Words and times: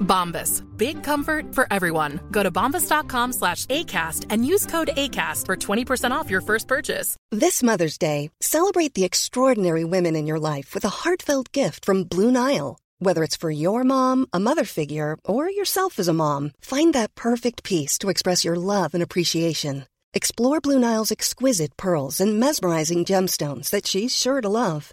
Bombas. 0.00 0.64
Big 0.76 1.02
comfort 1.02 1.54
for 1.54 1.66
everyone. 1.70 2.20
Go 2.30 2.42
to 2.42 2.50
bombas.com 2.50 3.32
slash 3.32 3.66
ACAST 3.66 4.26
and 4.30 4.46
use 4.46 4.66
code 4.66 4.90
ACAST 4.96 5.46
for 5.46 5.56
20% 5.56 6.10
off 6.12 6.30
your 6.30 6.40
first 6.40 6.68
purchase. 6.68 7.16
This 7.30 7.62
Mother's 7.62 7.98
Day, 7.98 8.30
celebrate 8.40 8.94
the 8.94 9.04
extraordinary 9.04 9.84
women 9.84 10.16
in 10.16 10.26
your 10.26 10.38
life 10.38 10.74
with 10.74 10.84
a 10.84 10.96
heartfelt 11.02 11.52
gift 11.52 11.84
from 11.84 12.04
Blue 12.04 12.30
Nile. 12.30 12.78
Whether 12.98 13.24
it's 13.24 13.36
for 13.36 13.50
your 13.50 13.82
mom, 13.82 14.26
a 14.32 14.40
mother 14.40 14.64
figure, 14.64 15.16
or 15.24 15.50
yourself 15.50 15.98
as 15.98 16.08
a 16.08 16.12
mom, 16.12 16.52
find 16.60 16.94
that 16.94 17.14
perfect 17.14 17.62
piece 17.64 17.96
to 17.98 18.10
express 18.10 18.44
your 18.44 18.56
love 18.56 18.92
and 18.94 19.02
appreciation. 19.02 19.86
Explore 20.12 20.60
Blue 20.60 20.78
Nile's 20.78 21.12
exquisite 21.12 21.76
pearls 21.76 22.20
and 22.20 22.38
mesmerizing 22.38 23.04
gemstones 23.04 23.70
that 23.70 23.86
she's 23.86 24.14
sure 24.14 24.40
to 24.40 24.48
love. 24.48 24.92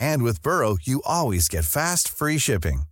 And 0.00 0.22
with 0.22 0.42
Burrow, 0.42 0.76
you 0.82 1.02
always 1.04 1.48
get 1.48 1.64
fast, 1.64 2.08
free 2.08 2.38
shipping. 2.38 2.82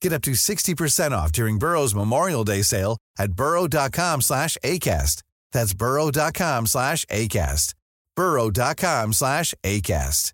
Get 0.00 0.12
up 0.12 0.22
to 0.22 0.32
60% 0.32 1.12
off 1.12 1.32
during 1.32 1.58
Burrow's 1.58 1.94
Memorial 1.94 2.44
Day 2.44 2.62
sale 2.62 2.98
at 3.18 3.32
burrow.com 3.32 4.20
slash 4.20 4.56
ACAST. 4.64 5.22
That's 5.52 5.74
burrow.com 5.74 6.66
slash 6.66 7.04
ACAST. 7.06 7.74
burrow.com 8.16 9.12
slash 9.12 9.54
ACAST. 9.64 10.32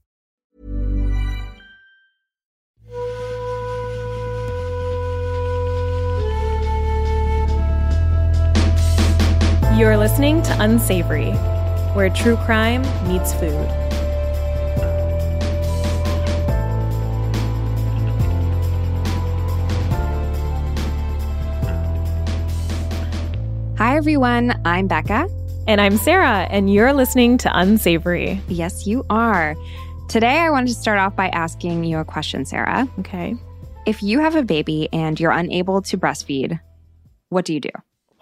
You're 9.78 9.96
listening 9.96 10.42
to 10.42 10.56
Unsavory, 10.60 11.30
where 11.94 12.10
true 12.10 12.36
crime 12.36 12.82
meets 13.08 13.32
food. 13.32 13.89
Hi, 23.80 23.96
everyone. 23.96 24.60
I'm 24.66 24.86
Becca. 24.88 25.26
And 25.66 25.80
I'm 25.80 25.96
Sarah, 25.96 26.46
and 26.50 26.70
you're 26.72 26.92
listening 26.92 27.38
to 27.38 27.58
Unsavory. 27.58 28.38
Yes, 28.48 28.86
you 28.86 29.06
are. 29.08 29.56
Today, 30.08 30.38
I 30.38 30.50
wanted 30.50 30.68
to 30.68 30.74
start 30.74 30.98
off 30.98 31.16
by 31.16 31.28
asking 31.28 31.84
you 31.84 31.96
a 31.98 32.04
question, 32.04 32.44
Sarah. 32.44 32.86
Okay. 32.98 33.36
If 33.86 34.02
you 34.02 34.20
have 34.20 34.36
a 34.36 34.42
baby 34.42 34.90
and 34.92 35.18
you're 35.18 35.30
unable 35.30 35.80
to 35.82 35.96
breastfeed, 35.96 36.60
what 37.30 37.46
do 37.46 37.54
you 37.54 37.60
do? 37.60 37.70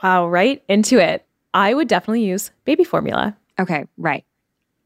Wow, 0.00 0.28
right 0.28 0.62
into 0.68 0.98
it. 0.98 1.26
I 1.52 1.74
would 1.74 1.88
definitely 1.88 2.24
use 2.24 2.52
baby 2.64 2.84
formula. 2.84 3.36
Okay, 3.58 3.84
right. 3.96 4.24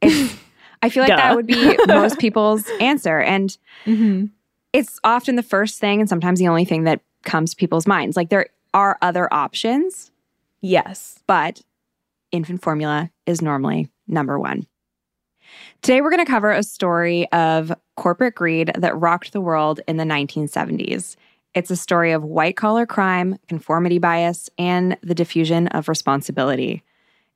I 0.02 0.88
feel 0.88 1.02
like 1.02 1.08
Duh. 1.10 1.16
that 1.16 1.36
would 1.36 1.46
be 1.46 1.76
most 1.86 2.18
people's 2.20 2.66
answer. 2.80 3.20
And 3.20 3.56
Mm-hmm. 3.84 4.26
it's 4.72 4.98
often 5.04 5.36
the 5.36 5.42
first 5.42 5.80
thing 5.80 6.00
and 6.00 6.08
sometimes 6.08 6.38
the 6.38 6.48
only 6.48 6.64
thing 6.64 6.84
that 6.84 7.00
comes 7.24 7.50
to 7.50 7.56
people's 7.56 7.86
minds. 7.86 8.16
Like 8.16 8.30
there 8.30 8.46
are 8.72 8.96
other 9.02 9.32
options, 9.34 10.10
Yes. 10.62 11.18
but 11.26 11.60
infant 12.30 12.62
formula 12.62 13.10
is 13.26 13.42
normally 13.42 13.90
number 14.08 14.38
one. 14.38 14.66
Today, 15.82 16.00
we're 16.00 16.10
going 16.10 16.24
to 16.24 16.30
cover 16.30 16.50
a 16.50 16.62
story 16.62 17.30
of 17.32 17.72
corporate 17.96 18.34
greed 18.34 18.72
that 18.78 18.98
rocked 18.98 19.32
the 19.32 19.40
world 19.40 19.80
in 19.86 19.96
the 19.98 20.04
1970s. 20.04 21.16
It's 21.54 21.70
a 21.70 21.76
story 21.76 22.12
of 22.12 22.22
white 22.22 22.56
collar 22.56 22.86
crime, 22.86 23.36
conformity 23.48 23.98
bias, 23.98 24.48
and 24.58 24.96
the 25.02 25.14
diffusion 25.14 25.68
of 25.68 25.88
responsibility. 25.88 26.82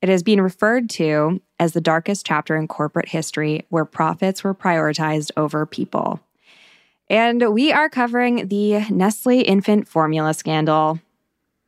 It 0.01 0.09
has 0.09 0.23
been 0.23 0.41
referred 0.41 0.89
to 0.91 1.43
as 1.59 1.73
the 1.73 1.81
darkest 1.81 2.25
chapter 2.25 2.57
in 2.57 2.69
corporate 2.69 3.09
history 3.09 3.67
where 3.69 3.85
profits 3.85 4.45
were 4.45 4.55
prioritized 4.55 5.31
over 5.37 5.67
people. 5.67 6.21
And 7.09 7.53
we 7.53 7.73
are 7.73 7.89
covering 7.89 8.49
the 8.49 8.89
Nestle 8.91 9.43
infant 9.43 9.89
formula 9.89 10.35
scandal. 10.35 11.01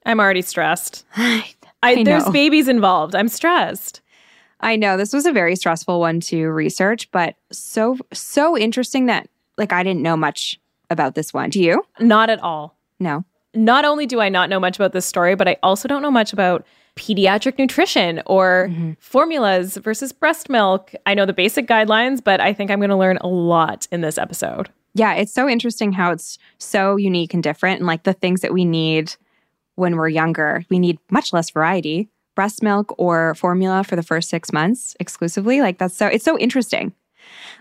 I'm 0.09 0.19
already 0.19 0.43
stressed. 0.43 1.05
I, 1.17 1.55
I 1.83 2.03
there's 2.03 2.29
babies 2.31 2.67
involved. 2.67 3.15
I'm 3.15 3.29
stressed. 3.29 4.01
I 4.61 4.75
know 4.75 4.97
this 4.97 5.13
was 5.13 5.27
a 5.27 5.33
very 5.33 5.55
stressful 5.55 6.01
one 6.01 6.19
to 6.21 6.49
research, 6.49 7.11
but 7.13 7.37
so 7.53 7.97
so 8.13 8.59
interesting 8.59 9.07
that 9.07 9.29
like 9.57 9.73
I 9.73 9.83
didn't 9.83 10.03
know 10.03 10.17
much 10.17 10.59
about 10.91 11.15
this 11.15 11.33
one. 11.33 11.51
Do 11.51 11.63
you? 11.63 11.85
Not 12.01 12.31
at 12.31 12.41
all. 12.43 12.77
No. 12.99 13.25
Not 13.55 13.85
only 13.85 14.07
do 14.07 14.21
I 14.21 14.29
not 14.29 14.51
know 14.51 14.59
much 14.59 14.77
about 14.77 14.93
this 14.93 15.07
story, 15.07 15.35
but 15.35 15.47
I 15.47 15.57
also 15.63 15.87
don't 15.87 16.03
know 16.03 16.11
much 16.11 16.33
about 16.33 16.67
pediatric 16.97 17.59
nutrition 17.59 18.23
or 18.27 18.69
mm-hmm. 18.71 18.93
formulas 18.99 19.77
versus 19.77 20.13
breast 20.13 20.49
milk. 20.49 20.93
I 21.07 21.15
know 21.15 21.27
the 21.27 21.33
basic 21.33 21.67
guidelines, 21.67 22.23
but 22.23 22.41
I 22.41 22.53
think 22.53 22.71
I'm 22.71 22.81
going 22.81 22.91
to 22.91 22.97
learn 22.97 23.19
a 23.21 23.29
lot 23.29 23.87
in 23.93 24.01
this 24.01 24.19
episode. 24.19 24.69
Yeah, 24.95 25.15
it's 25.15 25.33
so 25.33 25.49
interesting 25.49 25.93
how 25.93 26.11
it's 26.13 26.39
so 26.59 26.97
unique 26.97 27.35
and 27.35 27.43
different 27.43 27.79
and 27.79 27.87
like 27.87 28.03
the 28.03 28.15
things 28.15 28.41
that 28.41 28.53
we 28.53 28.65
need 28.65 29.15
when 29.79 29.97
we're 29.97 30.09
younger. 30.09 30.65
We 30.69 30.79
need 30.79 30.99
much 31.11 31.33
less 31.33 31.51
variety. 31.51 32.09
Breast 32.35 32.63
milk 32.63 32.95
or 32.99 33.35
formula 33.35 33.83
for 33.85 33.97
the 33.97 34.03
first 34.03 34.29
6 34.31 34.53
months 34.53 34.95
exclusively. 35.01 35.61
Like 35.61 35.79
that's 35.79 35.97
so 35.97 36.07
it's 36.07 36.25
so 36.25 36.39
interesting. 36.39 36.93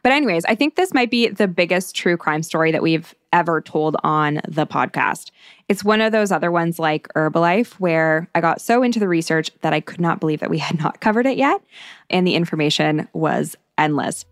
But 0.03 0.11
anyways, 0.11 0.45
I 0.45 0.55
think 0.55 0.75
this 0.75 0.93
might 0.93 1.11
be 1.11 1.27
the 1.29 1.47
biggest 1.47 1.95
true 1.95 2.17
crime 2.17 2.43
story 2.43 2.71
that 2.71 2.81
we've 2.81 3.13
ever 3.33 3.61
told 3.61 3.97
on 4.03 4.39
the 4.47 4.65
podcast. 4.65 5.31
It's 5.67 5.83
one 5.83 6.01
of 6.01 6.11
those 6.11 6.31
other 6.31 6.51
ones 6.51 6.79
like 6.79 7.07
Herbalife 7.15 7.73
where 7.73 8.29
I 8.33 8.41
got 8.41 8.61
so 8.61 8.83
into 8.83 8.99
the 8.99 9.07
research 9.07 9.51
that 9.61 9.73
I 9.73 9.81
could 9.81 9.99
not 9.99 10.19
believe 10.19 10.39
that 10.39 10.49
we 10.49 10.59
had 10.59 10.79
not 10.79 11.01
covered 11.01 11.25
it 11.25 11.37
yet 11.37 11.61
and 12.09 12.25
the 12.25 12.35
information 12.35 13.07
was 13.13 13.55
endless. 13.77 14.25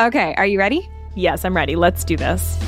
Okay, 0.00 0.34
are 0.36 0.46
you 0.46 0.58
ready? 0.58 0.88
Yes, 1.14 1.44
I'm 1.44 1.54
ready. 1.54 1.76
Let's 1.76 2.04
do 2.04 2.16
this. 2.16 2.58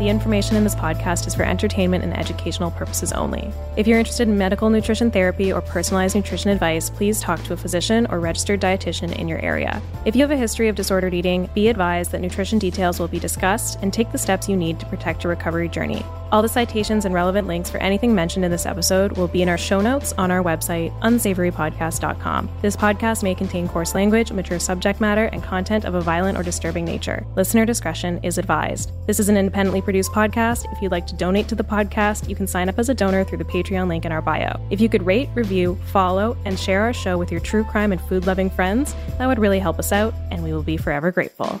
The 0.00 0.08
information 0.08 0.56
in 0.56 0.64
this 0.64 0.74
podcast 0.74 1.26
is 1.26 1.34
for 1.34 1.42
entertainment 1.42 2.02
and 2.02 2.16
educational 2.16 2.70
purposes 2.70 3.12
only. 3.12 3.52
If 3.76 3.86
you're 3.86 3.98
interested 3.98 4.28
in 4.28 4.38
medical 4.38 4.70
nutrition 4.70 5.10
therapy 5.10 5.52
or 5.52 5.60
personalized 5.60 6.14
nutrition 6.14 6.50
advice, 6.50 6.88
please 6.88 7.20
talk 7.20 7.44
to 7.44 7.52
a 7.52 7.56
physician 7.58 8.06
or 8.06 8.18
registered 8.18 8.62
dietitian 8.62 9.14
in 9.14 9.28
your 9.28 9.40
area. 9.40 9.82
If 10.06 10.16
you 10.16 10.22
have 10.22 10.30
a 10.30 10.38
history 10.38 10.68
of 10.68 10.74
disordered 10.74 11.12
eating, 11.12 11.50
be 11.52 11.68
advised 11.68 12.12
that 12.12 12.22
nutrition 12.22 12.58
details 12.58 12.98
will 12.98 13.08
be 13.08 13.18
discussed 13.18 13.78
and 13.82 13.92
take 13.92 14.10
the 14.10 14.16
steps 14.16 14.48
you 14.48 14.56
need 14.56 14.80
to 14.80 14.86
protect 14.86 15.22
your 15.22 15.34
recovery 15.34 15.68
journey. 15.68 16.02
All 16.32 16.42
the 16.42 16.48
citations 16.48 17.04
and 17.04 17.12
relevant 17.12 17.48
links 17.48 17.70
for 17.70 17.78
anything 17.78 18.14
mentioned 18.14 18.44
in 18.44 18.52
this 18.52 18.64
episode 18.64 19.16
will 19.16 19.26
be 19.26 19.42
in 19.42 19.48
our 19.48 19.58
show 19.58 19.80
notes 19.80 20.14
on 20.16 20.30
our 20.30 20.44
website, 20.44 20.96
unsavorypodcast.com. 21.00 22.48
This 22.62 22.76
podcast 22.76 23.24
may 23.24 23.34
contain 23.34 23.68
coarse 23.68 23.96
language, 23.96 24.30
mature 24.30 24.60
subject 24.60 25.00
matter, 25.00 25.24
and 25.24 25.42
content 25.42 25.84
of 25.84 25.94
a 25.96 26.00
violent 26.00 26.38
or 26.38 26.44
disturbing 26.44 26.84
nature. 26.84 27.26
Listener 27.34 27.66
discretion 27.66 28.20
is 28.22 28.38
advised. 28.38 28.92
This 29.08 29.18
is 29.18 29.28
an 29.28 29.36
independently 29.36 29.82
produced 29.82 30.12
podcast. 30.12 30.72
If 30.72 30.80
you'd 30.80 30.92
like 30.92 31.08
to 31.08 31.16
donate 31.16 31.48
to 31.48 31.56
the 31.56 31.64
podcast, 31.64 32.28
you 32.28 32.36
can 32.36 32.46
sign 32.46 32.68
up 32.68 32.78
as 32.78 32.88
a 32.88 32.94
donor 32.94 33.24
through 33.24 33.38
the 33.38 33.44
Patreon 33.44 33.88
link 33.88 34.04
in 34.04 34.12
our 34.12 34.22
bio. 34.22 34.60
If 34.70 34.80
you 34.80 34.88
could 34.88 35.04
rate, 35.04 35.28
review, 35.34 35.76
follow, 35.86 36.36
and 36.44 36.56
share 36.56 36.82
our 36.82 36.92
show 36.92 37.18
with 37.18 37.32
your 37.32 37.40
true 37.40 37.64
crime 37.64 37.90
and 37.90 38.00
food 38.02 38.28
loving 38.28 38.50
friends, 38.50 38.94
that 39.18 39.26
would 39.26 39.40
really 39.40 39.58
help 39.58 39.80
us 39.80 39.90
out, 39.90 40.14
and 40.30 40.44
we 40.44 40.52
will 40.52 40.62
be 40.62 40.76
forever 40.76 41.10
grateful. 41.10 41.60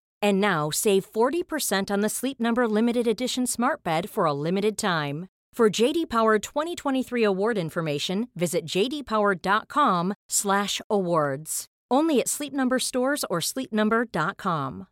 And 0.21 0.41
now 0.41 0.69
save 0.69 1.11
40% 1.11 1.89
on 1.89 2.01
the 2.01 2.09
Sleep 2.09 2.39
Number 2.39 2.67
limited 2.67 3.07
edition 3.07 3.47
Smart 3.47 3.81
Bed 3.83 4.09
for 4.09 4.25
a 4.25 4.33
limited 4.33 4.77
time. 4.77 5.27
For 5.53 5.69
JD 5.69 6.09
Power 6.09 6.39
2023 6.39 7.23
award 7.23 7.57
information, 7.57 8.27
visit 8.35 8.65
jdpower.com/awards. 8.65 11.65
Only 11.91 12.21
at 12.21 12.29
Sleep 12.29 12.53
Number 12.53 12.79
stores 12.79 13.25
or 13.29 13.39
sleepnumber.com. 13.39 14.87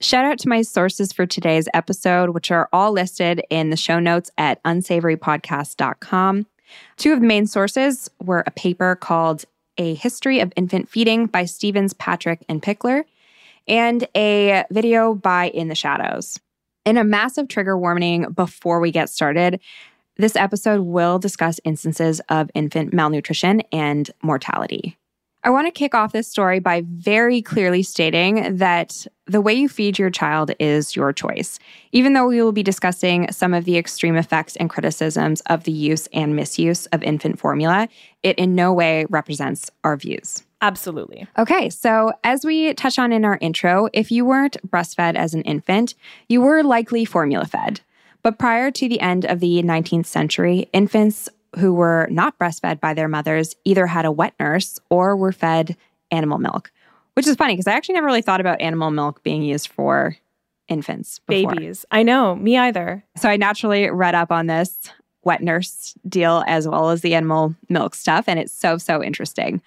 Shout 0.00 0.24
out 0.26 0.38
to 0.40 0.48
my 0.48 0.62
sources 0.62 1.12
for 1.12 1.24
today's 1.24 1.68
episode, 1.72 2.30
which 2.30 2.50
are 2.50 2.68
all 2.72 2.92
listed 2.92 3.42
in 3.48 3.70
the 3.70 3.76
show 3.76 3.98
notes 3.98 4.30
at 4.36 4.62
unsavorypodcast.com. 4.62 6.46
Two 6.96 7.12
of 7.12 7.20
the 7.20 7.26
main 7.26 7.46
sources 7.46 8.10
were 8.22 8.44
a 8.46 8.50
paper 8.50 8.96
called 8.96 9.44
A 9.78 9.94
History 9.94 10.40
of 10.40 10.52
Infant 10.56 10.88
Feeding 10.88 11.26
by 11.26 11.44
Stevens, 11.44 11.92
Patrick, 11.92 12.44
and 12.48 12.62
Pickler, 12.62 13.04
and 13.66 14.06
a 14.16 14.64
video 14.70 15.14
by 15.14 15.48
In 15.48 15.68
the 15.68 15.74
Shadows. 15.74 16.38
In 16.84 16.96
a 16.96 17.04
massive 17.04 17.48
trigger 17.48 17.78
warning 17.78 18.30
before 18.34 18.80
we 18.80 18.90
get 18.90 19.08
started, 19.08 19.60
this 20.16 20.36
episode 20.36 20.82
will 20.82 21.18
discuss 21.18 21.58
instances 21.64 22.20
of 22.28 22.50
infant 22.54 22.92
malnutrition 22.92 23.62
and 23.72 24.10
mortality. 24.22 24.96
I 25.46 25.50
want 25.50 25.66
to 25.66 25.70
kick 25.70 25.94
off 25.94 26.12
this 26.12 26.26
story 26.26 26.58
by 26.58 26.84
very 26.86 27.42
clearly 27.42 27.82
stating 27.82 28.56
that 28.56 29.06
the 29.26 29.42
way 29.42 29.52
you 29.52 29.68
feed 29.68 29.98
your 29.98 30.08
child 30.08 30.52
is 30.58 30.96
your 30.96 31.12
choice. 31.12 31.58
Even 31.92 32.14
though 32.14 32.26
we 32.26 32.40
will 32.40 32.52
be 32.52 32.62
discussing 32.62 33.30
some 33.30 33.52
of 33.52 33.66
the 33.66 33.76
extreme 33.76 34.16
effects 34.16 34.56
and 34.56 34.70
criticisms 34.70 35.42
of 35.42 35.64
the 35.64 35.72
use 35.72 36.08
and 36.14 36.34
misuse 36.34 36.86
of 36.86 37.02
infant 37.02 37.38
formula, 37.38 37.90
it 38.22 38.38
in 38.38 38.54
no 38.54 38.72
way 38.72 39.04
represents 39.10 39.70
our 39.84 39.98
views. 39.98 40.44
Absolutely. 40.62 41.26
Okay, 41.36 41.68
so 41.68 42.14
as 42.24 42.46
we 42.46 42.72
touch 42.72 42.98
on 42.98 43.12
in 43.12 43.26
our 43.26 43.36
intro, 43.42 43.90
if 43.92 44.10
you 44.10 44.24
weren't 44.24 44.56
breastfed 44.66 45.14
as 45.14 45.34
an 45.34 45.42
infant, 45.42 45.94
you 46.26 46.40
were 46.40 46.62
likely 46.62 47.04
formula 47.04 47.44
fed. 47.44 47.82
But 48.22 48.38
prior 48.38 48.70
to 48.70 48.88
the 48.88 49.00
end 49.00 49.26
of 49.26 49.40
the 49.40 49.62
19th 49.62 50.06
century, 50.06 50.70
infants 50.72 51.28
who 51.58 51.72
were 51.72 52.08
not 52.10 52.38
breastfed 52.38 52.80
by 52.80 52.94
their 52.94 53.08
mothers 53.08 53.54
either 53.64 53.86
had 53.86 54.04
a 54.04 54.12
wet 54.12 54.34
nurse 54.38 54.78
or 54.90 55.16
were 55.16 55.32
fed 55.32 55.76
animal 56.10 56.38
milk, 56.38 56.70
which 57.14 57.26
is 57.26 57.36
funny 57.36 57.54
because 57.54 57.66
I 57.66 57.72
actually 57.72 57.94
never 57.94 58.06
really 58.06 58.22
thought 58.22 58.40
about 58.40 58.60
animal 58.60 58.90
milk 58.90 59.22
being 59.22 59.42
used 59.42 59.68
for 59.68 60.16
infants. 60.68 61.20
Before. 61.26 61.52
Babies. 61.52 61.84
I 61.90 62.02
know, 62.02 62.36
me 62.36 62.56
either. 62.56 63.04
So 63.16 63.28
I 63.28 63.36
naturally 63.36 63.90
read 63.90 64.14
up 64.14 64.30
on 64.32 64.46
this 64.46 64.90
wet 65.24 65.42
nurse 65.42 65.94
deal 66.08 66.44
as 66.46 66.68
well 66.68 66.90
as 66.90 67.00
the 67.00 67.14
animal 67.14 67.54
milk 67.68 67.94
stuff, 67.94 68.24
and 68.28 68.38
it's 68.38 68.52
so, 68.52 68.78
so 68.78 69.02
interesting. 69.02 69.62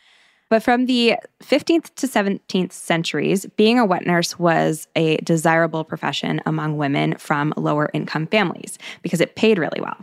But 0.50 0.64
from 0.64 0.86
the 0.86 1.16
15th 1.44 1.94
to 1.96 2.08
17th 2.08 2.72
centuries, 2.72 3.46
being 3.58 3.80
a 3.80 3.86
wet 3.86 4.06
nurse 4.06 4.40
was 4.40 4.88
a 4.96 5.18
desirable 5.18 5.84
profession 5.84 6.42
among 6.46 6.78
women 6.78 7.16
from 7.18 7.54
lower 7.58 7.90
income 7.94 8.28
families 8.28 8.80
because 9.02 9.20
it 9.20 9.36
paid 9.36 9.58
really 9.58 9.82
well. 9.82 9.98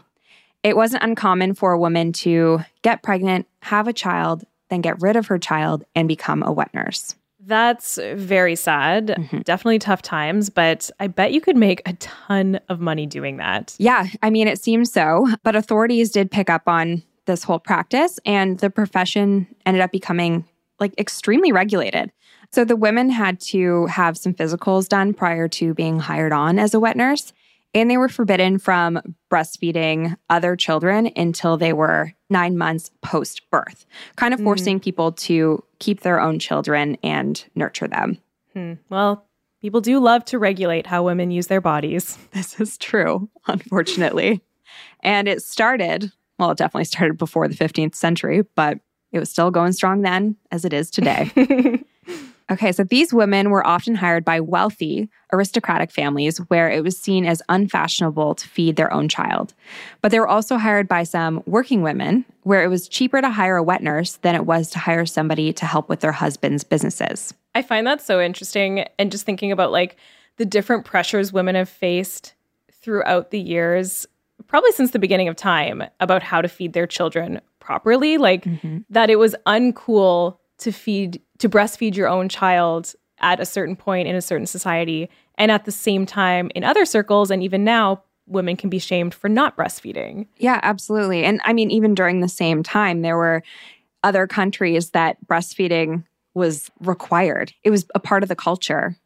It 0.64 0.76
wasn't 0.76 1.05
uncommon 1.05 1.55
for 1.55 1.72
a 1.72 1.78
woman 1.78 2.12
to 2.14 2.61
get 2.82 3.02
pregnant, 3.02 3.46
have 3.61 3.87
a 3.87 3.93
child, 3.93 4.44
then 4.70 4.81
get 4.81 5.00
rid 5.00 5.14
of 5.14 5.26
her 5.26 5.38
child 5.38 5.84
and 5.94 6.08
become 6.08 6.43
a 6.43 6.50
wet 6.50 6.72
nurse. 6.72 7.14
That's 7.38 7.99
very 8.14 8.56
sad. 8.56 9.08
Mm-hmm. 9.08 9.40
Definitely 9.40 9.78
tough 9.78 10.00
times, 10.00 10.49
but 10.49 10.90
I 10.99 11.08
bet 11.08 11.32
you 11.32 11.43
could 11.43 11.58
make 11.58 11.82
a 11.84 11.93
ton 11.94 12.58
of 12.70 12.81
money 12.81 13.05
doing 13.05 13.37
that. 13.37 13.76
Yeah, 13.78 14.06
I 14.22 14.31
mean, 14.31 14.49
it 14.49 14.58
seems 14.58 14.90
so. 14.90 15.28
But 15.43 15.55
authorities 15.55 16.11
did 16.11 16.31
pick 16.31 16.49
up 16.49 16.66
on 16.66 17.02
this 17.26 17.44
whole 17.44 17.58
practice, 17.58 18.19
and 18.25 18.58
the 18.58 18.70
profession 18.70 19.46
ended 19.66 19.82
up 19.82 19.93
becoming 19.93 20.46
like 20.81 20.99
extremely 20.99 21.52
regulated. 21.52 22.11
So 22.52 22.64
the 22.64 22.76
women 22.76 23.11
had 23.11 23.40
to 23.40 23.87
have 23.87 24.16
some 24.16 24.32
physicals 24.32 24.88
done 24.88 25.12
prior 25.12 25.46
to 25.49 25.75
being 25.75 25.99
hired 25.99 26.32
on 26.32 26.58
as 26.58 26.72
a 26.72 26.81
wet 26.81 26.96
nurse 26.96 27.34
and 27.75 27.91
they 27.91 27.97
were 27.97 28.09
forbidden 28.09 28.59
from 28.59 29.00
breastfeeding 29.31 30.17
other 30.31 30.56
children 30.56 31.11
until 31.17 31.56
they 31.56 31.73
were 31.73 32.12
nine 32.31 32.56
months 32.56 32.91
post 33.03 33.43
birth, 33.50 33.85
kind 34.17 34.32
of 34.32 34.41
hmm. 34.41 34.44
forcing 34.44 34.81
mm. 34.81 34.85
people 34.85 35.12
to 35.12 35.62
keep 35.81 36.00
their 36.00 36.21
own 36.21 36.38
children 36.38 36.97
and 37.03 37.44
nurture 37.55 37.88
them. 37.88 38.19
Hmm. 38.52 38.75
Well, 38.88 39.26
people 39.61 39.81
do 39.81 39.99
love 39.99 40.25
to 40.26 40.38
regulate 40.38 40.87
how 40.87 41.02
women 41.02 41.31
use 41.31 41.49
their 41.49 41.61
bodies. 41.61 42.16
This 42.33 42.61
is 42.61 42.78
true, 42.78 43.28
unfortunately. 43.47 44.40
and 45.00 45.28
it 45.28 45.43
started, 45.43 46.12
well, 46.38 46.52
it 46.52 46.59
definitely 46.59 46.85
started 46.85 47.19
before 47.19 47.49
the 47.49 47.54
15th 47.54 47.95
century, 47.95 48.43
but 48.54 48.78
it 49.12 49.19
was 49.19 49.31
still 49.31 49.50
going 49.50 49.73
strong 49.73 50.02
then 50.02 50.37
as 50.50 50.64
it 50.64 50.73
is 50.73 50.90
today. 50.90 51.31
Okay, 52.51 52.73
so 52.73 52.85
these 52.85 53.13
women 53.15 53.49
were 53.49 53.67
often 53.67 53.95
hired 53.95 54.23
by 54.23 54.39
wealthy, 54.39 55.09
aristocratic 55.33 55.91
families 55.91 56.39
where 56.49 56.71
it 56.71 56.85
was 56.85 56.99
seen 56.99 57.25
as 57.25 57.41
unfashionable 57.49 58.35
to 58.35 58.49
feed 58.49 58.77
their 58.77 58.93
own 58.93 59.09
child. 59.09 59.55
But 60.03 60.11
they 60.11 60.21
were 60.21 60.29
also 60.29 60.59
hired 60.59 60.87
by 60.87 61.05
some 61.05 61.43
working 61.47 61.81
women 61.81 62.27
where 62.43 62.63
it 62.63 62.69
was 62.69 62.87
cheaper 62.87 63.23
to 63.23 63.31
hire 63.31 63.57
a 63.57 63.63
wet 63.63 63.83
nurse 63.83 64.17
than 64.17 64.35
it 64.35 64.45
was 64.45 64.69
to 64.71 64.79
hire 64.79 65.07
somebody 65.07 65.55
to 65.55 65.65
help 65.65 65.89
with 65.89 66.01
their 66.01 66.13
husband's 66.13 66.65
businesses. 66.65 67.33
I 67.55 67.63
find 67.63 67.87
that 67.87 68.03
so 68.03 68.21
interesting. 68.21 68.85
And 68.99 69.11
just 69.11 69.25
thinking 69.25 69.51
about 69.51 69.73
like 69.73 69.97
the 70.37 70.45
different 70.45 70.85
pressures 70.85 71.33
women 71.33 71.55
have 71.55 71.71
faced 71.71 72.35
throughout 72.71 73.31
the 73.31 73.41
years, 73.41 74.05
probably 74.49 74.73
since 74.73 74.91
the 74.91 74.99
beginning 74.99 75.29
of 75.29 75.37
time, 75.37 75.83
about 75.99 76.23
how 76.23 76.43
to 76.43 76.49
feed 76.49 76.75
their 76.75 76.87
children 76.87 77.41
properly. 77.59 78.19
Like 78.19 78.45
mm-hmm. 78.45 78.79
that 78.91 79.09
it 79.09 79.17
was 79.17 79.35
uncool 79.47 80.37
to 80.59 80.73
feed 80.73 81.21
to 81.38 81.49
breastfeed 81.49 81.95
your 81.97 82.09
own 82.09 82.29
child 82.29 82.95
at 83.21 83.41
a 83.41 83.47
certain 83.47 83.76
point 83.76 84.09
in 84.09 84.14
a 84.14 84.21
certain 84.23 84.47
society 84.47 85.09
and 85.37 85.50
at 85.50 85.64
the 85.64 85.73
same 85.73 86.07
time 86.07 86.50
in 86.55 86.64
other 86.64 86.85
circles 86.85 87.31
and 87.31 87.43
even 87.43 87.64
now 87.64 88.03
women 88.26 88.57
can 88.57 88.71
be 88.71 88.79
shamed 88.79 89.14
for 89.14 89.29
not 89.29 89.57
breastfeeding 89.57 90.26
yeah 90.38 90.59
absolutely 90.62 91.25
and 91.25 91.41
i 91.45 91.53
mean 91.53 91.71
even 91.71 91.95
during 91.95 92.21
the 92.21 92.29
same 92.29 92.62
time 92.62 93.03
there 93.03 93.17
were 93.17 93.43
other 94.03 94.26
countries 94.26 94.91
that 94.91 95.17
breastfeeding 95.26 96.05
was 96.35 96.71
required 96.81 97.53
it 97.62 97.71
was 97.71 97.87
a 97.95 98.00
part 98.00 98.23
of 98.23 98.29
the 98.29 98.37
culture 98.37 98.97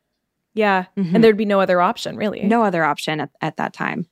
Yeah. 0.55 0.87
Mhm. 0.97 1.15
And 1.15 1.23
there'd 1.25 1.37
be 1.37 1.45
no 1.45 1.61
other 1.61 1.81
option, 1.81 2.17
really. 2.17 2.43
No 2.43 2.65
other 2.65 2.83
option 2.83 3.21
at, 3.21 3.31
at 3.41 3.57
that 3.59 3.73
time. 3.73 4.07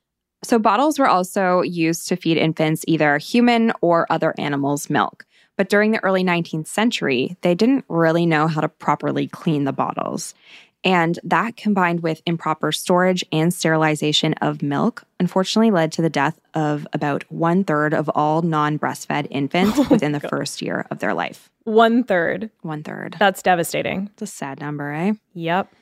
So, 0.44 0.58
bottles 0.61 0.96
were 0.99 1.08
also 1.08 1.62
used 1.62 2.06
to 2.08 2.14
feed 2.16 2.37
infants 2.37 2.85
either 2.87 3.18
human 3.18 3.73
or 3.80 4.06
other 4.11 4.32
animals' 4.38 4.88
milk. 4.88 5.25
But 5.56 5.68
during 5.68 5.90
the 5.92 6.02
early 6.04 6.22
19th 6.22 6.66
century, 6.66 7.36
they 7.40 7.54
didn't 7.54 7.84
really 7.88 8.26
know 8.26 8.46
how 8.46 8.60
to 8.60 8.68
properly 8.68 9.26
clean 9.26 9.64
the 9.64 9.72
bottles. 9.72 10.34
And 10.84 11.18
that 11.25 11.56
combined 11.56 12.00
with 12.00 12.22
improper 12.26 12.70
storage 12.70 13.25
and 13.32 13.52
sterilization 13.52 14.34
of 14.34 14.62
milk, 14.62 15.02
unfortunately 15.18 15.70
led 15.72 15.90
to 15.92 16.02
the 16.02 16.10
death 16.10 16.38
of 16.54 16.86
about 16.92 17.25
one 17.32 17.64
third 17.64 17.92
of 17.92 18.08
all 18.14 18.42
non 18.42 18.78
breastfed 18.78 19.26
infants 19.30 19.78
Oh, 19.78 19.86
within 19.90 20.12
the 20.12 20.20
God. 20.20 20.28
first 20.28 20.62
year 20.62 20.86
of 20.90 21.00
their 21.00 21.14
life. 21.14 21.50
One 21.64 22.04
third. 22.04 22.50
One 22.62 22.84
third. 22.84 23.16
That's 23.18 23.42
devastating. 23.42 24.10
It's 24.12 24.22
a 24.22 24.26
sad 24.26 24.60
number, 24.60 24.92
eh? 24.92 25.14
Yep. 25.34 25.72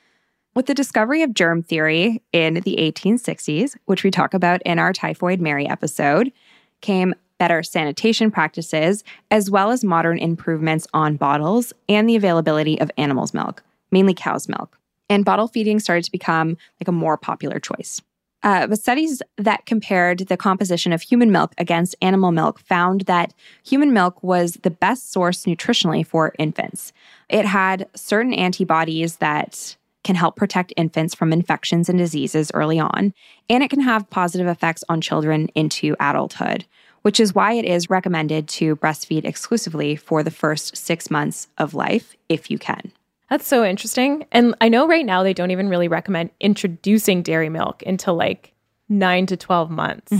With 0.54 0.66
the 0.66 0.74
discovery 0.74 1.22
of 1.22 1.34
germ 1.34 1.62
theory 1.64 2.22
in 2.32 2.54
the 2.54 2.76
1860s, 2.78 3.76
which 3.84 4.04
we 4.04 4.10
talk 4.10 4.32
about 4.32 4.62
in 4.62 4.78
our 4.78 4.92
Typhoid 4.94 5.40
Mary 5.40 5.68
episode, 5.68 6.32
came 6.80 7.14
better 7.44 7.62
sanitation 7.62 8.30
practices, 8.30 9.04
as 9.30 9.50
well 9.50 9.70
as 9.70 9.84
modern 9.84 10.16
improvements 10.16 10.86
on 10.94 11.14
bottles 11.14 11.74
and 11.90 12.08
the 12.08 12.16
availability 12.16 12.80
of 12.80 12.90
animals' 12.96 13.34
milk, 13.34 13.62
mainly 13.90 14.14
cow's 14.14 14.48
milk. 14.48 14.78
And 15.10 15.26
bottle 15.26 15.46
feeding 15.46 15.78
started 15.78 16.04
to 16.04 16.10
become 16.10 16.56
like 16.80 16.88
a 16.88 16.92
more 16.92 17.18
popular 17.18 17.60
choice. 17.60 18.00
Uh, 18.42 18.66
but 18.66 18.78
studies 18.78 19.20
that 19.36 19.66
compared 19.66 20.20
the 20.20 20.38
composition 20.38 20.90
of 20.90 21.02
human 21.02 21.30
milk 21.30 21.52
against 21.58 21.94
animal 22.00 22.32
milk 22.32 22.60
found 22.60 23.02
that 23.02 23.34
human 23.62 23.92
milk 23.92 24.22
was 24.22 24.54
the 24.62 24.70
best 24.70 25.12
source 25.12 25.44
nutritionally 25.44 26.06
for 26.06 26.32
infants. 26.38 26.94
It 27.28 27.44
had 27.44 27.90
certain 27.94 28.32
antibodies 28.32 29.16
that 29.16 29.76
can 30.02 30.16
help 30.16 30.34
protect 30.34 30.72
infants 30.78 31.14
from 31.14 31.30
infections 31.30 31.90
and 31.90 31.98
diseases 31.98 32.50
early 32.54 32.78
on, 32.78 33.12
and 33.50 33.62
it 33.62 33.68
can 33.68 33.80
have 33.80 34.08
positive 34.08 34.46
effects 34.46 34.82
on 34.88 35.02
children 35.02 35.48
into 35.54 35.94
adulthood, 36.00 36.64
which 37.04 37.20
is 37.20 37.34
why 37.34 37.52
it 37.52 37.64
is 37.64 37.88
recommended 37.90 38.48
to 38.48 38.76
breastfeed 38.76 39.24
exclusively 39.24 39.94
for 39.94 40.22
the 40.22 40.30
first 40.30 40.74
six 40.76 41.10
months 41.10 41.48
of 41.58 41.74
life 41.74 42.16
if 42.28 42.50
you 42.50 42.58
can. 42.58 42.90
That's 43.30 43.46
so 43.46 43.64
interesting. 43.64 44.26
And 44.32 44.54
I 44.60 44.68
know 44.68 44.86
right 44.88 45.04
now 45.04 45.22
they 45.22 45.34
don't 45.34 45.50
even 45.50 45.68
really 45.68 45.88
recommend 45.88 46.30
introducing 46.40 47.22
dairy 47.22 47.48
milk 47.50 47.82
until 47.86 48.14
like 48.14 48.52
nine 48.88 49.26
to 49.26 49.36
12 49.36 49.70
months. 49.70 50.12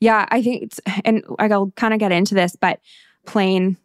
Yeah, 0.00 0.26
I 0.30 0.42
think 0.42 0.62
it's, 0.64 0.80
and 1.04 1.24
I'll 1.38 1.70
kind 1.76 1.94
of 1.94 2.00
get 2.00 2.12
into 2.12 2.34
this, 2.34 2.54
but 2.54 2.80
plain 3.24 3.76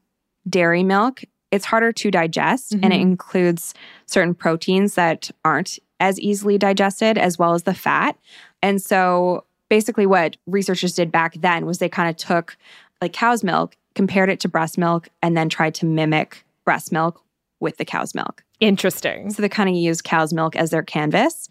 dairy 0.49 0.83
milk, 0.83 1.23
it's 1.51 1.65
harder 1.65 1.91
to 1.93 2.11
digest 2.11 2.73
and 2.73 2.85
it 2.93 2.97
Mhm. 2.97 3.01
includes 3.01 3.73
certain 4.07 4.33
proteins 4.35 4.95
that 4.95 5.31
aren't 5.45 5.79
as 6.01 6.19
easily 6.19 6.57
digested, 6.57 7.17
as 7.17 7.37
well 7.39 7.53
as 7.53 7.63
the 7.63 7.73
fat. 7.73 8.17
And 8.61 8.81
so 8.81 9.43
basically, 9.69 10.05
what 10.05 10.37
researchers 10.47 10.93
did 10.93 11.11
back 11.11 11.35
then 11.35 11.65
was 11.65 11.77
they 11.77 11.89
kind 11.89 12.09
of 12.09 12.17
took 12.17 12.57
like 13.01 13.13
cow's 13.13 13.43
milk, 13.43 13.77
compared 13.95 14.29
it 14.29 14.39
to 14.41 14.49
breast 14.49 14.77
milk, 14.77 15.09
and 15.21 15.37
then 15.37 15.47
tried 15.49 15.73
to 15.75 15.85
mimic 15.85 16.43
breast 16.65 16.91
milk 16.91 17.21
with 17.59 17.77
the 17.77 17.85
cow's 17.85 18.13
milk. 18.13 18.43
Interesting. 18.59 19.29
So 19.31 19.41
they 19.41 19.49
kind 19.49 19.69
of 19.69 19.75
used 19.75 20.03
cow's 20.03 20.33
milk 20.33 20.55
as 20.55 20.69
their 20.71 20.83
canvas. 20.83 21.49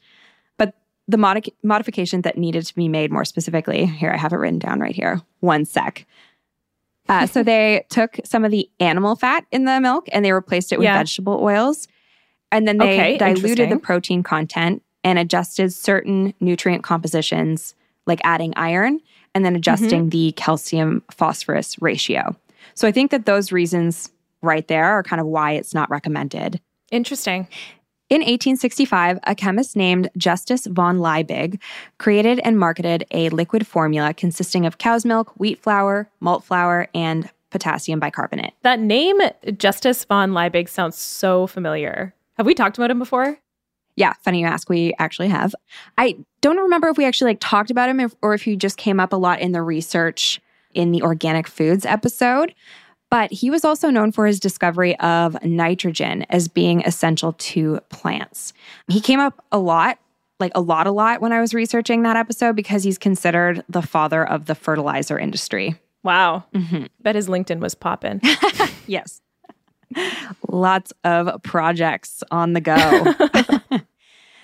But 0.58 0.74
the 1.06 1.16
modi- 1.16 1.54
modifications 1.62 2.22
that 2.24 2.36
needed 2.36 2.66
to 2.66 2.74
be 2.74 2.88
made 2.88 3.10
more 3.10 3.24
specifically, 3.24 3.86
here 3.86 4.10
I 4.10 4.16
have 4.18 4.32
it 4.32 4.36
written 4.36 4.58
down 4.58 4.80
right 4.80 4.94
here. 4.94 5.20
One 5.40 5.64
sec. 5.64 6.06
Uh, 7.08 7.26
so 7.26 7.42
they 7.42 7.86
took 7.90 8.18
some 8.24 8.44
of 8.44 8.50
the 8.50 8.68
animal 8.80 9.16
fat 9.16 9.46
in 9.50 9.64
the 9.64 9.80
milk 9.80 10.08
and 10.12 10.24
they 10.24 10.32
replaced 10.32 10.72
it 10.72 10.78
with 10.78 10.84
Yeah. 10.84 10.98
vegetable 10.98 11.38
oils. 11.42 11.88
And 12.52 12.66
then 12.68 12.78
they 12.78 12.94
Okay, 13.16 13.18
diluted 13.18 13.70
the 13.70 13.78
protein 13.78 14.22
content 14.22 14.82
and 15.04 15.18
adjusted 15.18 15.72
certain 15.72 16.34
nutrient 16.40 16.82
compositions, 16.82 17.74
like 18.08 18.20
adding 18.24 18.52
iron 18.56 19.00
and 19.34 19.44
then 19.44 19.54
adjusting 19.54 20.00
Mm-hmm. 20.04 20.08
the 20.08 20.32
calcium 20.32 21.02
phosphorus 21.10 21.80
ratio. 21.80 22.34
So 22.74 22.88
I 22.88 22.92
think 22.92 23.10
that 23.12 23.26
those 23.26 23.52
reasons 23.52 24.10
right 24.42 24.66
there 24.66 24.84
are 24.86 25.02
kind 25.02 25.20
of 25.20 25.26
why 25.26 25.52
it's 25.52 25.74
not 25.74 25.88
recommended. 25.90 26.60
Interesting. 26.90 27.46
In 28.10 28.20
1865, 28.22 29.18
a 29.24 29.34
chemist 29.34 29.76
named 29.76 30.08
Justus 30.16 30.66
von 30.66 30.98
Liebig 30.98 31.60
created 31.98 32.40
and 32.40 32.58
marketed 32.58 33.04
a 33.10 33.28
liquid 33.28 33.66
formula 33.66 34.14
consisting 34.14 34.64
of 34.64 34.78
cow's 34.78 35.04
milk, 35.04 35.30
wheat 35.36 35.62
flour, 35.62 36.08
malt 36.20 36.42
flour, 36.42 36.88
and 36.94 37.28
potassium 37.50 38.00
bicarbonate. 38.00 38.54
That 38.62 38.80
name, 38.80 39.18
Justus 39.58 40.04
von 40.04 40.30
Liebig, 40.32 40.68
sounds 40.70 40.96
so 40.96 41.46
familiar. 41.46 42.14
Have 42.38 42.46
we 42.46 42.54
talked 42.54 42.78
about 42.78 42.90
him 42.90 42.98
before? 42.98 43.38
Yeah, 43.98 44.12
funny 44.22 44.40
you 44.40 44.46
ask. 44.46 44.68
We 44.68 44.94
actually 44.98 45.28
have. 45.28 45.54
I 45.96 46.16
don't 46.40 46.56
remember 46.56 46.88
if 46.88 46.96
we 46.96 47.04
actually 47.04 47.32
like 47.32 47.40
talked 47.40 47.70
about 47.70 47.88
him 47.88 47.98
if, 47.98 48.14
or 48.22 48.32
if 48.32 48.42
he 48.42 48.54
just 48.56 48.76
came 48.76 49.00
up 49.00 49.12
a 49.12 49.16
lot 49.16 49.40
in 49.40 49.52
the 49.52 49.60
research 49.60 50.40
in 50.72 50.92
the 50.92 51.02
organic 51.02 51.48
foods 51.48 51.84
episode. 51.84 52.54
But 53.10 53.32
he 53.32 53.50
was 53.50 53.64
also 53.64 53.90
known 53.90 54.12
for 54.12 54.26
his 54.26 54.38
discovery 54.38 54.96
of 55.00 55.42
nitrogen 55.42 56.26
as 56.30 56.46
being 56.46 56.82
essential 56.82 57.32
to 57.32 57.80
plants. 57.88 58.52
He 58.86 59.00
came 59.00 59.18
up 59.18 59.44
a 59.50 59.58
lot, 59.58 59.98
like 60.38 60.52
a 60.54 60.60
lot, 60.60 60.86
a 60.86 60.92
lot 60.92 61.20
when 61.20 61.32
I 61.32 61.40
was 61.40 61.52
researching 61.52 62.02
that 62.02 62.16
episode 62.16 62.54
because 62.54 62.84
he's 62.84 62.98
considered 62.98 63.64
the 63.68 63.82
father 63.82 64.24
of 64.24 64.44
the 64.44 64.54
fertilizer 64.54 65.18
industry. 65.18 65.74
Wow. 66.04 66.44
Mm-hmm. 66.54 66.84
Bet 67.00 67.16
his 67.16 67.28
LinkedIn 67.28 67.60
was 67.60 67.74
popping. 67.74 68.20
Yes. 68.86 69.20
Lots 70.48 70.92
of 71.04 71.42
projects 71.42 72.22
on 72.30 72.54
the 72.54 72.60
go. 72.60 73.78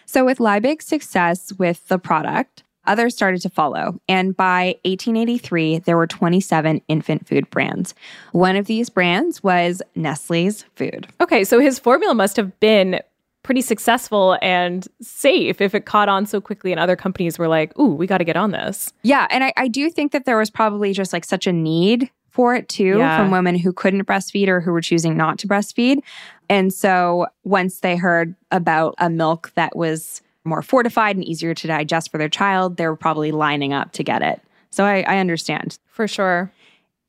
so, 0.07 0.25
with 0.25 0.39
Liebig's 0.39 0.85
success 0.87 1.53
with 1.59 1.87
the 1.89 1.99
product, 1.99 2.63
others 2.87 3.15
started 3.15 3.41
to 3.43 3.49
follow. 3.49 3.99
And 4.09 4.37
by 4.37 4.77
1883, 4.85 5.79
there 5.81 5.97
were 5.97 6.07
27 6.07 6.83
infant 6.89 7.27
food 7.27 7.49
brands. 7.51 7.95
One 8.33 8.57
of 8.57 8.67
these 8.67 8.91
brands 8.91 9.43
was 9.43 9.81
Nestle's 9.95 10.65
Food. 10.77 11.07
okay, 11.21 11.45
so 11.45 11.59
his 11.61 11.79
formula 11.79 12.15
must 12.15 12.37
have 12.37 12.59
been 12.61 13.01
pretty 13.43 13.61
successful 13.61 14.39
and 14.41 14.89
safe 15.03 15.61
if 15.61 15.75
it 15.75 15.85
caught 15.85 16.09
on 16.09 16.25
so 16.25 16.41
quickly 16.41 16.73
and 16.73 16.81
other 16.81 16.97
companies 16.97 17.39
were 17.39 17.49
like, 17.49 17.79
ooh, 17.79 17.95
we 17.95 18.07
got 18.07 18.17
to 18.19 18.25
get 18.25 18.37
on 18.37 18.53
this. 18.53 18.91
Yeah. 19.03 19.27
And 19.31 19.45
I, 19.45 19.53
I 19.59 19.69
do 19.69 19.91
think 19.91 20.13
that 20.13 20.25
there 20.25 20.39
was 20.39 20.49
probably 20.51 20.95
just 20.95 21.13
like 21.13 21.27
such 21.27 21.47
a 21.47 21.53
need 21.53 22.11
for 22.31 22.55
it 22.55 22.71
too 22.71 22.97
Yeah. 22.99 23.19
from 23.19 23.31
women 23.31 23.55
who 23.59 23.71
couldn't 23.73 24.05
breastfeed 24.07 24.49
or 24.49 24.61
who 24.63 24.73
were 24.73 24.81
choosing 24.81 25.15
not 25.15 25.39
to 25.41 25.47
breastfeed. 25.47 25.99
And 26.49 26.73
so 26.73 27.27
once 27.45 27.81
they 27.81 27.97
heard 27.97 28.35
about 28.51 28.95
a 28.99 29.09
milk 29.11 29.53
that 29.55 29.77
was 29.77 30.23
more 30.45 30.63
fortified 30.63 31.17
and 31.17 31.25
easier 31.25 31.55
to 31.55 31.67
digest 31.67 32.11
for 32.11 32.19
their 32.19 32.29
child, 32.29 32.77
they 32.77 32.87
were 32.87 32.97
probably 32.97 33.33
lining 33.33 33.73
up 33.73 33.93
to 33.93 34.05
get 34.05 34.23
it. 34.23 34.41
So 34.71 34.85
I, 34.85 35.05
I 35.07 35.19
understand. 35.19 35.79
For 35.87 36.07
sure. 36.07 36.53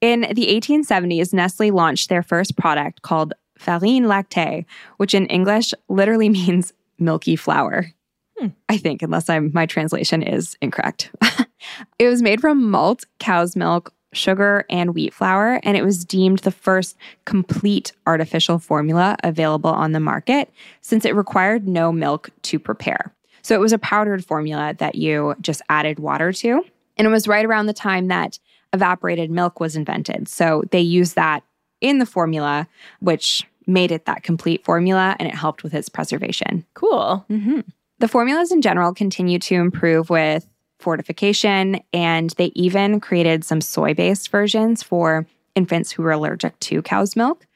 In 0.01 0.21
the 0.21 0.47
1870s, 0.47 1.33
Nestle 1.33 1.71
launched 1.71 2.09
their 2.09 2.23
first 2.23 2.55
product 2.57 3.01
called 3.01 3.33
Farine 3.57 4.03
Lactée, 4.03 4.65
which 4.97 5.13
in 5.13 5.25
English 5.27 5.73
literally 5.89 6.29
means 6.29 6.73
milky 6.99 7.35
flour. 7.35 7.91
Hmm. 8.37 8.47
I 8.67 8.77
think, 8.77 9.01
unless 9.01 9.29
I'm 9.29 9.51
my 9.53 9.65
translation 9.65 10.21
is 10.21 10.57
incorrect. 10.61 11.09
it 11.99 12.07
was 12.07 12.21
made 12.21 12.41
from 12.41 12.69
malt, 12.69 13.05
cow's 13.19 13.55
milk, 13.55 13.93
sugar, 14.15 14.65
and 14.69 14.95
wheat 14.95 15.13
flour, 15.13 15.59
and 15.63 15.77
it 15.77 15.83
was 15.83 16.05
deemed 16.05 16.39
the 16.39 16.51
first 16.51 16.97
complete 17.25 17.91
artificial 18.07 18.59
formula 18.59 19.15
available 19.23 19.69
on 19.69 19.91
the 19.91 19.99
market 19.99 20.51
since 20.81 21.05
it 21.05 21.15
required 21.15 21.67
no 21.67 21.91
milk 21.91 22.29
to 22.43 22.59
prepare. 22.59 23.13
So 23.41 23.53
it 23.53 23.59
was 23.59 23.73
a 23.73 23.77
powdered 23.77 24.25
formula 24.25 24.73
that 24.79 24.95
you 24.95 25.35
just 25.41 25.61
added 25.69 25.99
water 25.99 26.33
to. 26.33 26.63
And 26.97 27.05
it 27.05 27.11
was 27.11 27.27
right 27.27 27.45
around 27.45 27.67
the 27.67 27.73
time 27.73 28.07
that 28.07 28.39
evaporated 28.73 29.29
milk 29.29 29.59
was 29.59 29.75
invented. 29.75 30.27
So 30.27 30.63
they 30.71 30.81
used 30.81 31.15
that 31.15 31.43
in 31.81 31.99
the 31.99 32.05
formula, 32.05 32.67
which 33.01 33.43
made 33.67 33.91
it 33.91 34.05
that 34.05 34.23
complete 34.23 34.63
formula 34.63 35.15
and 35.19 35.27
it 35.27 35.35
helped 35.35 35.63
with 35.63 35.73
its 35.73 35.89
preservation. 35.89 36.65
Cool. 36.73 37.25
Mm-hmm. 37.29 37.61
The 37.99 38.07
formulas 38.07 38.51
in 38.51 38.61
general 38.61 38.93
continue 38.93 39.39
to 39.39 39.55
improve 39.55 40.09
with 40.09 40.47
fortification, 40.79 41.81
and 41.93 42.31
they 42.31 42.51
even 42.55 42.99
created 42.99 43.43
some 43.43 43.61
soy 43.61 43.93
based 43.93 44.29
versions 44.29 44.83
for 44.83 45.25
infants 45.55 45.91
who 45.91 46.03
were 46.03 46.11
allergic 46.11 46.59
to 46.59 46.81
cow's 46.81 47.15
milk. 47.15 47.47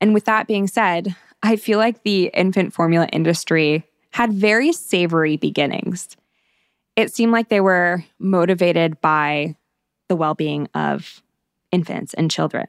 And 0.00 0.14
with 0.14 0.24
that 0.24 0.46
being 0.46 0.66
said, 0.66 1.14
I 1.42 1.56
feel 1.56 1.78
like 1.78 2.02
the 2.02 2.30
infant 2.34 2.72
formula 2.72 3.08
industry 3.12 3.84
had 4.10 4.32
very 4.32 4.72
savory 4.72 5.36
beginnings. 5.36 6.16
It 6.96 7.12
seemed 7.12 7.32
like 7.32 7.48
they 7.48 7.60
were 7.60 8.04
motivated 8.18 9.00
by 9.00 9.56
the 10.08 10.16
well 10.16 10.34
being 10.34 10.68
of 10.74 11.22
infants 11.70 12.14
and 12.14 12.30
children 12.30 12.66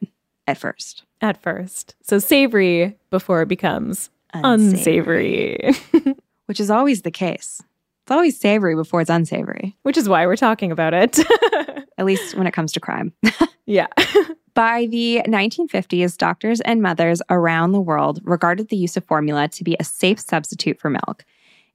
at 0.47 0.57
first. 0.57 1.03
At 1.21 1.41
first. 1.41 1.95
So 2.01 2.19
savory 2.19 2.97
before 3.09 3.41
it 3.41 3.47
becomes 3.47 4.09
unsavory, 4.33 5.73
which 6.45 6.59
is 6.59 6.69
always 6.69 7.01
the 7.01 7.11
case. 7.11 7.61
It's 8.03 8.11
always 8.11 8.39
savory 8.39 8.75
before 8.75 9.01
it's 9.01 9.09
unsavory, 9.09 9.77
which 9.83 9.97
is 9.97 10.09
why 10.09 10.25
we're 10.25 10.35
talking 10.35 10.71
about 10.71 10.93
it. 10.93 11.19
at 11.97 12.05
least 12.05 12.35
when 12.35 12.47
it 12.47 12.51
comes 12.51 12.71
to 12.73 12.79
crime. 12.79 13.13
yeah. 13.65 13.87
By 14.53 14.85
the 14.85 15.21
1950s, 15.25 16.17
doctors 16.17 16.61
and 16.61 16.81
mothers 16.81 17.21
around 17.29 17.71
the 17.71 17.81
world 17.81 18.19
regarded 18.23 18.69
the 18.69 18.77
use 18.77 18.95
of 18.95 19.03
formula 19.05 19.47
to 19.47 19.63
be 19.63 19.75
a 19.79 19.83
safe 19.83 20.19
substitute 20.19 20.79
for 20.79 20.89
milk. 20.89 21.25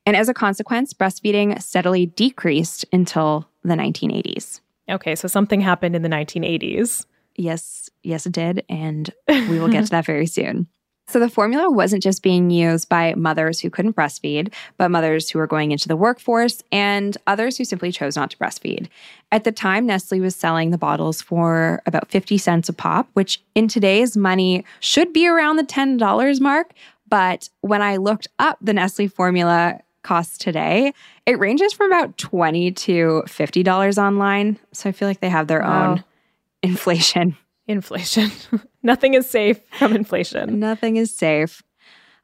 And 0.06 0.16
as 0.16 0.28
a 0.28 0.34
consequence, 0.34 0.92
breastfeeding 0.92 1.60
steadily 1.60 2.06
decreased 2.06 2.84
until 2.92 3.48
the 3.64 3.74
1980s. 3.74 4.60
Okay, 4.88 5.16
so 5.16 5.28
something 5.28 5.60
happened 5.60 5.96
in 5.96 6.02
the 6.02 6.08
1980s. 6.08 7.04
Yes, 7.34 7.90
yes, 8.02 8.26
it 8.26 8.32
did. 8.32 8.64
And 8.68 9.12
we 9.28 9.58
will 9.58 9.68
get 9.68 9.84
to 9.84 9.90
that 9.90 10.06
very 10.06 10.26
soon. 10.26 10.68
So 11.08 11.18
the 11.18 11.30
formula 11.30 11.70
wasn't 11.70 12.02
just 12.02 12.22
being 12.22 12.50
used 12.50 12.88
by 12.90 13.14
mothers 13.14 13.60
who 13.60 13.70
couldn't 13.70 13.96
breastfeed, 13.96 14.52
but 14.76 14.90
mothers 14.90 15.30
who 15.30 15.38
were 15.38 15.46
going 15.46 15.72
into 15.72 15.88
the 15.88 15.96
workforce 15.96 16.62
and 16.70 17.16
others 17.26 17.56
who 17.56 17.64
simply 17.64 17.90
chose 17.90 18.14
not 18.14 18.30
to 18.30 18.36
breastfeed. 18.36 18.88
At 19.32 19.44
the 19.44 19.52
time, 19.52 19.86
Nestle 19.86 20.20
was 20.20 20.36
selling 20.36 20.70
the 20.70 20.76
bottles 20.76 21.22
for 21.22 21.82
about 21.86 22.08
50 22.10 22.36
cents 22.36 22.68
a 22.68 22.74
pop, 22.74 23.08
which 23.14 23.40
in 23.54 23.68
today's 23.68 24.18
money 24.18 24.66
should 24.80 25.14
be 25.14 25.26
around 25.26 25.56
the 25.56 25.64
$10 25.64 26.40
mark. 26.42 26.72
But 27.08 27.48
when 27.62 27.80
I 27.80 27.96
looked 27.96 28.28
up 28.38 28.58
the 28.60 28.74
Nestle 28.74 29.08
formula 29.08 29.80
costs 30.02 30.36
today, 30.36 30.92
it 31.24 31.38
ranges 31.38 31.72
from 31.72 31.90
about 31.90 32.18
20 32.18 32.70
to 32.72 33.22
$50 33.26 33.98
online. 33.98 34.58
So 34.72 34.90
I 34.90 34.92
feel 34.92 35.08
like 35.08 35.20
they 35.20 35.30
have 35.30 35.46
their 35.46 35.60
Wow. 35.62 35.92
own 35.92 36.04
inflation. 36.62 37.34
Inflation. 37.66 38.30
Nothing 38.88 39.14
is 39.14 39.28
safe 39.30 39.60
from 39.78 39.94
inflation. 39.94 40.58
Nothing 40.58 40.96
is 40.96 41.14
safe. 41.14 41.62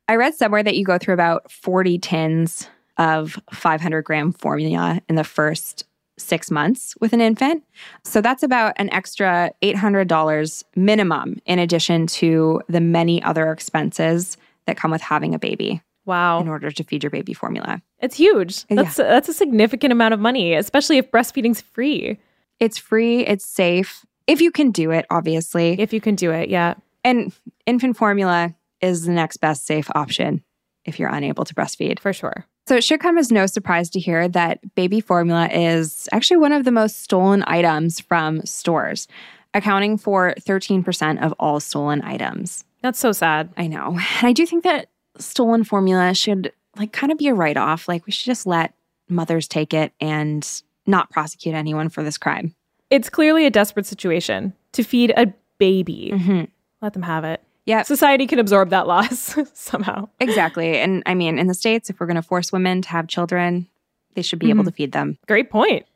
I 0.08 0.16
read 0.16 0.34
somewhere 0.34 0.62
that 0.62 0.76
you 0.76 0.84
go 0.84 0.98
through 0.98 1.14
about 1.14 1.50
40 1.52 1.98
tins 1.98 2.68
of 2.98 3.38
500 3.52 4.02
gram 4.02 4.32
formula 4.32 5.00
in 5.08 5.14
the 5.16 5.24
first 5.24 5.84
six 6.18 6.50
months 6.50 6.94
with 7.00 7.12
an 7.12 7.20
infant. 7.20 7.64
So 8.04 8.20
that's 8.20 8.42
about 8.42 8.74
an 8.76 8.88
extra 8.92 9.50
$800 9.62 10.64
minimum 10.76 11.40
in 11.46 11.58
addition 11.58 12.06
to 12.06 12.60
the 12.68 12.80
many 12.80 13.22
other 13.22 13.50
expenses 13.50 14.36
that 14.66 14.76
come 14.76 14.90
with 14.90 15.02
having 15.02 15.34
a 15.34 15.38
baby 15.38 15.82
Wow. 16.06 16.40
in 16.40 16.48
order 16.48 16.70
to 16.70 16.84
feed 16.84 17.02
your 17.02 17.10
baby 17.10 17.32
formula. 17.34 17.80
It's 18.00 18.16
huge. 18.16 18.64
Yeah. 18.68 18.82
That's 18.82 18.96
that's 18.96 19.28
a 19.28 19.32
significant 19.32 19.90
amount 19.92 20.12
of 20.14 20.20
money, 20.20 20.54
especially 20.54 20.98
if 20.98 21.10
breastfeeding's 21.10 21.62
free. 21.62 22.18
It's 22.60 22.78
free, 22.78 23.26
it's 23.26 23.44
safe, 23.44 24.04
if 24.26 24.40
you 24.40 24.50
can 24.50 24.70
do 24.70 24.90
it, 24.90 25.06
obviously. 25.10 25.80
If 25.80 25.92
you 25.92 26.00
can 26.00 26.14
do 26.14 26.30
it, 26.30 26.48
yeah. 26.48 26.74
and 27.02 27.32
infant 27.66 27.96
formula 27.96 28.54
is 28.80 29.04
the 29.04 29.12
next 29.12 29.38
best 29.38 29.66
safe 29.66 29.90
option 29.94 30.42
if 30.84 30.98
you're 30.98 31.08
unable 31.08 31.44
to 31.44 31.54
breastfeed. 31.54 31.98
For 31.98 32.12
sure. 32.12 32.46
So 32.66 32.76
it 32.76 32.84
should 32.84 33.00
come 33.00 33.18
as 33.18 33.30
no 33.30 33.46
surprise 33.46 33.90
to 33.90 34.00
hear 34.00 34.26
that 34.28 34.74
baby 34.74 35.00
formula 35.00 35.48
is 35.48 36.08
actually 36.12 36.38
one 36.38 36.52
of 36.52 36.64
the 36.64 36.72
most 36.72 37.02
stolen 37.02 37.44
items 37.46 38.00
from 38.00 38.44
stores, 38.46 39.06
accounting 39.52 39.98
for 39.98 40.34
13% 40.40 41.22
of 41.22 41.34
all 41.38 41.60
stolen 41.60 42.00
items. 42.02 42.64
That's 42.80 42.98
so 42.98 43.12
sad. 43.12 43.52
I 43.56 43.66
know. 43.66 43.98
And 43.98 44.26
I 44.26 44.32
do 44.32 44.46
think 44.46 44.64
that 44.64 44.88
stolen 45.18 45.64
formula 45.64 46.14
should 46.14 46.52
like 46.76 46.92
kind 46.92 47.12
of 47.12 47.18
be 47.18 47.28
a 47.28 47.34
write 47.34 47.58
off. 47.58 47.86
Like 47.86 48.06
we 48.06 48.12
should 48.12 48.26
just 48.26 48.46
let 48.46 48.74
mothers 49.08 49.46
take 49.46 49.74
it 49.74 49.92
and 50.00 50.62
not 50.86 51.10
prosecute 51.10 51.54
anyone 51.54 51.88
for 51.90 52.02
this 52.02 52.18
crime. 52.18 52.54
It's 52.90 53.08
clearly 53.10 53.46
a 53.46 53.50
desperate 53.50 53.86
situation 53.86 54.52
to 54.72 54.82
feed 54.82 55.12
a 55.16 55.32
baby. 55.58 56.10
Mhm. 56.14 56.48
Let 56.82 56.92
them 56.92 57.02
have 57.02 57.24
it. 57.24 57.42
Yeah, 57.66 57.82
Society 57.82 58.26
can 58.26 58.38
absorb 58.38 58.68
that 58.70 58.86
loss 58.86 59.36
somehow. 59.54 60.08
exactly. 60.20 60.78
And 60.78 61.02
I 61.06 61.14
mean, 61.14 61.38
in 61.38 61.46
the 61.46 61.54
States, 61.54 61.88
if 61.88 61.98
we're 61.98 62.06
going 62.06 62.16
to 62.16 62.22
force 62.22 62.52
women 62.52 62.82
to 62.82 62.88
have 62.90 63.08
children, 63.08 63.66
they 64.14 64.22
should 64.22 64.38
be 64.38 64.50
able 64.50 64.64
to 64.64 64.70
feed 64.70 64.92
them. 64.92 65.16
Great 65.26 65.48
point. 65.50 65.86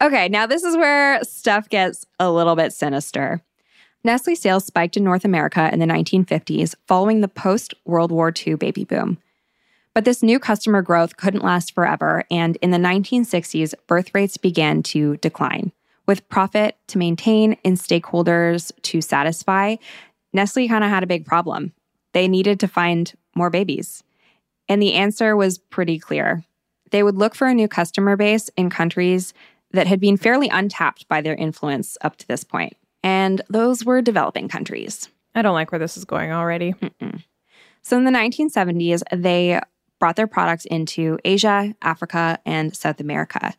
Okay, 0.00 0.28
now 0.28 0.46
this 0.46 0.62
is 0.62 0.76
where 0.76 1.22
stuff 1.24 1.68
gets 1.68 2.06
a 2.20 2.30
little 2.30 2.54
bit 2.54 2.72
sinister. 2.72 3.42
Nestle 4.04 4.36
sales 4.36 4.64
spiked 4.64 4.96
in 4.96 5.02
North 5.02 5.24
America 5.24 5.68
in 5.72 5.80
the 5.80 5.86
1950s 5.86 6.76
following 6.86 7.20
the 7.22 7.28
post 7.28 7.74
World 7.84 8.12
War 8.12 8.32
II 8.46 8.54
baby 8.54 8.84
boom. 8.84 9.18
But 9.94 10.04
this 10.04 10.22
new 10.22 10.38
customer 10.38 10.80
growth 10.82 11.16
couldn't 11.16 11.42
last 11.42 11.74
forever, 11.74 12.22
and 12.30 12.54
in 12.56 12.70
the 12.70 12.78
1960s, 12.78 13.74
birth 13.88 14.14
rates 14.14 14.36
began 14.36 14.84
to 14.84 15.16
decline. 15.16 15.72
With 16.06 16.28
profit 16.28 16.76
to 16.88 16.98
maintain 16.98 17.56
and 17.64 17.76
stakeholders 17.76 18.72
to 18.82 19.00
satisfy, 19.00 19.76
Nestle 20.32 20.68
kind 20.68 20.84
of 20.84 20.90
had 20.90 21.02
a 21.02 21.08
big 21.08 21.26
problem. 21.26 21.72
They 22.12 22.28
needed 22.28 22.60
to 22.60 22.68
find 22.68 23.12
more 23.34 23.50
babies. 23.50 24.02
And 24.68 24.80
the 24.80 24.94
answer 24.94 25.36
was 25.36 25.58
pretty 25.58 25.98
clear. 25.98 26.44
They 26.90 27.02
would 27.02 27.16
look 27.16 27.34
for 27.34 27.46
a 27.46 27.54
new 27.54 27.68
customer 27.68 28.16
base 28.16 28.48
in 28.56 28.70
countries 28.70 29.34
that 29.72 29.86
had 29.86 30.00
been 30.00 30.16
fairly 30.16 30.48
untapped 30.48 31.08
by 31.08 31.20
their 31.20 31.34
influence 31.34 31.98
up 32.02 32.16
to 32.16 32.28
this 32.28 32.44
point. 32.44 32.76
And 33.02 33.42
those 33.48 33.84
were 33.84 34.00
developing 34.00 34.48
countries. 34.48 35.08
I 35.34 35.42
don't 35.42 35.54
like 35.54 35.72
where 35.72 35.78
this 35.78 35.96
is 35.96 36.04
going 36.04 36.32
already. 36.32 36.74
So 37.82 37.96
in 37.96 38.04
the 38.04 38.10
1970s, 38.10 39.02
they 39.12 39.60
brought 40.00 40.16
their 40.16 40.26
products 40.26 40.64
into 40.64 41.18
Asia, 41.24 41.74
Africa, 41.82 42.38
and 42.44 42.74
South 42.74 43.00
America. 43.00 43.54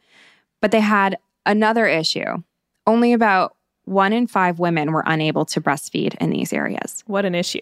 But 0.61 0.71
they 0.71 0.79
had 0.79 1.17
another 1.47 1.87
issue. 1.87 2.43
Only 2.85 3.13
about 3.13 3.55
one 3.85 4.13
in 4.13 4.27
five 4.27 4.59
women 4.59 4.91
were 4.91 5.03
unable 5.07 5.45
to 5.45 5.61
breastfeed 5.61 6.13
in 6.21 6.29
these 6.29 6.53
areas. 6.53 7.03
What 7.07 7.25
an 7.25 7.33
issue. 7.33 7.61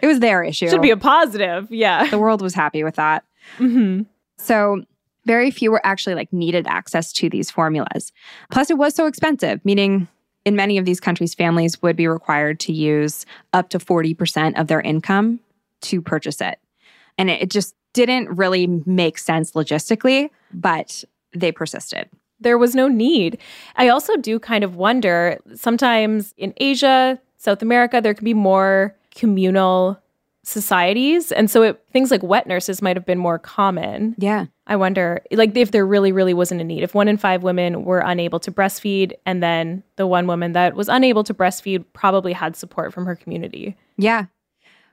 It 0.00 0.06
was 0.06 0.20
their 0.20 0.44
issue. 0.44 0.68
Should 0.68 0.80
be 0.80 0.90
a 0.90 0.96
positive. 0.96 1.70
Yeah. 1.70 2.08
the 2.08 2.18
world 2.18 2.40
was 2.40 2.54
happy 2.54 2.84
with 2.84 2.94
that. 2.96 3.24
hmm 3.56 4.02
So 4.38 4.84
very 5.26 5.50
few 5.50 5.70
were 5.70 5.84
actually 5.84 6.14
like 6.14 6.32
needed 6.32 6.66
access 6.68 7.12
to 7.14 7.28
these 7.28 7.50
formulas. 7.50 8.12
Plus, 8.50 8.70
it 8.70 8.78
was 8.78 8.94
so 8.94 9.06
expensive, 9.06 9.64
meaning 9.64 10.08
in 10.44 10.56
many 10.56 10.78
of 10.78 10.84
these 10.84 11.00
countries, 11.00 11.34
families 11.34 11.80
would 11.82 11.96
be 11.96 12.06
required 12.08 12.58
to 12.60 12.72
use 12.72 13.26
up 13.52 13.68
to 13.70 13.78
40% 13.78 14.58
of 14.58 14.66
their 14.66 14.80
income 14.80 15.40
to 15.82 16.00
purchase 16.00 16.40
it. 16.40 16.58
And 17.18 17.30
it 17.30 17.50
just 17.50 17.74
didn't 17.92 18.28
really 18.36 18.66
make 18.86 19.18
sense 19.18 19.52
logistically, 19.52 20.30
but 20.52 21.04
they 21.34 21.52
persisted. 21.52 22.08
There 22.42 22.58
was 22.58 22.74
no 22.74 22.88
need. 22.88 23.38
I 23.76 23.88
also 23.88 24.16
do 24.16 24.38
kind 24.38 24.64
of 24.64 24.76
wonder 24.76 25.38
sometimes 25.54 26.34
in 26.36 26.54
Asia, 26.58 27.18
South 27.36 27.62
America, 27.62 28.00
there 28.00 28.14
can 28.14 28.24
be 28.24 28.34
more 28.34 28.96
communal 29.14 29.98
societies. 30.44 31.30
And 31.30 31.50
so 31.50 31.62
it, 31.62 31.84
things 31.92 32.10
like 32.10 32.22
wet 32.22 32.46
nurses 32.46 32.82
might 32.82 32.96
have 32.96 33.06
been 33.06 33.18
more 33.18 33.38
common. 33.38 34.14
Yeah. 34.18 34.46
I 34.66 34.76
wonder, 34.76 35.22
like, 35.30 35.56
if 35.56 35.70
there 35.70 35.86
really, 35.86 36.12
really 36.12 36.34
wasn't 36.34 36.60
a 36.60 36.64
need. 36.64 36.82
If 36.82 36.94
one 36.94 37.08
in 37.08 37.16
five 37.16 37.42
women 37.42 37.84
were 37.84 38.00
unable 38.00 38.40
to 38.40 38.52
breastfeed, 38.52 39.12
and 39.26 39.42
then 39.42 39.82
the 39.96 40.06
one 40.06 40.26
woman 40.26 40.52
that 40.52 40.74
was 40.74 40.88
unable 40.88 41.24
to 41.24 41.34
breastfeed 41.34 41.84
probably 41.92 42.32
had 42.32 42.56
support 42.56 42.92
from 42.92 43.06
her 43.06 43.16
community. 43.16 43.76
Yeah. 43.96 44.26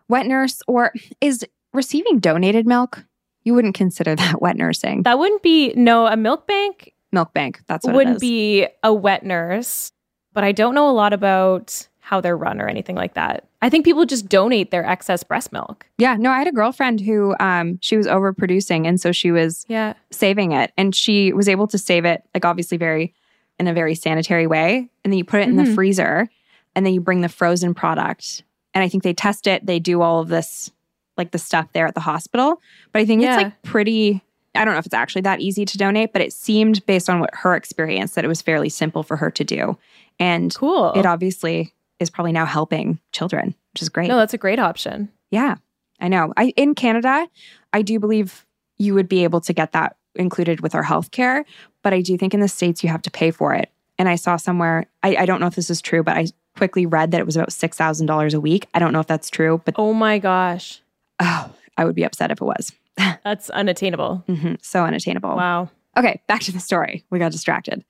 Wet 0.07 0.25
nurse 0.25 0.62
or 0.67 0.91
is 1.21 1.45
receiving 1.73 2.19
donated 2.19 2.67
milk? 2.67 3.05
You 3.43 3.53
wouldn't 3.53 3.75
consider 3.75 4.15
that 4.15 4.41
wet 4.41 4.57
nursing. 4.57 5.03
That 5.03 5.19
wouldn't 5.19 5.43
be, 5.43 5.73
no, 5.75 6.07
a 6.07 6.17
milk 6.17 6.47
bank 6.47 6.93
milk 7.12 7.34
bank. 7.34 7.62
That's 7.67 7.86
what 7.86 8.08
is. 8.08 8.19
be 8.19 8.67
a 8.84 8.93
wet 8.93 9.24
nurse, 9.26 9.91
but 10.34 10.43
I 10.43 10.52
don't 10.52 10.76
know 10.76 10.89
a 10.89 10.91
lot 10.93 11.13
about 11.13 11.88
how 12.00 12.22
they're 12.22 12.38
run 12.38 12.60
or 12.60 12.67
anything 12.67 12.95
like 12.95 13.13
that. 13.13 13.45
I 13.62 13.69
think 13.69 13.86
people 13.86 14.06
just 14.06 14.28
donate 14.30 14.72
their 14.72 14.84
excess 14.86 15.24
breast 15.24 15.52
milk. 15.52 15.86
Yeah, 16.00 16.15
no, 16.15 16.32
I 16.32 16.39
had 16.39 16.48
a 16.48 16.52
girlfriend 16.52 17.02
who 17.02 17.36
um 17.39 17.78
she 17.82 17.98
was 17.98 18.08
overproducing 18.08 18.88
and 18.88 19.00
so 19.00 19.12
she 19.12 19.32
was 19.32 19.65
Yeah. 19.67 19.93
saving 20.12 20.52
it 20.54 20.72
and 20.78 20.95
she 20.95 21.34
was 21.34 21.48
able 21.50 21.67
to 21.67 21.78
save 21.78 22.06
it 22.06 22.24
like 22.34 22.45
obviously 22.45 22.78
very 22.78 23.13
in 23.60 23.67
a 23.67 23.74
very 23.74 23.93
sanitary 23.93 24.48
way 24.48 24.89
and 25.04 25.12
then 25.13 25.17
you 25.17 25.24
put 25.26 25.41
it 25.41 25.50
in 25.50 25.58
the 25.58 25.63
Mhm. 25.63 25.76
freezer 25.76 26.30
and 26.76 26.86
then 26.86 26.93
you 26.93 27.02
bring 27.02 27.22
the 27.22 27.30
frozen 27.30 27.74
product 27.74 28.43
and 28.74 28.84
I 28.84 28.88
think 28.88 29.04
they 29.04 29.13
test 29.13 29.45
it, 29.48 29.65
they 29.65 29.80
do 29.80 30.02
all 30.02 30.19
of 30.22 30.30
this 30.30 30.72
like 31.17 31.32
the 31.32 31.38
stuff 31.39 31.67
there 31.74 31.86
at 31.86 31.95
the 31.95 32.00
hospital, 32.02 32.62
but 32.93 33.02
I 33.02 33.06
think 33.06 33.22
Yeah. 33.22 33.34
it's 33.36 33.43
like 33.43 33.62
pretty 33.63 34.24
I 34.55 34.65
don't 34.65 34.73
know 34.73 34.79
if 34.79 34.85
it's 34.85 34.95
actually 34.95 35.21
that 35.23 35.41
easy 35.41 35.65
to 35.65 35.77
donate, 35.77 36.12
but 36.13 36.21
it 36.21 36.33
seemed 36.33 36.85
based 36.85 37.09
on 37.09 37.19
what 37.19 37.29
her 37.33 37.55
experience 37.55 38.13
that 38.15 38.25
it 38.25 38.27
was 38.27 38.41
fairly 38.41 38.69
simple 38.69 39.03
for 39.03 39.15
her 39.17 39.29
to 39.31 39.43
do. 39.43 39.77
And 40.19 40.53
Cool. 40.55 40.91
it 40.93 41.05
obviously 41.05 41.73
is 41.99 42.09
probably 42.09 42.31
now 42.31 42.45
helping 42.45 42.99
children, 43.12 43.55
which 43.73 43.81
is 43.81 43.89
great. 43.89 44.07
no, 44.07 44.17
that's 44.17 44.33
a 44.33 44.38
great 44.38 44.59
option. 44.59 45.09
Yeah, 45.31 45.55
I 45.99 46.07
know. 46.07 46.33
I 46.38 46.53
in 46.57 46.73
Canada, 46.75 47.27
I 47.73 47.81
do 47.83 47.99
believe 47.99 48.45
you 48.77 48.93
would 48.93 49.07
be 49.09 49.23
able 49.23 49.41
to 49.41 49.53
get 49.53 49.73
that 49.73 49.97
included 50.15 50.62
with 50.62 50.73
our 50.73 50.83
health 50.83 51.12
care, 51.12 51.45
but 51.83 51.93
I 51.93 52.01
do 52.01 52.17
think 52.17 52.33
in 52.33 52.39
the 52.39 52.47
states 52.47 52.83
you 52.83 52.89
have 52.89 53.01
to 53.03 53.12
pay 53.12 53.31
for 53.31 53.53
it. 53.53 53.69
And 53.97 54.09
I 54.09 54.15
saw 54.15 54.38
somewhere, 54.38 54.85
I, 55.03 55.15
I 55.17 55.25
don't 55.25 55.39
know 55.41 55.47
if 55.47 55.55
this 55.55 55.69
is 55.69 55.81
true, 55.81 56.01
but 56.03 56.17
I 56.17 56.27
quickly 56.57 56.85
read 56.85 57.12
that 57.12 57.19
it 57.19 57.25
was 57.25 57.35
about 57.35 57.51
six 57.53 57.77
thousand 57.77 58.07
dollars 58.07 58.33
a 58.33 58.39
week. 58.39 58.65
I 58.73 58.79
don't 58.79 58.93
know 58.93 58.99
if 59.01 59.07
that's 59.07 59.29
true, 59.29 59.62
but 59.63 59.75
Oh 59.77 59.93
my 59.93 60.17
gosh. 60.19 60.81
oh, 61.19 61.51
I 61.77 61.85
would 61.85 61.95
be 61.95 62.03
upset 62.03 62.31
if 62.31 62.41
it 62.41 62.45
was. 62.45 62.71
That's 63.23 63.49
unattainable. 63.49 64.23
Mhm, 64.27 64.57
so 64.63 64.83
unattainable. 64.83 65.35
Wow. 65.35 65.69
Okay, 65.97 66.21
back 66.27 66.41
to 66.41 66.51
the 66.51 66.59
story. 66.59 67.05
We 67.09 67.19
got 67.19 67.31
distracted. 67.31 67.83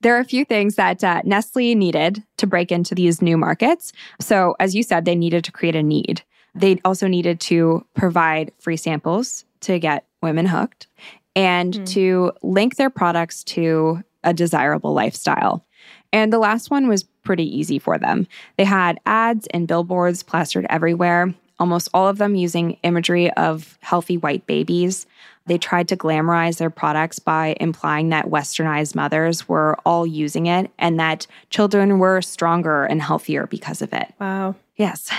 There 0.00 0.14
are 0.16 0.20
a 0.20 0.24
few 0.24 0.44
things 0.44 0.74
that 0.76 1.02
uh, 1.02 1.22
Nestle 1.24 1.74
needed 1.74 2.22
to 2.36 2.46
break 2.46 2.70
into 2.70 2.94
these 2.94 3.22
new 3.22 3.36
markets. 3.38 3.92
So, 4.20 4.54
as 4.60 4.74
you 4.74 4.82
said, 4.82 5.04
they 5.04 5.14
needed 5.14 5.44
to 5.44 5.52
create 5.52 5.74
a 5.76 5.82
need. 5.82 6.22
They 6.54 6.78
also 6.84 7.06
needed 7.08 7.40
to 7.40 7.84
provide 7.94 8.52
free 8.58 8.76
samples 8.76 9.44
to 9.60 9.78
get 9.78 10.04
women 10.22 10.46
hooked 10.46 10.86
and 11.34 11.74
Hmm. 11.74 11.84
to 11.84 12.32
link 12.42 12.76
their 12.76 12.90
products 12.90 13.42
to 13.44 14.02
a 14.22 14.32
desirable 14.34 14.92
lifestyle. 14.92 15.64
And 16.12 16.32
the 16.32 16.38
last 16.38 16.70
one 16.70 16.86
was 16.86 17.02
pretty 17.24 17.44
easy 17.58 17.78
for 17.78 17.98
them. 17.98 18.26
They 18.56 18.64
had 18.64 19.00
ads 19.06 19.46
and 19.48 19.66
billboards 19.66 20.22
plastered 20.22 20.66
everywhere, 20.70 21.34
almost 21.58 21.88
all 21.94 22.08
of 22.08 22.18
them 22.18 22.34
using 22.34 22.78
imagery 22.82 23.30
of 23.32 23.78
healthy 23.80 24.16
white 24.16 24.46
babies. 24.46 25.06
They 25.46 25.58
tried 25.58 25.88
to 25.88 25.96
glamorize 25.96 26.58
their 26.58 26.70
products 26.70 27.18
by 27.18 27.56
implying 27.60 28.08
that 28.08 28.26
westernized 28.26 28.94
mothers 28.94 29.48
were 29.48 29.76
all 29.84 30.06
using 30.06 30.46
it 30.46 30.70
and 30.78 30.98
that 30.98 31.26
children 31.50 31.98
were 31.98 32.22
stronger 32.22 32.84
and 32.84 33.02
healthier 33.02 33.46
because 33.46 33.82
of 33.82 33.92
it. 33.92 34.12
Wow. 34.18 34.54
Yes. 34.76 35.10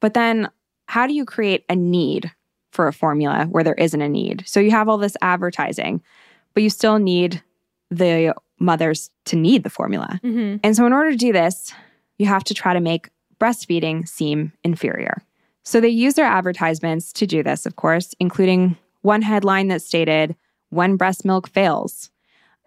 But 0.00 0.14
then 0.14 0.48
how 0.86 1.06
do 1.06 1.14
you 1.14 1.24
create 1.24 1.64
a 1.68 1.76
need 1.76 2.30
for 2.70 2.86
a 2.86 2.92
formula 2.92 3.46
where 3.50 3.64
there 3.64 3.74
isn't 3.74 4.00
a 4.00 4.08
need? 4.08 4.44
So 4.46 4.60
you 4.60 4.70
have 4.70 4.88
all 4.88 4.98
this 4.98 5.16
advertising, 5.20 6.02
but 6.54 6.62
you 6.62 6.70
still 6.70 6.98
need 6.98 7.42
the 7.90 8.34
mothers 8.58 9.10
to 9.26 9.36
need 9.36 9.64
the 9.64 9.70
formula. 9.70 10.20
Mm-hmm. 10.22 10.58
And 10.62 10.76
so, 10.76 10.86
in 10.86 10.92
order 10.92 11.10
to 11.10 11.16
do 11.16 11.32
this, 11.32 11.74
you 12.18 12.26
have 12.26 12.44
to 12.44 12.54
try 12.54 12.72
to 12.72 12.80
make 12.80 13.10
breastfeeding 13.38 14.08
seem 14.08 14.52
inferior. 14.64 15.22
So, 15.64 15.80
they 15.80 15.88
used 15.88 16.16
their 16.16 16.26
advertisements 16.26 17.12
to 17.14 17.26
do 17.26 17.42
this, 17.42 17.66
of 17.66 17.76
course, 17.76 18.14
including 18.18 18.76
one 19.02 19.22
headline 19.22 19.68
that 19.68 19.82
stated, 19.82 20.36
When 20.70 20.96
breast 20.96 21.24
milk 21.24 21.48
fails. 21.48 22.10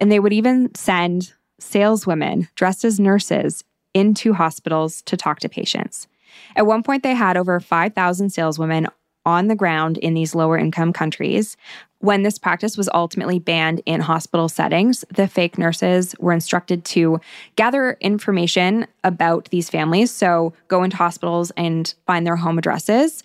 And 0.00 0.12
they 0.12 0.20
would 0.20 0.32
even 0.32 0.74
send 0.74 1.32
saleswomen 1.58 2.48
dressed 2.54 2.84
as 2.84 3.00
nurses 3.00 3.64
into 3.94 4.34
hospitals 4.34 5.02
to 5.02 5.16
talk 5.16 5.40
to 5.40 5.48
patients. 5.48 6.06
At 6.54 6.66
one 6.66 6.82
point, 6.82 7.02
they 7.02 7.14
had 7.14 7.36
over 7.36 7.58
5,000 7.60 8.30
saleswomen 8.30 8.88
on 9.26 9.48
the 9.48 9.54
ground 9.54 9.98
in 9.98 10.14
these 10.14 10.34
lower 10.34 10.56
income 10.56 10.92
countries. 10.92 11.56
When 11.98 12.22
this 12.22 12.38
practice 12.38 12.76
was 12.76 12.88
ultimately 12.94 13.38
banned 13.38 13.82
in 13.84 14.00
hospital 14.00 14.48
settings, 14.48 15.04
the 15.14 15.26
fake 15.26 15.58
nurses 15.58 16.14
were 16.18 16.32
instructed 16.32 16.84
to 16.86 17.20
gather 17.56 17.96
information 18.00 18.86
about 19.02 19.50
these 19.50 19.68
families. 19.68 20.10
So, 20.10 20.54
go 20.68 20.82
into 20.82 20.96
hospitals 20.96 21.50
and 21.56 21.92
find 22.06 22.26
their 22.26 22.36
home 22.36 22.58
addresses 22.58 23.22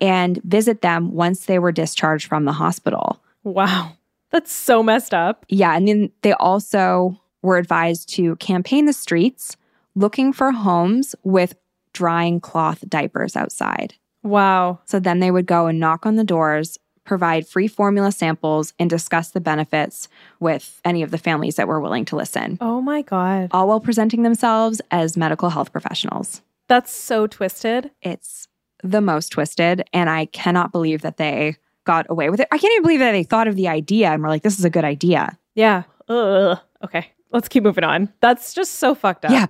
and 0.00 0.42
visit 0.42 0.82
them 0.82 1.12
once 1.12 1.46
they 1.46 1.58
were 1.58 1.72
discharged 1.72 2.26
from 2.26 2.44
the 2.44 2.52
hospital. 2.52 3.22
Wow. 3.44 3.92
That's 4.30 4.52
so 4.52 4.82
messed 4.82 5.14
up. 5.14 5.46
Yeah. 5.48 5.76
And 5.76 5.86
then 5.86 6.10
they 6.22 6.32
also 6.32 7.20
were 7.42 7.56
advised 7.56 8.08
to 8.14 8.36
campaign 8.36 8.86
the 8.86 8.92
streets 8.92 9.56
looking 9.94 10.32
for 10.32 10.50
homes 10.50 11.14
with 11.22 11.54
drying 11.92 12.40
cloth 12.40 12.84
diapers 12.88 13.36
outside. 13.36 13.94
Wow. 14.24 14.80
So 14.86 14.98
then 14.98 15.20
they 15.20 15.30
would 15.30 15.46
go 15.46 15.66
and 15.66 15.78
knock 15.78 16.04
on 16.06 16.16
the 16.16 16.24
doors, 16.24 16.78
provide 17.04 17.46
free 17.46 17.68
formula 17.68 18.10
samples, 18.10 18.72
and 18.78 18.90
discuss 18.90 19.30
the 19.30 19.40
benefits 19.40 20.08
with 20.40 20.80
any 20.84 21.02
of 21.02 21.10
the 21.12 21.18
families 21.18 21.56
that 21.56 21.68
were 21.68 21.80
willing 21.80 22.04
to 22.06 22.16
listen, 22.16 22.58
Oh 22.60 22.80
my 22.80 23.02
God. 23.02 23.48
all 23.52 23.68
while 23.68 23.80
presenting 23.80 24.22
themselves 24.22 24.80
as 24.90 25.16
medical 25.16 25.50
health 25.50 25.70
professionals. 25.70 26.40
That's 26.66 26.90
so 26.90 27.26
twisted. 27.26 27.90
It's 28.02 28.48
the 28.82 29.00
most 29.02 29.28
twisted, 29.30 29.84
and 29.92 30.08
I 30.10 30.24
cannot 30.26 30.72
believe 30.72 31.02
that 31.02 31.18
they 31.18 31.56
got 31.84 32.06
away 32.08 32.30
with 32.30 32.40
it. 32.40 32.48
I 32.50 32.56
can't 32.58 32.72
even 32.72 32.82
believe 32.82 33.00
that 33.00 33.12
they 33.12 33.22
thought 33.22 33.46
of 33.48 33.56
the 33.56 33.68
idea 33.68 34.10
and 34.10 34.22
were 34.22 34.28
like, 34.30 34.42
this 34.42 34.58
is 34.58 34.64
a 34.64 34.70
good 34.70 34.84
idea. 34.84 35.38
Yeah. 35.54 35.82
Ugh. 36.08 36.58
Okay. 36.82 37.08
Let's 37.30 37.48
keep 37.48 37.62
moving 37.62 37.84
on. 37.84 38.10
That's 38.20 38.54
just 38.54 38.74
so 38.76 38.94
fucked 38.94 39.26
up. 39.26 39.30
Yeah. 39.30 39.46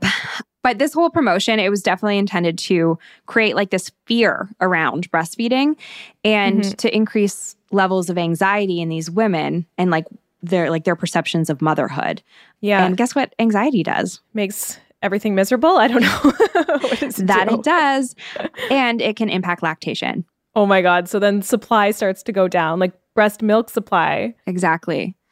But 0.65 0.79
this 0.81 0.93
whole 0.93 1.11
promotion, 1.11 1.61
it 1.61 1.69
was 1.71 1.83
definitely 1.83 2.19
intended 2.19 2.59
to 2.59 2.99
create 3.27 3.55
like 3.55 3.71
this 3.71 3.93
fear 4.07 4.49
around 4.61 5.09
breastfeeding 5.13 5.77
and 6.25 6.63
Mhm. 6.63 6.77
to 6.79 6.97
increase 6.97 7.55
levels 7.71 8.11
of 8.11 8.19
anxiety 8.19 8.81
in 8.81 8.89
these 8.89 9.09
women 9.11 9.67
and 9.79 9.93
like 9.93 10.07
their 10.43 10.71
like 10.71 10.83
their 10.85 10.97
perceptions 10.97 11.49
of 11.51 11.63
motherhood. 11.63 12.23
Yeah. 12.61 12.85
And 12.85 12.97
guess 12.97 13.15
what 13.15 13.35
anxiety 13.39 13.83
does? 13.85 14.21
Makes 14.35 14.79
everything 15.03 15.35
miserable. 15.35 15.77
I 15.77 15.87
don't 15.87 16.03
know. 16.03 16.21
it 17.01 17.15
That 17.27 17.49
do? 17.49 17.55
it 17.57 17.63
does. 17.79 18.15
and 18.71 19.01
it 19.01 19.17
can 19.17 19.29
impact 19.29 19.63
lactation. 19.63 20.25
Oh 20.57 20.67
my 20.67 20.83
God. 20.83 21.09
So 21.09 21.19
then 21.19 21.43
supply 21.43 21.91
starts 21.93 22.23
to 22.25 22.33
go 22.33 22.49
down, 22.49 22.79
like 22.79 22.93
breast 23.15 23.43
milk 23.43 23.69
supply. 23.71 24.35
Exactly. 24.47 25.15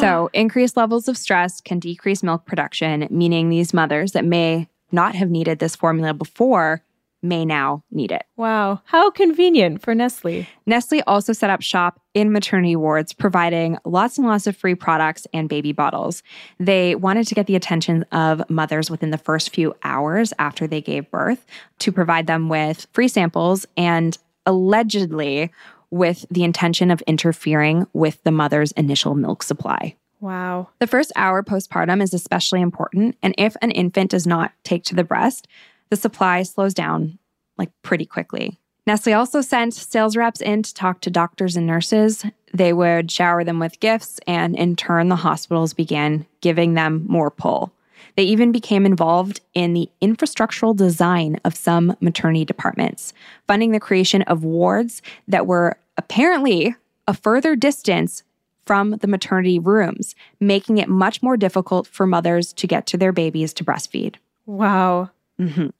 So, 0.00 0.28
increased 0.32 0.76
levels 0.76 1.06
of 1.06 1.16
stress 1.16 1.60
can 1.60 1.78
decrease 1.78 2.24
milk 2.24 2.44
production, 2.46 3.06
meaning 3.10 3.48
these 3.48 3.72
mothers 3.72 4.10
that 4.12 4.24
may 4.24 4.66
not 4.92 5.14
have 5.14 5.30
needed 5.30 5.58
this 5.58 5.76
formula 5.76 6.14
before 6.14 6.82
may 7.22 7.44
now 7.44 7.82
need 7.90 8.12
it. 8.12 8.24
Wow. 8.36 8.80
How 8.84 9.10
convenient 9.10 9.82
for 9.82 9.94
Nestle. 9.94 10.46
Nestle 10.66 11.02
also 11.06 11.32
set 11.32 11.50
up 11.50 11.62
shop 11.62 12.00
in 12.14 12.32
maternity 12.32 12.76
wards, 12.76 13.12
providing 13.12 13.76
lots 13.84 14.18
and 14.18 14.26
lots 14.26 14.46
of 14.46 14.56
free 14.56 14.74
products 14.74 15.26
and 15.32 15.48
baby 15.48 15.72
bottles. 15.72 16.22
They 16.58 16.94
wanted 16.94 17.26
to 17.28 17.34
get 17.34 17.46
the 17.46 17.56
attention 17.56 18.04
of 18.12 18.48
mothers 18.48 18.90
within 18.90 19.10
the 19.10 19.18
first 19.18 19.52
few 19.54 19.74
hours 19.82 20.32
after 20.38 20.66
they 20.66 20.80
gave 20.80 21.10
birth 21.10 21.44
to 21.80 21.92
provide 21.92 22.26
them 22.26 22.48
with 22.48 22.86
free 22.92 23.08
samples 23.08 23.66
and 23.76 24.16
allegedly 24.46 25.50
with 25.90 26.24
the 26.30 26.44
intention 26.44 26.90
of 26.90 27.02
interfering 27.02 27.86
with 27.92 28.22
the 28.22 28.30
mother's 28.30 28.72
initial 28.72 29.14
milk 29.14 29.42
supply. 29.42 29.96
Wow. 30.20 30.68
The 30.78 30.86
first 30.86 31.12
hour 31.16 31.42
postpartum 31.42 32.02
is 32.02 32.12
especially 32.12 32.60
important, 32.60 33.16
and 33.22 33.34
if 33.38 33.56
an 33.62 33.70
infant 33.70 34.10
does 34.10 34.26
not 34.26 34.52
take 34.64 34.84
to 34.84 34.94
the 34.94 35.04
breast, 35.04 35.46
the 35.90 35.96
supply 35.96 36.42
slows 36.42 36.74
down 36.74 37.18
like 37.56 37.70
pretty 37.82 38.04
quickly. 38.04 38.58
Nestle 38.86 39.12
also 39.12 39.42
sent 39.42 39.74
sales 39.74 40.16
reps 40.16 40.40
in 40.40 40.62
to 40.62 40.72
talk 40.72 41.00
to 41.02 41.10
doctors 41.10 41.56
and 41.56 41.66
nurses. 41.66 42.24
They 42.54 42.72
would 42.72 43.10
shower 43.10 43.44
them 43.44 43.58
with 43.58 43.80
gifts, 43.80 44.18
and 44.26 44.56
in 44.56 44.76
turn, 44.76 45.08
the 45.08 45.16
hospitals 45.16 45.74
began 45.74 46.26
giving 46.40 46.74
them 46.74 47.04
more 47.06 47.30
pull. 47.30 47.72
They 48.16 48.22
even 48.24 48.50
became 48.50 48.86
involved 48.86 49.40
in 49.54 49.74
the 49.74 49.90
infrastructural 50.00 50.74
design 50.74 51.38
of 51.44 51.54
some 51.54 51.96
maternity 52.00 52.44
departments, 52.44 53.12
funding 53.46 53.72
the 53.72 53.78
creation 53.78 54.22
of 54.22 54.42
wards 54.42 55.02
that 55.28 55.46
were 55.46 55.78
apparently 55.96 56.74
a 57.06 57.14
further 57.14 57.54
distance 57.54 58.22
from 58.68 58.90
the 58.90 59.06
maternity 59.06 59.58
rooms, 59.58 60.14
making 60.40 60.76
it 60.76 60.90
much 60.90 61.22
more 61.22 61.38
difficult 61.38 61.86
for 61.86 62.06
mothers 62.06 62.52
to 62.52 62.66
get 62.66 62.86
to 62.86 62.98
their 62.98 63.12
babies 63.12 63.54
to 63.54 63.64
breastfeed. 63.64 64.16
Wow. 64.44 65.08
Mhm. 65.40 65.72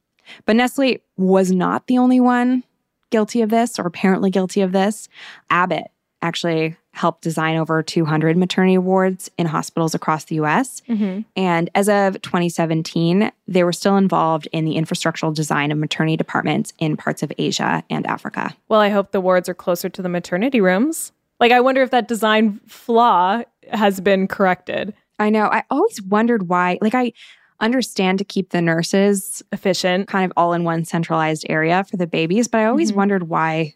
But 0.47 0.57
Nestle 0.57 1.03
was 1.19 1.53
not 1.53 1.87
the 1.87 1.99
only 1.99 2.19
one 2.19 2.65
guilty 3.11 3.43
of 3.43 3.51
this 3.51 3.79
or 3.79 3.87
apparently 3.87 4.31
guilty 4.31 4.63
of 4.63 4.73
this. 4.73 5.11
Abbott 5.51 5.89
actually 6.23 6.77
helped 6.93 7.21
design 7.23 7.59
over 7.59 7.83
200 7.83 8.39
maternity 8.39 8.79
wards 8.79 9.31
in 9.37 9.47
hospitals 9.47 9.95
across 9.95 10.25
the 10.25 10.37
US. 10.37 10.81
Mhm. 10.89 11.27
And 11.37 11.69
as 11.75 11.91
of 11.91 12.21
2017, 12.23 13.31
they 13.47 13.65
were 13.65 13.73
still 13.73 13.99
involved 13.99 14.49
in 14.51 14.65
the 14.65 14.77
infrastructural 14.77 15.35
design 15.35 15.71
of 15.71 15.77
maternity 15.79 16.17
departments 16.17 16.73
in 16.79 16.97
parts 16.97 17.23
of 17.23 17.31
Asia 17.37 17.85
and 17.91 18.07
Africa. 18.07 18.55
Well, 18.69 18.81
I 18.81 18.89
hope 18.89 19.13
the 19.13 19.21
wards 19.21 19.47
are 19.49 19.55
closer 19.55 19.91
to 19.91 20.01
the 20.01 20.09
maternity 20.09 20.61
rooms. 20.63 21.13
Like, 21.41 21.53
I 21.53 21.61
wonder 21.61 21.83
if 21.83 21.91
that 21.91 22.09
design 22.09 22.61
flaw 22.67 23.43
has 23.73 24.01
been 24.01 24.27
corrected. 24.27 24.95
I 25.19 25.31
know. 25.31 25.45
I 25.47 25.63
always 25.71 26.01
wondered 26.03 26.49
why, 26.49 26.79
like, 26.81 26.95
I 26.95 27.13
understand 27.61 28.19
to 28.19 28.25
keep 28.25 28.51
the 28.51 28.63
nurses 28.63 29.43
Efficient. 29.53 30.07
kind 30.09 30.25
of 30.25 30.33
all 30.37 30.53
in 30.53 30.63
one 30.65 30.85
centralized 30.85 31.45
area 31.49 31.85
for 31.85 31.97
the 31.97 32.07
babies, 32.07 32.47
but 32.49 32.61
I 32.61 32.67
always 32.67 32.93
Mhm. 32.93 32.97
wondered 32.97 33.29
why 33.29 33.75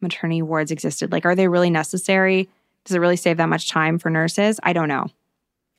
maternity 0.00 0.42
wards 0.42 0.70
existed. 0.70 1.10
Like, 1.12 1.26
are 1.26 1.34
they 1.34 1.48
really 1.48 1.70
necessary? 1.70 2.48
Does 2.84 2.94
it 2.96 3.00
really 3.00 3.16
save 3.16 3.36
that 3.38 3.48
much 3.48 3.68
time 3.68 3.98
for 3.98 4.10
nurses? 4.10 4.58
I 4.62 4.72
don't 4.72 4.88
know. 4.88 5.06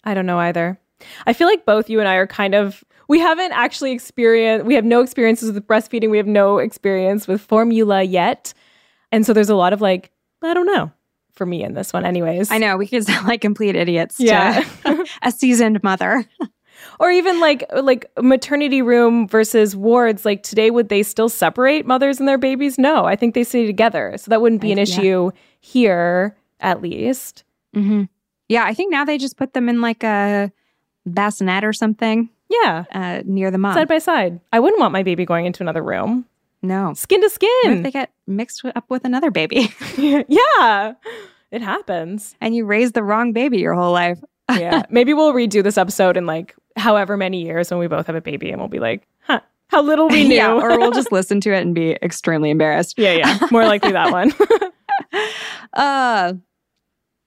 I 0.04 0.14
don't 0.14 0.26
know 0.26 0.40
either. 0.40 0.78
I 1.26 1.34
feel 1.34 1.48
like 1.48 1.66
both 1.66 1.90
you 1.90 2.00
and 2.00 2.08
I 2.08 2.16
are 2.16 2.28
kind 2.28 2.54
of 2.54 2.84
we 3.08 3.20
haven't 3.20 3.52
actually 3.52 3.92
experienced 3.92 4.66
we 4.66 4.76
have 4.76 4.86
no 4.86 5.02
experiences 5.02 5.52
with 5.52 5.66
breastfeeding, 5.68 6.12
we 6.12 6.18
have 6.18 6.28
no 6.28 6.60
experience 6.60 7.28
with 7.28 7.42
formula 7.42 8.04
yet. 8.04 8.54
And 9.12 9.26
so 9.26 9.34
there's 9.34 9.50
a 9.50 9.56
lot 9.56 9.74
of 9.74 9.82
like, 9.82 10.12
I 10.44 10.54
don't 10.54 10.68
know 10.68 10.92
for 11.42 11.48
me 11.48 11.64
in 11.64 11.74
this 11.74 11.92
one 11.92 12.06
anyways. 12.06 12.52
I 12.52 12.60
know 12.60 12.78
we 12.78 12.86
could 12.86 13.04
sound 13.04 13.28
like 13.28 13.42
complete 13.42 13.76
idiots 13.76 14.20
Yeah. 14.20 14.64
to 14.86 15.06
a 15.24 15.32
seasoned 15.32 15.82
mother. 15.82 16.24
or 17.00 17.10
even 17.10 17.40
like 17.40 17.66
like 17.76 18.06
maternity 18.22 18.84
room 18.84 19.28
versus 19.28 19.76
wards 19.76 20.24
like 20.24 20.44
today 20.44 20.70
would 20.70 20.90
they 20.90 21.02
still 21.02 21.30
separate 21.30 21.88
mothers 21.88 22.20
and 22.20 22.28
their 22.28 22.38
babies? 22.38 22.78
No, 22.78 23.06
I 23.06 23.16
think 23.16 23.34
they 23.34 23.44
stay 23.44 23.66
together. 23.66 24.14
So 24.18 24.30
that 24.30 24.40
wouldn't 24.40 24.62
be 24.62 24.72
an 24.72 24.78
I- 24.78 24.82
yeah. 24.84 24.84
issue 24.84 25.32
here 25.62 26.38
at 26.60 26.80
least. 26.80 27.44
Mm-hmm. 27.76 28.04
Yeah, 28.48 28.64
I 28.66 28.76
think 28.76 28.92
now 28.92 29.04
they 29.04 29.18
just 29.18 29.36
put 29.36 29.54
them 29.54 29.68
in 29.68 29.82
like 29.82 30.04
a 30.04 30.52
bassinet 31.08 31.64
or 31.64 31.74
something 31.74 32.30
Yeah. 32.50 32.86
uh, 32.92 33.22
near 33.26 33.50
the 33.50 33.58
mom. 33.58 33.74
Side 33.74 33.88
by 33.88 33.98
side. 33.98 34.40
I 34.54 34.60
wouldn't 34.60 34.80
want 34.80 34.94
my 34.94 35.02
baby 35.02 35.26
going 35.26 35.48
into 35.48 35.64
another 35.64 35.82
room. 35.82 36.26
no. 36.62 36.94
Skin 36.94 37.20
to 37.22 37.26
What 37.26 37.32
if 37.32 37.34
skin. 37.34 37.82
they 37.82 37.90
get 37.92 38.12
mixed 38.28 38.64
up 38.76 38.86
with 38.90 39.04
another 39.06 39.32
baby 39.32 39.74
yeah. 40.28 40.94
It 41.52 41.62
happens. 41.62 42.36
and 42.42 42.56
you 42.56 42.66
raised 42.66 42.94
the 42.94 43.04
wrong 43.04 43.34
baby 43.34 43.60
your 43.60 43.74
whole 43.74 43.92
life? 43.92 44.20
yeah. 44.52 44.84
Maybe 44.90 45.14
we'll 45.14 45.34
redo 45.34 45.62
this 45.64 45.78
episode 45.78 46.16
in 46.18 46.26
like 46.26 46.56
however 46.78 47.18
many 47.18 47.44
years 47.44 47.70
when 47.70 47.80
we 47.80 47.88
both 47.88 48.08
have 48.08 48.16
a 48.16 48.22
baby 48.22 48.50
and 48.52 48.60
we'll 48.60 48.70
be 48.70 48.80
like, 48.80 49.08
huh, 49.22 49.42
how 49.68 49.82
little 49.82 50.08
we 50.08 50.24
knew. 50.28 50.36
yeah, 50.36 50.54
or 50.54 50.78
we'll 50.80 50.92
just 51.02 51.12
listen 51.12 51.42
to 51.42 51.54
it 51.54 51.62
and 51.62 51.76
be 51.76 51.92
extremely 52.02 52.50
embarrassed. 52.50 52.98
yeah, 52.98 53.14
yeah. 53.14 53.48
More 53.52 53.66
likely 53.66 53.92
that 53.92 54.12
one. 54.12 54.32
Uh, 55.74 56.34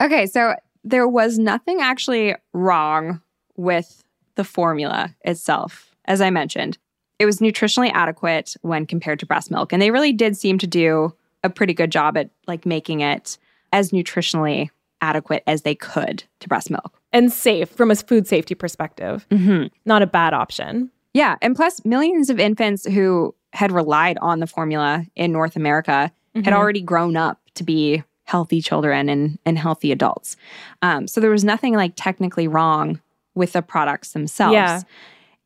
okay, 0.03 0.27
so 0.27 0.55
there 0.83 1.09
was 1.09 1.39
nothing 1.39 1.81
actually 1.81 2.35
wrong 2.53 3.21
with 3.57 4.03
the 4.35 4.45
formula 4.45 5.15
itself, 5.23 5.95
as 6.07 6.21
I 6.21 6.31
mentioned. 6.31 6.79
It 7.19 7.27
was 7.27 7.39
nutritionally 7.39 7.91
adequate 7.95 8.57
when 8.63 8.87
compared 8.87 9.21
to 9.21 9.27
breast 9.27 9.51
milk, 9.51 9.73
and 9.73 9.81
they 9.81 9.91
really 9.91 10.13
did 10.13 10.37
seem 10.37 10.59
to 10.59 10.67
do 10.67 11.15
a 11.43 11.51
pretty 11.51 11.73
good 11.75 11.91
job 11.93 12.17
at 12.17 12.31
like 12.47 12.67
making 12.67 13.01
it 13.01 13.39
as 13.75 13.91
nutritionally 13.91 14.71
adequate 15.03 15.43
as 15.47 15.63
they 15.63 15.75
could 15.75 16.25
to 16.41 16.49
breast 16.49 16.71
milk. 16.71 16.99
And 17.13 17.31
safe 17.31 17.69
from 17.69 17.91
a 17.91 17.97
food 17.97 18.27
safety 18.27 18.55
perspective. 18.55 19.27
Mm-hmm. 19.31 19.67
Not 19.85 20.01
a 20.01 20.07
bad 20.07 20.33
option. 20.33 20.91
Yeah. 21.13 21.37
And 21.43 21.55
plus, 21.55 21.85
millions 21.85 22.31
of 22.31 22.41
infants 22.41 22.87
who 22.87 23.35
had 23.53 23.71
relied 23.71 24.17
on 24.23 24.41
the 24.41 24.47
formula 24.47 25.05
in 25.15 25.31
North 25.33 25.57
America 25.57 26.11
had 26.35 26.45
Mhm. 26.45 26.53
already 26.53 26.81
grown 26.81 27.17
up 27.17 27.39
to 27.55 27.63
be 27.65 28.03
healthy 28.25 28.61
children 28.63 29.09
and, 29.09 29.39
and 29.45 29.59
healthy 29.59 29.93
adults. 29.93 30.37
Um, 30.83 31.07
so 31.07 31.21
there 31.21 31.31
was 31.31 31.45
nothing 31.45 31.75
like 31.75 31.93
technically 31.95 32.49
wrong 32.49 33.01
with 33.35 33.53
the 33.53 33.63
products 33.63 34.13
themselves 34.13 34.55
Yeah. 34.55 34.81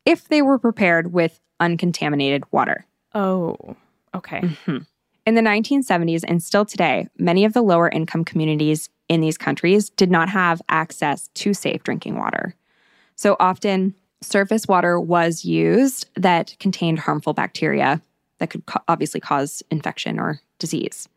if 0.05 0.27
they 0.29 0.41
were 0.41 0.57
prepared 0.57 1.11
with 1.13 1.39
uncontaminated 1.59 2.43
water. 2.51 2.85
Oh, 3.13 3.75
okay. 4.15 4.41
Mhm. 4.41 4.85
In 5.29 5.35
the 5.35 5.41
1970s 5.41 6.23
and 6.27 6.41
still 6.41 6.65
today, 6.65 7.07
many 7.19 7.45
of 7.45 7.53
the 7.53 7.61
lower 7.61 7.87
income 7.87 8.25
communities 8.25 8.89
in 9.07 9.21
these 9.21 9.37
countries 9.37 9.91
did 9.91 10.09
not 10.09 10.27
have 10.27 10.59
access 10.69 11.27
to 11.35 11.53
safe 11.53 11.83
drinking 11.83 12.17
water. 12.17 12.55
So 13.15 13.35
often, 13.39 13.93
surface 14.21 14.67
water 14.67 14.99
was 14.99 15.45
used 15.45 16.09
that 16.15 16.55
contained 16.59 16.97
harmful 16.97 17.33
bacteria 17.33 18.01
that 18.39 18.49
could 18.49 18.65
co- 18.65 18.81
obviously 18.87 19.19
cause 19.19 19.61
infection 19.69 20.19
or 20.19 20.41
disease. 20.57 21.07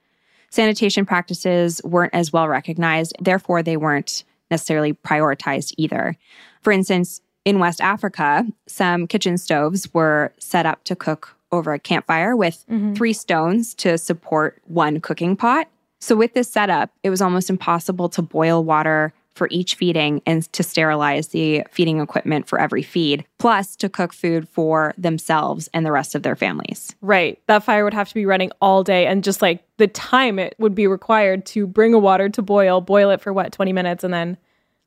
Sanitation 0.51 1.07
practices 1.07 1.81
weren't 1.83 2.12
as 2.12 2.35
well 2.35 2.48
recognized, 2.48 3.16
therefore, 3.18 3.62
they 3.62 3.79
weren't 3.79 4.25
necessarily 4.51 4.92
prioritized 4.92 5.72
either. 5.79 6.18
For 6.61 6.70
instance, 6.70 7.22
in 7.46 7.61
West 7.61 7.81
Africa, 7.81 8.44
some 8.66 9.07
kitchen 9.07 9.38
stoves 9.38 9.88
were 9.94 10.35
set 10.38 10.66
up 10.66 10.85
to 10.85 10.94
cook 10.94 11.35
over 11.53 11.73
a 11.73 11.79
campfire 11.79 12.35
with 12.35 12.65
Mhm. 12.71 12.97
three 12.97 13.12
stones 13.12 13.75
to 13.75 13.99
support 13.99 14.61
one 14.67 15.01
cooking 15.01 15.37
pot. 15.37 15.69
So, 16.01 16.17
with 16.17 16.35
this 16.35 16.49
setup, 16.51 16.91
it 17.05 17.11
was 17.11 17.23
almost 17.23 17.49
impossible 17.51 18.09
to 18.11 18.23
boil 18.23 18.65
water 18.65 19.12
for 19.35 19.47
each 19.51 19.77
feeding 19.77 20.21
and 20.27 20.53
to 20.53 20.62
sterilize 20.62 21.29
the 21.29 21.62
feeding 21.71 22.01
equipment 22.01 22.47
for 22.49 22.61
every 22.61 22.83
feed, 22.83 23.25
plus 23.38 23.77
to 23.77 23.88
cook 23.88 24.12
food 24.12 24.47
for 24.49 24.93
themselves 24.99 25.71
and 25.73 25.87
the 25.87 25.93
rest 25.93 26.15
of 26.15 26.23
their 26.23 26.37
families. 26.37 26.95
Right. 27.01 27.38
That 27.47 27.62
fire 27.62 27.85
would 27.85 27.95
have 27.95 28.09
to 28.09 28.15
be 28.15 28.27
running 28.27 28.51
all 28.61 28.83
day 28.83 29.07
and 29.07 29.25
just 29.25 29.41
like 29.41 29.62
the 29.79 29.87
time 29.87 30.38
it 30.38 30.55
would 30.59 30.75
be 30.75 30.87
required 30.87 31.47
to 31.47 31.67
bring 31.67 31.95
a 31.95 31.99
water 31.99 32.29
to 32.29 32.43
boil, 32.43 32.81
boil 32.83 33.09
it 33.11 33.23
for 33.23 33.33
what, 33.33 33.53
20 33.53 33.73
minutes 33.73 34.05
and 34.05 34.12
then 34.12 34.37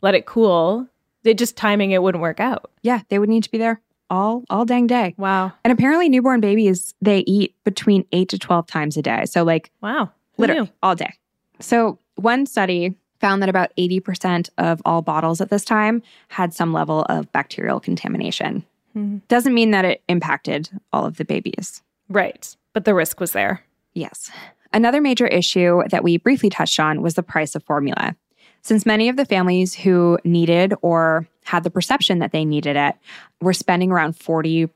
let 0.01 0.13
it 0.13 0.27
cool. 0.27 0.85
It 1.23 1.39
just 1.39 1.57
timing 1.57 1.89
it 1.89 2.03
wouldn't 2.03 2.21
work 2.21 2.39
out. 2.39 2.69
Yeah, 2.83 2.99
they 3.09 3.17
would 3.17 3.29
need 3.29 3.43
to 3.45 3.51
be 3.51 3.57
there 3.57 3.81
all 4.09 4.43
all 4.49 4.65
dang 4.65 4.87
day. 4.87 5.15
Wow. 5.17 5.51
And 5.63 5.71
apparently 5.71 6.09
newborn 6.09 6.41
babies 6.41 6.93
they 7.01 7.19
eat 7.19 7.55
between 7.63 8.05
8 8.11 8.29
to 8.29 8.37
12 8.39 8.67
times 8.67 8.97
a 8.97 9.01
day. 9.01 9.25
So 9.25 9.43
like 9.43 9.71
Wow. 9.81 10.11
Who 10.35 10.41
literally 10.43 10.61
knew? 10.63 10.69
all 10.83 10.95
day. 10.95 11.13
So 11.59 11.99
one 12.15 12.45
study 12.45 12.95
found 13.19 13.41
that 13.41 13.49
about 13.49 13.71
80% 13.77 14.49
of 14.57 14.81
all 14.85 15.01
bottles 15.01 15.39
at 15.41 15.49
this 15.49 15.63
time 15.65 16.01
had 16.27 16.53
some 16.53 16.73
level 16.73 17.03
of 17.09 17.31
bacterial 17.31 17.79
contamination. 17.79 18.63
Mhm. 18.95 19.21
Doesn't 19.27 19.53
mean 19.53 19.71
that 19.71 19.85
it 19.85 20.03
impacted 20.09 20.69
all 20.93 21.05
of 21.05 21.17
the 21.17 21.25
babies. 21.25 21.81
Right. 22.09 22.55
But 22.73 22.85
the 22.85 22.93
risk 22.93 23.19
was 23.19 23.31
there. 23.31 23.63
Yes. 23.93 24.29
Another 24.73 24.99
major 25.01 25.27
issue 25.27 25.81
that 25.89 26.03
we 26.03 26.17
briefly 26.17 26.49
touched 26.49 26.79
on 26.79 27.01
was 27.01 27.13
the 27.15 27.23
price 27.23 27.55
of 27.55 27.63
formula. 27.63 28.15
Since 28.61 28.85
many 28.85 29.07
of 29.09 29.15
the 29.15 29.25
families 29.25 29.73
who 29.73 30.17
needed 30.25 30.73
or 30.81 31.27
had 31.45 31.63
the 31.63 31.69
perception 31.71 32.19
that 32.19 32.31
they 32.31 32.43
needed 32.45 32.75
it 32.75 32.95
were 33.41 33.53
spending 33.53 33.91
around 33.91 34.13
40% 34.17 34.69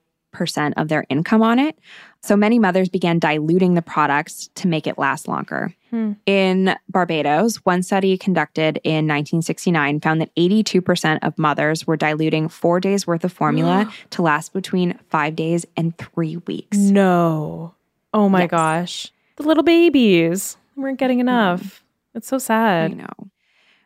of 0.77 0.87
their 0.87 1.05
income 1.09 1.41
on 1.41 1.59
it, 1.59 1.77
so 2.21 2.35
many 2.35 2.59
mothers 2.59 2.89
began 2.89 3.17
diluting 3.19 3.73
the 3.73 3.81
products 3.81 4.49
to 4.55 4.67
make 4.67 4.85
it 4.87 4.97
last 4.97 5.27
longer. 5.27 5.73
Hmm. 5.89 6.13
In 6.25 6.75
Barbados, 6.89 7.57
one 7.65 7.81
study 7.81 8.17
conducted 8.17 8.79
in 8.83 9.07
1969 9.07 9.99
found 10.01 10.21
that 10.21 10.33
82% 10.35 11.19
of 11.23 11.37
mothers 11.39 11.87
were 11.87 11.97
diluting 11.97 12.47
four 12.49 12.79
days 12.79 13.07
worth 13.07 13.23
of 13.23 13.31
formula 13.33 13.91
to 14.11 14.21
last 14.21 14.53
between 14.53 14.97
five 15.09 15.35
days 15.35 15.65
and 15.75 15.97
three 15.97 16.37
weeks. 16.45 16.77
No. 16.77 17.73
Oh 18.13 18.29
my 18.29 18.41
Yes. 18.41 18.51
gosh. 18.51 19.11
The 19.37 19.43
little 19.43 19.63
babies 19.63 20.57
weren't 20.75 20.99
getting 20.99 21.19
enough. 21.19 21.83
It's 22.13 22.27
so 22.27 22.35
I 22.35 22.39
sad. 22.39 22.97
know. 22.97 23.07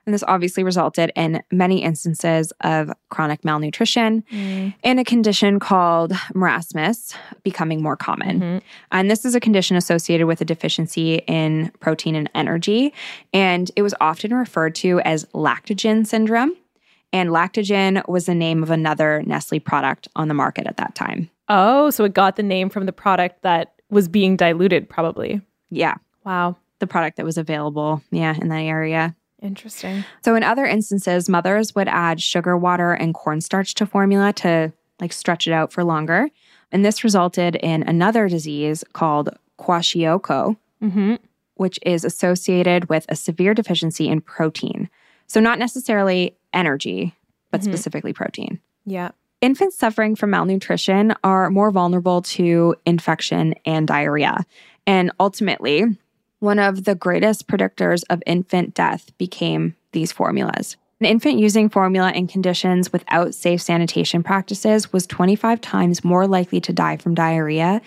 And 0.06 0.13
this 0.13 0.24
obviously 0.28 0.63
resulted 0.63 1.12
in 1.16 1.42
many 1.52 1.82
instances 1.84 2.52
of 2.62 2.92
chronic 3.10 3.46
malnutrition 3.46 4.24
Mm. 4.32 4.74
and 4.84 5.00
a 5.00 5.04
condition 5.04 5.60
called 5.60 6.12
marasmus 6.34 7.16
becoming 7.44 7.82
more 7.82 7.96
common. 7.96 8.39
Mhm. 8.39 8.62
And 8.92 9.10
this 9.10 9.24
is 9.26 9.34
a 9.36 9.39
condition 9.39 9.78
associated 9.78 10.28
with 10.28 10.42
a 10.42 10.46
deficiency 10.46 11.16
in 11.28 11.72
protein 11.80 12.16
and 12.16 12.30
energy. 12.36 12.94
And 13.34 13.72
it 13.76 13.82
was 13.82 13.96
often 14.02 14.34
referred 14.34 14.76
to 14.76 15.00
as 15.02 15.26
lactogen 15.34 16.06
syndrome. 16.06 16.52
And 17.13 17.30
lactogen 17.30 18.06
was 18.10 18.26
the 18.26 18.36
name 18.36 18.63
of 18.63 18.72
another 18.72 19.22
Nestle 19.26 19.60
product 19.60 20.08
on 20.16 20.28
the 20.28 20.34
market 20.34 20.66
at 20.68 20.78
that 20.78 20.96
time. 20.96 21.30
Oh, 21.48 21.89
so 21.92 22.04
it 22.06 22.13
got 22.13 22.36
the 22.36 22.44
name 22.44 22.70
from 22.70 22.86
the 22.88 22.94
product 22.94 23.44
that 23.44 23.74
was 23.89 24.08
being 24.08 24.36
diluted, 24.36 24.89
probably. 24.89 25.42
Yeah, 25.70 25.96
Wow. 26.26 26.56
the 26.80 26.88
product 26.88 27.18
that 27.18 27.26
was 27.26 27.38
available, 27.38 28.02
yeah, 28.12 28.34
in 28.42 28.48
that 28.50 28.62
area. 28.63 29.16
Interesting. 29.43 30.06
So 30.23 30.36
in 30.36 30.41
other 30.43 30.65
instances, 30.65 31.27
mothers 31.29 31.75
would 31.75 31.88
add 31.89 32.21
sugar 32.21 32.58
water 32.58 32.93
and 32.93 33.13
cornstarch 33.13 33.73
to 33.75 33.86
formula 33.86 34.34
to 34.34 34.71
like 34.99 35.12
stretch 35.13 35.45
it 35.47 35.51
out 35.53 35.71
for 35.73 35.84
longer. 35.84 36.29
And 36.71 36.84
this 36.86 37.03
resulted 37.03 37.56
in 37.58 37.84
another 37.84 38.27
disease 38.29 38.84
called 38.93 39.29
kwashiorkor, 39.60 40.56
Mm-hmm. 40.82 41.15
which 41.56 41.79
is 41.86 42.03
associated 42.03 42.89
with 42.89 43.06
a 43.10 43.15
severe 43.15 43.53
deficiency 43.53 44.08
in 44.10 44.19
protein. 44.21 44.89
So 45.27 45.39
not 45.39 45.60
necessarily 45.60 46.36
energy, 46.51 47.13
but 47.51 47.62
Mhm. 47.62 47.65
specifically 47.65 48.12
protein. 48.12 48.60
Yeah. 48.86 49.12
Infants 49.39 49.77
suffering 49.77 50.15
from 50.15 50.29
malnutrition 50.32 51.13
are 51.23 51.49
more 51.49 51.71
vulnerable 51.71 52.21
to 52.21 52.75
infection 52.86 53.56
and 53.65 53.88
diarrhea. 53.88 54.45
And 54.86 55.12
ultimately, 55.19 55.86
one 56.43 56.60
of 56.60 56.84
the 56.84 56.93
greatest 56.93 57.47
predictors 57.47 58.03
of 58.10 58.21
infant 58.25 58.73
death 58.73 59.17
became 59.17 59.75
these 59.93 60.12
formulas. 60.12 60.75
An 60.99 61.06
infant 61.06 61.39
using 61.39 61.69
formula 61.69 62.12
in 62.12 62.27
conditions 62.27 62.91
without 62.91 63.34
safe 63.34 63.62
sanitation 63.62 64.23
practices 64.23 64.91
was 64.91 65.08
25 65.08 65.62
times 65.62 66.03
more 66.03 66.27
likely 66.27 66.60
to 66.60 66.73
die 66.73 66.97
from 66.97 67.13
diarrhea 67.15 67.82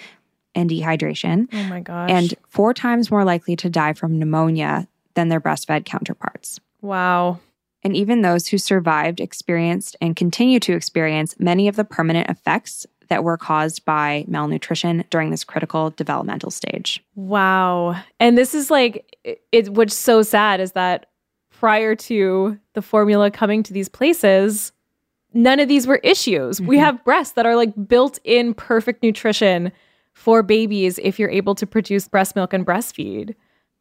and 0.55 0.71
dehydration, 0.71 1.49
Oh 1.53 1.65
my 1.65 1.81
gosh. 1.81 2.11
and 2.11 2.35
four 2.49 2.73
times 2.73 3.11
more 3.11 3.25
likely 3.25 3.57
to 3.57 3.69
die 3.69 3.93
from 3.93 4.19
pneumonia 4.19 4.89
than 5.13 5.29
their 5.29 5.41
breastfed 5.41 5.85
counterparts. 5.85 6.59
wow. 6.81 7.39
And 7.83 7.95
even 7.95 8.23
those 8.23 8.49
who 8.49 8.59
survived 8.59 9.21
experienced 9.21 9.95
and 10.01 10.17
continue 10.17 10.59
to 10.61 10.73
experience 10.73 11.37
many 11.39 11.69
of 11.69 11.77
the 11.77 11.85
permanent 11.85 12.29
effects 12.29 12.85
that 13.09 13.25
were 13.25 13.37
caused 13.37 13.85
by 13.85 14.25
malnutrition 14.29 15.05
during 15.11 15.31
this 15.31 15.45
critical 15.45 15.91
developmental 15.91 16.51
stage. 16.51 17.03
Wow. 17.15 18.01
And 18.21 18.37
this 18.37 18.55
is 18.55 18.71
like 18.71 19.17
it, 19.53 19.69
what's 19.71 19.95
so 19.95 20.23
sad 20.23 20.61
is 20.61 20.73
that 20.73 21.07
prior 21.51 21.95
to 21.95 22.59
the 22.75 22.83
formula 22.83 23.31
coming 23.31 23.63
to 23.63 23.73
these 23.73 23.89
places, 23.89 24.73
none 25.33 25.59
of 25.61 25.69
these 25.69 25.87
were 25.87 26.01
issues. 26.03 26.61
We 26.61 26.77
Mhm. 26.77 26.81
have 26.81 27.05
breasts 27.05 27.35
that 27.35 27.47
are 27.47 27.57
like 27.57 27.73
built 27.89 28.19
in 28.25 28.55
perfect 28.55 29.03
nutrition 29.03 29.73
for 30.13 30.43
babies 30.43 30.99
if 31.03 31.19
you're 31.19 31.31
able 31.31 31.55
to 31.55 31.67
produce 31.67 32.09
breast 32.09 32.37
milk 32.37 32.53
and 32.53 32.65
breastfeed. 32.67 33.35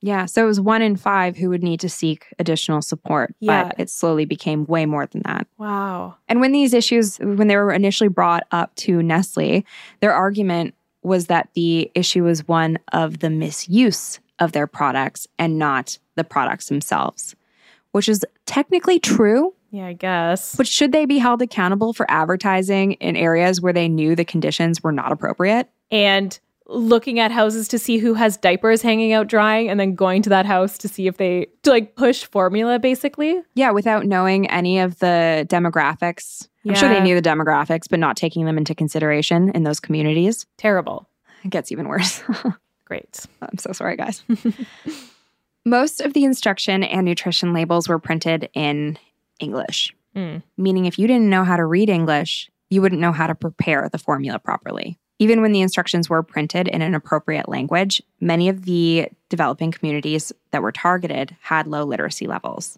Yeah, 0.05 0.25
so 0.25 0.43
it 0.43 0.47
was 0.47 0.61
one 0.61 0.83
in 0.83 0.97
five 0.97 1.35
who 1.35 1.49
would 1.49 1.63
need 1.63 1.79
to 1.79 1.89
seek 1.89 2.27
additional 2.37 2.83
support, 2.83 3.33
Yeah. 3.39 3.63
but 3.69 3.79
it 3.79 3.89
slowly 3.89 4.25
became 4.25 4.65
way 4.65 4.85
more 4.85 5.07
than 5.07 5.23
that. 5.25 5.47
Wow. 5.57 6.13
And 6.27 6.39
when 6.39 6.51
these 6.51 6.75
issues, 6.75 7.17
when 7.17 7.47
they 7.47 7.55
were 7.55 7.71
initially 7.71 8.07
brought 8.07 8.43
up 8.51 8.75
to 8.75 9.01
Nestle, 9.01 9.65
their 10.01 10.13
argument 10.13 10.75
was 11.01 11.25
that 11.25 11.49
the 11.55 11.89
issue 11.95 12.23
was 12.23 12.47
one 12.47 12.77
of 12.93 13.17
the 13.19 13.31
misuse 13.31 14.19
of 14.37 14.51
their 14.51 14.67
products 14.67 15.27
and 15.39 15.57
not 15.57 15.97
the 16.13 16.23
products 16.23 16.67
themselves, 16.69 17.35
which 17.91 18.07
is 18.07 18.23
technically 18.45 18.99
true. 18.99 19.55
Yeah, 19.71 19.87
I 19.87 19.93
guess. 19.93 20.55
But 20.55 20.67
should 20.67 20.91
they 20.91 21.05
be 21.05 21.17
held 21.17 21.41
accountable 21.41 21.93
for 21.93 22.05
advertising 22.11 22.91
in 22.93 23.15
areas 23.15 23.59
where 23.59 23.73
they 23.73 23.89
knew 23.89 24.15
the 24.15 24.23
conditions 24.23 24.83
were 24.83 24.91
not 24.91 25.11
appropriate? 25.11 25.67
and 25.91 26.39
looking 26.67 27.19
at 27.19 27.31
houses 27.31 27.67
to 27.69 27.77
see 27.79 27.97
who 27.99 28.13
has 28.15 28.37
diapers 28.37 28.81
hanging 28.81 29.13
out 29.13 29.27
drying 29.27 29.69
and 29.69 29.79
then 29.79 29.93
going 29.95 30.21
to 30.23 30.29
that 30.29 30.45
house 30.45 30.77
to 30.79 30.87
see 30.87 31.05
if 31.07 31.17
they 31.17 31.47
to 31.63 31.69
like 31.69 31.95
push 31.95 32.23
formula 32.25 32.79
basically. 32.79 33.39
Yeah, 33.53 33.71
without 33.71 34.05
knowing 34.05 34.49
any 34.49 34.79
of 34.79 34.97
the 34.99 35.45
demographics. 35.49 36.47
I'm 36.67 36.73
sure 36.73 36.89
they 36.89 36.99
knew 37.01 37.19
the 37.19 37.27
demographics, 37.29 37.87
but 37.87 37.99
not 37.99 38.17
taking 38.17 38.45
them 38.45 38.57
into 38.57 38.73
consideration 38.73 39.49
in 39.49 39.61
those 39.63 39.79
communities. 39.79 40.47
Terrible. 40.57 41.07
It 41.43 41.51
gets 41.51 41.71
even 41.71 41.87
worse. 41.87 42.23
Great. 42.85 43.23
I'm 43.43 43.59
so 43.59 43.71
sorry, 43.71 43.95
guys. 43.97 44.23
Most 45.65 46.01
of 46.01 46.13
the 46.13 46.23
instruction 46.23 46.83
and 46.83 47.05
nutrition 47.05 47.53
labels 47.53 47.87
were 47.89 47.99
printed 47.99 48.49
in 48.53 48.97
English, 49.39 49.93
Mm. 50.15 50.43
meaning 50.57 50.85
if 50.85 50.97
you 50.97 51.07
didn't 51.07 51.29
know 51.29 51.43
how 51.43 51.57
to 51.57 51.65
read 51.65 51.89
English, 51.89 52.49
you 52.69 52.81
wouldn't 52.81 53.01
know 53.01 53.11
how 53.11 53.27
to 53.27 53.35
prepare 53.35 53.89
the 53.91 53.97
formula 53.97 54.39
properly. 54.39 54.97
Even 55.17 55.41
when 55.41 55.53
the 55.53 55.61
instructions 55.61 56.09
were 56.09 56.23
printed 56.23 56.67
in 56.67 56.81
an 56.81 56.93
appropriate 56.93 57.47
language, 57.47 58.01
many 58.19 58.49
of 58.49 58.65
the 58.65 59.07
developing 59.29 59.71
communities 59.71 60.33
that 60.51 60.61
were 60.61 60.71
targeted 60.71 61.35
had 61.41 61.67
low 61.67 61.83
literacy 61.83 62.27
levels. 62.27 62.77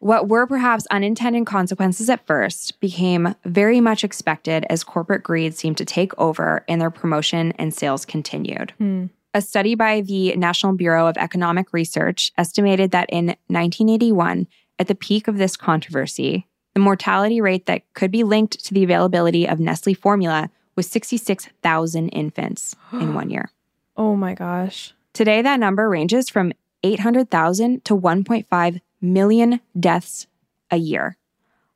What 0.00 0.28
were 0.28 0.46
perhaps 0.46 0.86
unintended 0.90 1.46
consequences 1.46 2.08
at 2.08 2.24
first 2.26 2.78
became 2.80 3.34
very 3.44 3.80
much 3.80 4.04
expected 4.04 4.64
as 4.70 4.84
corporate 4.84 5.24
greed 5.24 5.56
seemed 5.56 5.76
to 5.78 5.84
take 5.84 6.16
over 6.18 6.64
and 6.68 6.80
their 6.80 6.90
promotion 6.90 7.52
and 7.58 7.74
sales 7.74 8.04
continued. 8.04 8.72
Hmm. 8.78 9.06
A 9.34 9.42
study 9.42 9.74
by 9.74 10.00
the 10.00 10.34
National 10.36 10.72
Bureau 10.72 11.06
of 11.06 11.16
Economic 11.16 11.72
Research 11.72 12.32
estimated 12.38 12.92
that 12.92 13.10
in 13.10 13.26
1981, 13.48 14.46
at 14.78 14.86
the 14.86 14.94
peak 14.94 15.26
of 15.26 15.36
this 15.36 15.56
controversy, 15.56 16.46
the 16.74 16.80
mortality 16.80 17.40
rate 17.40 17.66
that 17.66 17.82
could 17.94 18.10
be 18.10 18.22
linked 18.22 18.64
to 18.64 18.72
the 18.72 18.84
availability 18.84 19.46
of 19.46 19.58
Nestle 19.58 19.94
formula 19.94 20.48
was 20.78 20.86
66,000 20.86 22.08
infants 22.10 22.76
in 22.92 23.12
one 23.14 23.28
year. 23.30 23.50
Oh 24.00 24.14
my 24.14 24.32
gosh. 24.32 24.94
Today, 25.12 25.42
that 25.42 25.58
number 25.58 25.88
ranges 25.88 26.28
from 26.28 26.52
800,000 26.84 27.84
to 27.86 27.96
1.5 27.98 28.80
million 29.00 29.60
deaths 29.80 30.28
a 30.70 30.76
year. 30.76 31.16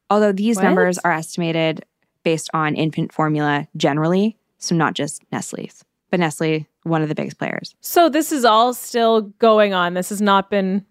Although 0.08 0.30
these 0.30 0.54
What? 0.54 0.62
numbers 0.62 0.98
are 0.98 1.10
estimated 1.10 1.84
based 2.22 2.48
on 2.54 2.76
infant 2.76 3.12
formula 3.12 3.66
generally, 3.76 4.36
so 4.58 4.76
not 4.76 4.94
just 4.94 5.24
Nestle's, 5.32 5.84
but 6.12 6.20
Nestle, 6.20 6.64
one 6.84 7.02
of 7.02 7.08
the 7.08 7.16
biggest 7.16 7.38
players. 7.38 7.74
So 7.80 8.08
this 8.08 8.30
is 8.30 8.44
all 8.44 8.72
still 8.72 9.22
going 9.40 9.74
on. 9.74 9.94
This 9.94 10.10
has 10.10 10.22
not 10.22 10.48
been 10.48 10.86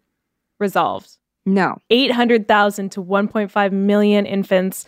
resolved. 0.60 1.18
No, 1.46 1.78
800,000 1.90 2.92
to 2.92 3.02
1.5 3.02 3.72
million 3.72 4.26
infants 4.26 4.86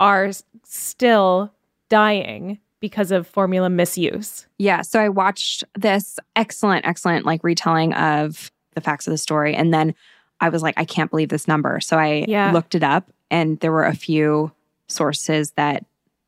are 0.00 0.32
still 0.64 1.52
dying 1.88 2.58
because 2.80 3.10
of 3.10 3.26
formula 3.26 3.70
misuse. 3.70 4.46
Yeah. 4.58 4.82
So 4.82 5.00
I 5.00 5.08
watched 5.08 5.64
this 5.76 6.18
excellent, 6.36 6.86
excellent 6.86 7.24
like 7.24 7.42
retelling 7.42 7.92
of 7.94 8.50
the 8.74 8.80
facts 8.80 9.06
of 9.06 9.10
the 9.12 9.18
story. 9.18 9.54
And 9.54 9.72
then 9.72 9.94
I 10.40 10.50
was 10.50 10.62
like, 10.62 10.74
I 10.76 10.84
can't 10.84 11.10
believe 11.10 11.30
this 11.30 11.48
number. 11.48 11.80
So 11.80 11.96
I 11.98 12.26
Yeah. 12.28 12.52
looked 12.52 12.74
it 12.74 12.82
up 12.82 13.10
and 13.30 13.58
there 13.60 13.72
were 13.72 13.84
a 13.84 13.94
few 13.94 14.52
sources 14.88 15.52
that 15.52 15.84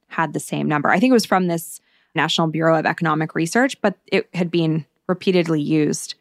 had 0.08 0.32
the 0.32 0.40
same 0.40 0.66
number. 0.66 0.88
I 0.88 0.98
think 0.98 1.10
it 1.10 1.14
was 1.14 1.26
from 1.26 1.46
this 1.48 1.80
National 2.14 2.46
Bureau 2.48 2.78
of 2.78 2.86
Economic 2.86 3.34
Research, 3.34 3.78
but 3.82 3.96
it 4.06 4.28
had 4.32 4.50
been 4.50 4.86
repeatedly 5.06 5.60
used 5.60 6.14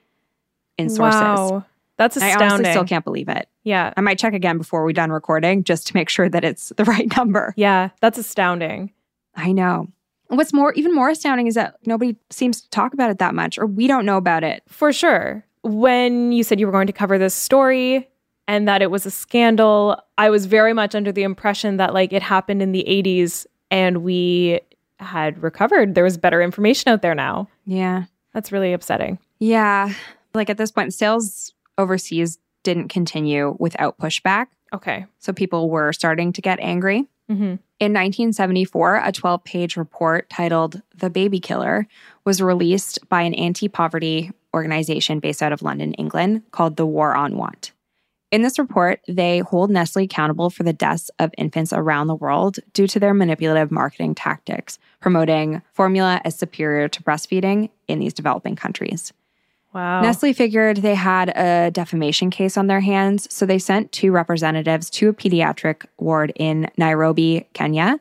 in 0.77 0.89
sources. 0.89 1.21
Wow. 1.21 1.65
That's 1.97 2.17
I 2.17 2.27
astounding. 2.27 2.51
honestly 2.51 2.71
still 2.73 2.85
can't 2.85 3.05
believe 3.05 3.29
it. 3.29 3.47
Yeah. 3.63 3.93
I 3.97 4.01
might 4.01 4.19
check 4.19 4.33
again 4.33 4.57
before 4.57 4.83
we're 4.83 4.91
done 4.91 5.11
recording 5.11 5.63
just 5.63 5.87
to 5.87 5.95
make 5.95 6.09
sure 6.09 6.29
that 6.29 6.43
it's 6.43 6.71
the 6.77 6.83
right 6.85 7.11
number. 7.17 7.53
Yeah, 7.57 7.89
that's 8.01 8.17
astounding. 8.19 8.91
I 9.37 9.53
know. 9.53 9.87
What's 10.27 10.51
more, 10.51 10.73
even 10.73 10.93
more 10.93 11.09
astounding 11.09 11.47
is 11.47 11.55
that 11.55 11.77
nobody 11.85 12.17
seems 12.29 12.61
to 12.61 12.69
talk 12.69 12.93
about 12.93 13.09
it 13.09 13.19
that 13.19 13.33
much, 13.33 13.57
or 13.57 13.65
we 13.65 13.87
don't 13.87 14.05
know 14.05 14.17
about 14.17 14.43
it. 14.43 14.63
For 14.67 14.91
sure. 14.91 15.45
When 15.63 16.33
you 16.33 16.43
said 16.43 16.59
you 16.59 16.65
were 16.65 16.71
going 16.73 16.87
to 16.87 16.93
cover 16.93 17.17
this 17.17 17.33
story 17.33 18.09
and 18.47 18.67
that 18.67 18.81
it 18.81 18.91
was 18.91 19.05
a 19.05 19.11
scandal, 19.11 20.01
I 20.17 20.29
was 20.29 20.45
very 20.45 20.73
much 20.73 20.95
under 20.95 21.13
the 21.13 21.23
impression 21.23 21.77
that 21.77 21.93
like 21.93 22.11
it 22.11 22.21
happened 22.21 22.61
in 22.61 22.73
the 22.73 22.83
80s 22.87 23.45
and 23.71 24.03
we 24.03 24.59
had 24.99 25.41
recovered. 25.41 25.95
There 25.95 26.03
was 26.03 26.17
better 26.17 26.41
information 26.41 26.91
out 26.91 27.01
there 27.01 27.15
now. 27.15 27.47
Yeah. 27.65 28.05
That's 28.33 28.51
really 28.51 28.73
upsetting. 28.73 29.19
Yeah. 29.39 29.93
Like 30.33 30.49
at 30.49 30.57
this 30.57 30.71
point, 30.71 30.93
sales 30.93 31.53
overseas 31.77 32.39
didn't 32.63 32.89
continue 32.89 33.55
without 33.59 33.97
pushback. 33.97 34.47
Okay. 34.73 35.05
So 35.19 35.31
people 35.31 35.69
were 35.69 35.93
starting 35.93 36.33
to 36.33 36.41
get 36.41 36.59
angry. 36.59 37.07
Hmm 37.27 37.55
In 37.79 37.93
1974, 37.93 39.01
a 39.03 39.11
12 39.11 39.43
page 39.43 39.77
report 39.77 40.29
titled 40.29 40.81
The 40.95 41.09
Baby 41.09 41.39
Killer 41.39 41.87
was 42.25 42.41
released 42.41 42.99
by 43.09 43.21
an 43.21 43.33
anti 43.33 43.67
poverty 43.67 44.31
organization 44.53 45.19
based 45.19 45.43
out 45.43 45.51
of 45.51 45.61
London, 45.61 45.93
England, 45.93 46.43
called 46.51 46.77
The 46.77 46.85
War 46.85 47.15
on 47.15 47.37
Want. 47.37 47.71
In 48.29 48.41
this 48.41 48.59
report, 48.59 48.99
they 49.07 49.39
hold 49.39 49.69
Nestle 49.69 50.03
accountable 50.03 50.49
for 50.49 50.63
the 50.63 50.73
deaths 50.73 51.09
of 51.17 51.31
infants 51.37 51.71
around 51.71 52.07
the 52.07 52.15
world 52.15 52.59
due 52.73 52.87
to 52.87 52.99
their 52.99 53.13
manipulative 53.13 53.71
marketing 53.71 54.15
tactics, 54.15 54.79
promoting 54.99 55.61
formula 55.71 56.19
as 56.25 56.37
superior 56.37 56.89
to 56.89 57.03
breastfeeding 57.03 57.69
in 57.87 57.99
these 57.99 58.13
developing 58.13 58.57
countries. 58.57 59.13
Wow. 59.77 60.01
Nestle 60.01 60.33
figured 60.33 60.77
they 60.77 60.95
had 60.95 61.29
a 61.37 61.69
defamation 61.69 62.31
case 62.31 62.57
on 62.57 62.65
their 62.65 62.79
hands, 62.79 63.31
so 63.31 63.45
they 63.45 63.59
sent 63.59 63.91
two 63.91 64.11
representatives 64.11 64.89
to 64.89 65.09
a 65.09 65.13
pediatric 65.13 65.85
ward 65.99 66.33
in 66.35 66.67
Nairobi, 66.77 67.45
Kenya. 67.53 67.99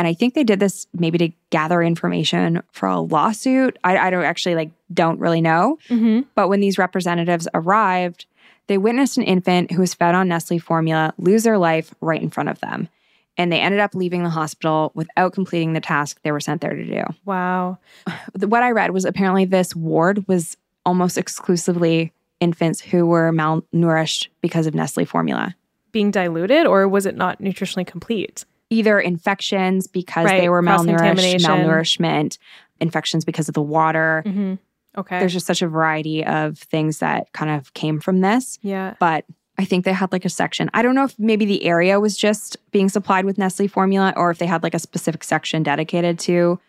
And 0.00 0.08
I 0.08 0.14
think 0.14 0.34
they 0.34 0.42
did 0.42 0.58
this 0.58 0.88
maybe 0.92 1.18
to 1.18 1.28
gather 1.50 1.84
information 1.84 2.64
for 2.72 2.88
a 2.88 2.98
lawsuit. 2.98 3.78
I, 3.84 3.96
I 3.96 4.10
don't 4.10 4.24
actually 4.24 4.56
like 4.56 4.72
don't 4.92 5.20
really 5.20 5.40
know. 5.40 5.78
hmm 5.86 6.22
But 6.34 6.48
when 6.48 6.58
these 6.58 6.78
representatives 6.78 7.46
arrived, 7.54 8.26
they 8.66 8.76
witnessed 8.76 9.16
an 9.16 9.22
infant 9.22 9.70
who 9.70 9.82
was 9.82 9.94
fed 9.94 10.16
on 10.16 10.26
Nestle 10.26 10.58
formula 10.58 11.14
lose 11.16 11.44
their 11.44 11.58
life 11.58 11.94
right 12.00 12.20
in 12.20 12.30
front 12.30 12.48
of 12.48 12.58
them. 12.58 12.88
And 13.36 13.52
they 13.52 13.60
ended 13.60 13.78
up 13.78 13.94
leaving 13.94 14.24
the 14.24 14.30
hospital 14.30 14.90
without 14.96 15.32
completing 15.32 15.74
the 15.74 15.80
task 15.80 16.18
they 16.24 16.32
were 16.32 16.40
sent 16.40 16.60
there 16.60 16.74
to 16.74 16.84
do 16.84 17.04
Wow. 17.24 17.78
what 18.40 18.64
I 18.64 18.72
read 18.72 18.90
was 18.90 19.04
apparently 19.04 19.44
this 19.44 19.76
ward 19.76 20.26
was 20.26 20.56
almost 20.86 21.18
exclusively 21.18 22.12
infants 22.40 22.80
who 22.80 23.06
were 23.06 23.32
malnourished 23.32 24.28
because 24.40 24.66
of 24.66 24.74
Nestle 24.74 25.04
formula. 25.04 25.54
Being 25.92 26.10
diluted 26.10 26.66
or 26.66 26.88
was 26.88 27.06
it 27.06 27.16
not 27.16 27.40
nutritionally 27.40 27.86
complete? 27.86 28.44
Either 28.70 28.98
infections 29.00 29.86
because 29.86 30.24
Right, 30.26 30.40
they 30.40 30.48
were 30.48 30.62
malnourished, 30.62 31.40
malnourishment, 31.44 32.38
infections 32.80 33.24
because 33.24 33.48
of 33.48 33.54
the 33.54 33.62
water. 33.62 34.22
hmm 34.26 34.54
Okay. 34.96 35.18
There's 35.18 35.32
just 35.32 35.46
such 35.46 35.60
a 35.60 35.66
variety 35.66 36.24
of 36.24 36.56
things 36.56 37.00
that 37.00 37.32
kind 37.32 37.50
of 37.50 37.74
came 37.74 37.98
from 37.98 38.20
this. 38.20 38.60
yeah. 38.62 38.94
But 39.00 39.24
I 39.58 39.64
think 39.64 39.84
they 39.84 39.92
had 39.92 40.12
like 40.12 40.24
a 40.24 40.28
section. 40.28 40.70
I 40.72 40.82
don't 40.82 40.94
know 40.94 41.04
if 41.04 41.18
maybe 41.18 41.44
the 41.44 41.64
area 41.64 41.98
was 41.98 42.16
just 42.16 42.56
being 42.70 42.88
supplied 42.88 43.24
with 43.24 43.36
Nestle 43.38 43.66
formula 43.66 44.12
or 44.16 44.30
if 44.30 44.38
they 44.38 44.46
had 44.46 44.62
like 44.62 44.74
a 44.74 44.78
specific 44.78 45.24
section 45.24 45.62
dedicated 45.64 46.18
to 46.20 46.60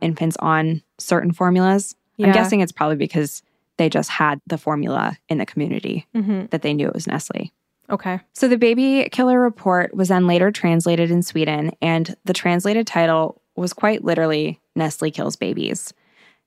infants 0.00 0.36
on 0.40 0.82
certain 0.98 1.32
formulas. 1.32 1.94
Yeah. 2.16 2.28
I'm 2.28 2.32
guessing 2.32 2.60
it's 2.60 2.72
probably 2.72 2.96
because 2.96 3.42
they 3.76 3.88
just 3.88 4.10
had 4.10 4.40
the 4.46 4.58
formula 4.58 5.16
in 5.28 5.38
the 5.38 5.46
community 5.46 6.06
hmm 6.14 6.46
that 6.50 6.62
they 6.62 6.74
knew 6.74 6.86
it 6.86 6.94
was 6.94 7.06
Nestle. 7.06 7.52
Okay. 7.90 8.20
So 8.32 8.48
the 8.48 8.58
baby 8.58 9.08
killer 9.12 9.40
report 9.40 9.94
was 9.94 10.08
then 10.08 10.26
later 10.26 10.50
translated 10.50 11.10
in 11.10 11.22
Sweden, 11.22 11.72
and 11.82 12.16
the 12.24 12.32
translated 12.32 12.86
title 12.86 13.42
was 13.56 13.72
quite 13.72 14.04
literally 14.04 14.60
Nestle 14.74 15.10
Kills 15.10 15.36
Babies. 15.36 15.92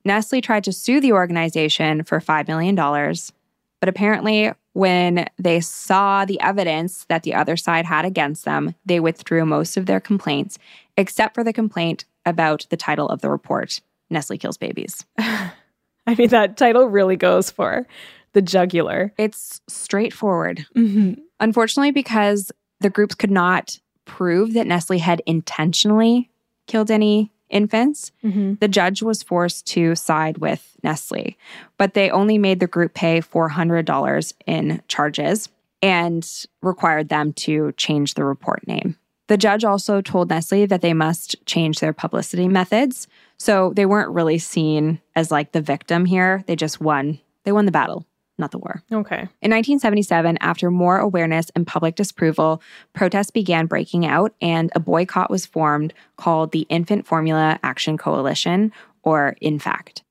Nestle 0.04 0.42
tried 0.42 0.64
to 0.64 0.72
sue 0.72 1.00
the 1.00 1.12
organization 1.12 2.04
for 2.04 2.20
$5 2.20 2.48
million, 2.48 2.76
but 2.76 3.90
apparently, 3.90 4.52
when 4.74 5.28
they 5.38 5.60
saw 5.60 6.26
the 6.26 6.40
evidence 6.40 7.06
that 7.10 7.24
the 7.24 7.34
other 7.34 7.58
side 7.58 7.86
had 7.86 8.06
against 8.06 8.46
them, 8.46 8.76
they 8.86 9.00
withdrew 9.00 9.46
most 9.46 9.78
of 9.78 9.86
their 9.86 10.00
complaints, 10.00 10.58
except 10.98 11.36
for 11.36 11.44
the 11.44 11.54
complaint 11.54 12.06
about 12.26 12.66
the 12.70 12.78
title 12.78 13.10
of 13.10 13.22
the 13.22 13.30
report 13.30 13.82
Nestle 14.10 14.38
Kills 14.38 14.58
Babies. 14.58 15.06
I 16.08 16.16
mean, 16.16 16.30
that 16.30 16.58
title 16.58 16.86
really 16.86 17.18
goes 17.18 17.52
for 17.52 17.86
the 18.34 18.42
jugular. 18.42 19.14
It's 19.18 19.62
straightforward. 19.68 20.66
hmm 20.74 21.14
Unfortunately, 21.40 21.92
because 21.92 22.52
the 22.80 22.90
groups 22.90 23.14
could 23.14 23.30
not 23.30 23.80
prove 24.06 24.54
that 24.54 24.66
Nestle 24.66 24.98
had 24.98 25.22
intentionally 25.28 26.32
killed 26.66 26.90
any 26.90 27.32
infants, 27.50 28.12
hmm 28.22 28.56
the 28.60 28.68
judge 28.68 29.02
was 29.04 29.22
forced 29.24 29.68
to 29.68 29.94
side 29.96 30.40
with 30.40 30.76
Nestle. 30.84 31.38
But 31.78 31.94
they 31.94 32.10
only 32.10 32.38
made 32.38 32.60
the 32.60 32.68
group 32.68 32.94
pay 32.94 33.22
$400 33.22 34.34
in 34.48 34.82
charges 34.88 35.50
and 35.82 36.28
required 36.62 37.10
them 37.10 37.34
to 37.34 37.72
change 37.74 38.16
the 38.16 38.24
report 38.24 38.66
name. 38.68 38.98
The 39.28 39.38
judge 39.38 39.64
also 39.64 40.02
told 40.02 40.30
Nestle 40.30 40.66
that 40.66 40.82
they 40.82 40.94
must 40.94 41.36
change 41.46 41.80
their 41.80 41.94
publicity 41.94 42.48
methods. 42.48 43.08
So 43.38 43.74
they 43.76 43.86
weren't 43.86 44.12
really 44.12 44.40
seen 44.40 45.00
as 45.16 45.32
like 45.32 45.52
the 45.52 45.62
victim 45.62 46.06
here. 46.06 46.44
They 46.48 46.56
just 46.56 46.82
won. 46.82 47.20
They 47.44 47.52
won 47.52 47.66
the 47.66 47.72
battle, 47.72 48.06
not 48.38 48.52
the 48.52 48.58
war. 48.58 48.84
Okay. 48.92 49.20
In 49.42 49.52
1977, 49.52 50.38
after 50.42 50.72
more 50.72 50.98
awareness 50.98 51.50
and 51.56 51.66
public 51.66 51.96
disapproval, 51.96 52.62
protests 52.94 53.32
began 53.32 53.68
breaking 53.68 54.06
out 54.06 54.34
and 54.42 54.72
a 54.76 54.80
boycott 54.80 55.30
was 55.30 55.46
formed 55.46 55.94
called 56.18 56.52
the 56.52 56.66
Infant 56.70 57.06
Formula 57.06 57.60
Action 57.64 57.98
Coalition, 57.98 58.72
or 59.04 59.38
INFACT. 59.42 60.04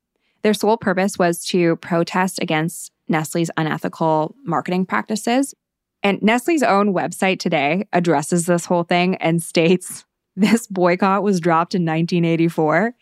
Their 0.42 0.54
sole 0.54 0.78
purpose 0.78 1.18
was 1.18 1.44
to 1.46 1.76
protest 1.76 2.40
against 2.40 2.92
Nestle's 3.08 3.50
unethical 3.56 4.34
marketing 4.44 4.86
practices. 4.86 5.54
And 6.02 6.22
Nestle's 6.22 6.62
own 6.62 6.94
website 6.94 7.40
today 7.40 7.86
addresses 7.92 8.46
this 8.46 8.64
whole 8.64 8.84
thing 8.84 9.16
and 9.16 9.42
states 9.42 10.04
this 10.36 10.66
boycott 10.66 11.22
was 11.22 11.40
dropped 11.40 11.74
in 11.74 11.82
1984. 11.82 12.94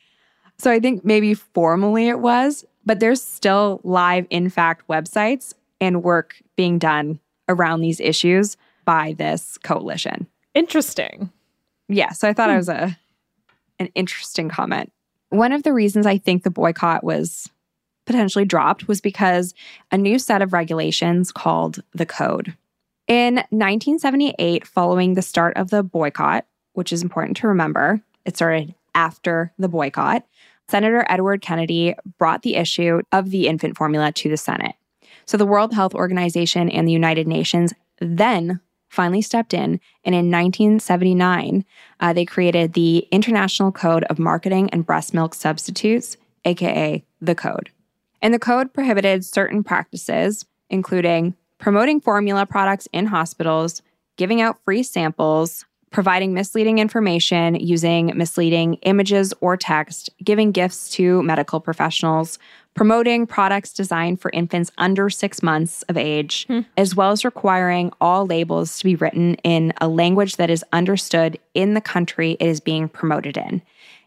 So 0.58 0.70
I 0.70 0.80
think 0.80 1.04
maybe 1.04 1.34
formally 1.34 2.08
it 2.08 2.20
was, 2.20 2.64
but 2.86 3.00
there's 3.00 3.22
still 3.22 3.80
live, 3.84 4.26
in 4.30 4.48
fact, 4.48 4.86
websites 4.88 5.54
and 5.80 6.02
work 6.02 6.36
being 6.56 6.78
done 6.78 7.18
around 7.48 7.80
these 7.80 8.00
issues 8.00 8.56
by 8.84 9.14
this 9.18 9.58
coalition. 9.58 10.26
Interesting. 10.54 11.30
Yeah, 11.88 12.12
so 12.12 12.28
I 12.28 12.32
thought 12.32 12.50
it 12.50 12.54
hmm. 12.54 12.58
was 12.58 12.68
a 12.68 12.98
an 13.80 13.88
interesting 13.94 14.48
comment. 14.48 14.92
One 15.30 15.52
of 15.52 15.64
the 15.64 15.72
reasons 15.72 16.06
I 16.06 16.18
think 16.18 16.44
the 16.44 16.50
boycott 16.50 17.02
was 17.02 17.50
potentially 18.06 18.44
dropped 18.44 18.86
was 18.86 19.00
because 19.00 19.52
a 19.90 19.98
new 19.98 20.18
set 20.18 20.42
of 20.42 20.52
regulations 20.52 21.32
called 21.32 21.82
the 21.92 22.06
Code. 22.06 22.54
In 23.08 23.36
1978, 23.50 24.66
following 24.66 25.14
the 25.14 25.22
start 25.22 25.56
of 25.56 25.70
the 25.70 25.82
boycott, 25.82 26.46
which 26.74 26.92
is 26.92 27.02
important 27.02 27.36
to 27.38 27.48
remember, 27.48 28.00
it 28.24 28.36
started 28.36 28.74
after 28.94 29.52
the 29.58 29.68
boycott, 29.68 30.24
Senator 30.68 31.04
Edward 31.08 31.42
Kennedy 31.42 31.94
brought 32.18 32.42
the 32.42 32.56
issue 32.56 33.00
of 33.12 33.30
the 33.30 33.48
infant 33.48 33.76
formula 33.76 34.12
to 34.12 34.28
the 34.28 34.36
Senate. 34.36 34.74
So 35.26 35.36
the 35.36 35.46
World 35.46 35.72
Health 35.72 35.94
Organization 35.94 36.68
and 36.68 36.86
the 36.86 36.92
United 36.92 37.26
Nations 37.26 37.72
then 37.98 38.60
finally 38.88 39.22
stepped 39.22 39.52
in, 39.52 39.80
and 40.04 40.14
in 40.14 40.30
1979, 40.30 41.64
uh, 42.00 42.12
they 42.12 42.24
created 42.24 42.72
the 42.72 43.08
International 43.10 43.72
Code 43.72 44.04
of 44.04 44.18
Marketing 44.18 44.70
and 44.70 44.86
Breast 44.86 45.12
Milk 45.12 45.34
Substitutes, 45.34 46.16
aka 46.44 47.04
the 47.20 47.34
Code. 47.34 47.70
And 48.22 48.32
the 48.32 48.38
code 48.38 48.72
prohibited 48.72 49.24
certain 49.24 49.62
practices, 49.64 50.46
including 50.70 51.34
promoting 51.58 52.00
formula 52.00 52.46
products 52.46 52.88
in 52.92 53.06
hospitals, 53.06 53.82
giving 54.16 54.40
out 54.40 54.62
free 54.64 54.82
samples, 54.82 55.66
providing 55.94 56.34
misleading 56.34 56.80
information 56.80 57.54
using 57.54 58.10
misleading 58.16 58.74
images 58.82 59.32
or 59.40 59.56
text, 59.56 60.10
giving 60.24 60.50
gifts 60.50 60.90
to 60.90 61.22
medical 61.22 61.60
professionals, 61.60 62.36
promoting 62.74 63.28
products 63.28 63.72
designed 63.72 64.20
for 64.20 64.28
infants 64.32 64.72
under 64.76 65.08
six 65.08 65.40
months 65.40 65.82
of 65.82 65.96
age, 65.96 66.48
hmm. 66.48 66.62
as 66.76 66.96
well 66.96 67.12
as 67.12 67.24
requiring 67.24 67.92
all 68.00 68.26
labels 68.26 68.76
to 68.76 68.84
be 68.84 68.96
written 68.96 69.36
in 69.44 69.72
a 69.80 69.86
language 69.86 70.34
that 70.34 70.50
is 70.50 70.64
understood 70.72 71.38
in 71.54 71.74
the 71.74 71.80
country 71.80 72.32
it 72.40 72.46
is 72.46 72.58
being 72.58 72.88
promoted 72.88 73.36
in, 73.36 73.62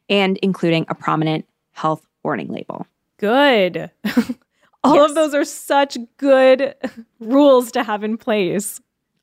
and 0.10 0.36
including 0.44 0.86
a 0.90 0.94
prominent 0.94 1.46
health 1.72 2.06
warning 2.22 2.50
label. 2.50 2.86
Good. 3.16 3.90
all 4.84 4.96
yes. 4.96 5.10
of 5.10 5.16
those 5.16 5.34
are 5.34 5.46
such 5.46 5.98
good 6.18 6.76
rules 7.22 7.72
to 7.72 7.82
have 7.82 8.04
in 8.04 8.18
place. 8.18 8.82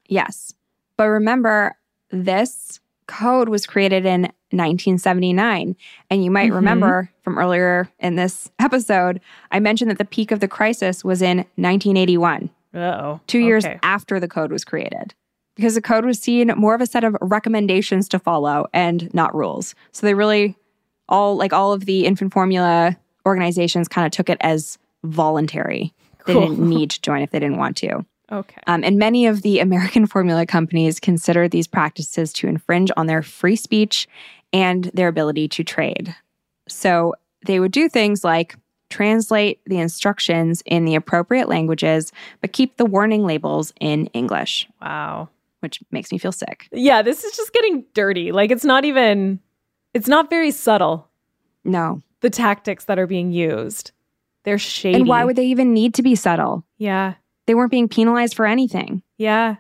Yes. 0.09 0.55
But 0.97 1.09
remember, 1.09 1.77
this 2.15 2.81
code 3.07 3.49
was 3.49 3.67
created 3.67 4.07
in 4.07 4.23
1979. 4.51 5.77
And 6.11 6.25
you 6.25 6.31
might 6.31 6.47
mm-hmm. 6.47 6.57
remember 6.57 7.11
from 7.23 7.39
earlier 7.39 7.89
in 7.99 8.17
this 8.17 8.51
episode, 8.59 9.21
I 9.51 9.61
mentioned 9.61 9.91
that 9.91 9.99
the 9.99 10.05
peak 10.05 10.31
of 10.31 10.41
the 10.41 10.49
crisis 10.49 11.05
was 11.05 11.23
in 11.23 11.39
1981. 11.57 12.51
Oh. 12.75 13.21
Two 13.27 13.39
years 13.39 13.65
okay. 13.65 13.79
after 13.83 14.19
the 14.19 14.29
code 14.29 14.53
was 14.53 14.65
created. 14.65 15.15
Because 15.57 15.75
the 15.75 15.83
code 15.83 16.05
was 16.05 16.19
seen 16.19 16.49
more 16.57 16.75
of 16.75 16.81
a 16.81 16.87
set 16.87 17.05
of 17.05 17.17
recommendations 17.21 18.09
to 18.09 18.19
follow 18.19 18.67
and 18.73 19.13
not 19.15 19.35
rules. 19.35 19.75
So 19.93 20.07
they 20.07 20.15
really 20.15 20.57
all 21.09 21.37
like 21.37 21.53
all 21.53 21.73
of 21.73 21.85
the 21.85 22.07
infant 22.07 22.33
formula 22.33 22.97
organizations 23.27 23.87
kind 23.87 24.07
of 24.07 24.11
took 24.11 24.29
it 24.29 24.39
as 24.41 24.79
voluntary. 25.05 25.93
They 26.27 26.35
didn't 26.35 26.59
need 26.59 26.91
to 26.91 27.01
join 27.03 27.23
if 27.23 27.31
they 27.31 27.39
didn't 27.39 27.59
want 27.59 27.77
to. 27.79 28.05
Okay. 28.31 28.61
Um, 28.67 28.83
and 28.85 28.99
many 28.99 29.27
of 29.27 29.43
the 29.43 29.61
American 29.61 30.07
formula 30.15 30.47
companies 30.47 31.01
consider 31.01 31.49
these 31.49 31.67
practices 31.67 32.33
to 32.35 32.47
infringe 32.47 32.91
on 32.97 33.07
their 33.07 33.23
free 33.23 33.57
speech 33.57 34.09
and 34.53 34.85
their 34.95 35.09
ability 35.09 35.49
to 35.49 35.65
trade. 35.65 36.15
So 36.69 37.15
they 37.45 37.61
would 37.61 37.73
do 37.73 37.89
things 37.89 38.25
like 38.25 38.57
translate 38.91 39.61
the 39.67 39.79
instructions 39.79 40.63
in 40.67 40.85
the 40.85 40.95
appropriate 40.95 41.49
languages, 41.49 42.13
but 42.41 42.53
keep 42.53 42.77
the 42.77 42.85
warning 42.85 43.25
labels 43.25 43.73
in 43.81 44.07
English. 44.09 44.69
Wow. 44.81 45.29
Which 45.61 45.81
makes 45.91 46.13
me 46.13 46.19
feel 46.19 46.33
sick. 46.33 46.69
Yeah, 46.73 47.03
this 47.03 47.25
is 47.25 47.37
just 47.37 47.53
getting 47.53 47.85
dirty. 47.95 48.33
Like 48.33 48.51
it's 48.51 48.65
not 48.65 48.85
even, 48.85 49.41
it's 49.95 50.09
not 50.09 50.31
very 50.31 50.51
subtle. 50.51 51.09
No. 51.65 52.03
The 52.21 52.31
tactics 52.31 52.85
that 52.85 52.99
are 52.99 53.07
being 53.07 53.33
used. 53.33 53.91
They're 54.45 54.59
shady. 54.59 54.97
And 54.97 55.09
why 55.09 55.25
would 55.25 55.37
they 55.37 55.47
even 55.47 55.73
need 55.73 55.95
to 55.95 56.03
be 56.03 56.15
subtle? 56.15 56.65
Yeah. 56.79 57.15
They 57.47 57.55
weren't 57.55 57.71
being 57.71 57.89
penalized 57.89 58.35
for 58.35 58.47
anything. 58.47 59.03
Yeah. 59.19 59.57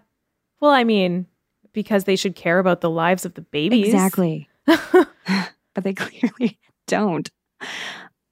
Well, 0.61 0.70
I 0.70 0.85
mean, 0.85 1.26
because 1.72 2.05
they 2.05 2.16
should 2.16 2.37
care 2.37 2.59
about 2.59 2.80
the 2.80 2.91
lives 2.91 3.24
of 3.24 3.35
the 3.35 3.43
babies. 3.43 3.87
Exactly. 3.87 4.49
but 4.66 5.82
they 5.82 5.95
clearly 5.95 6.59
don't. 6.87 7.30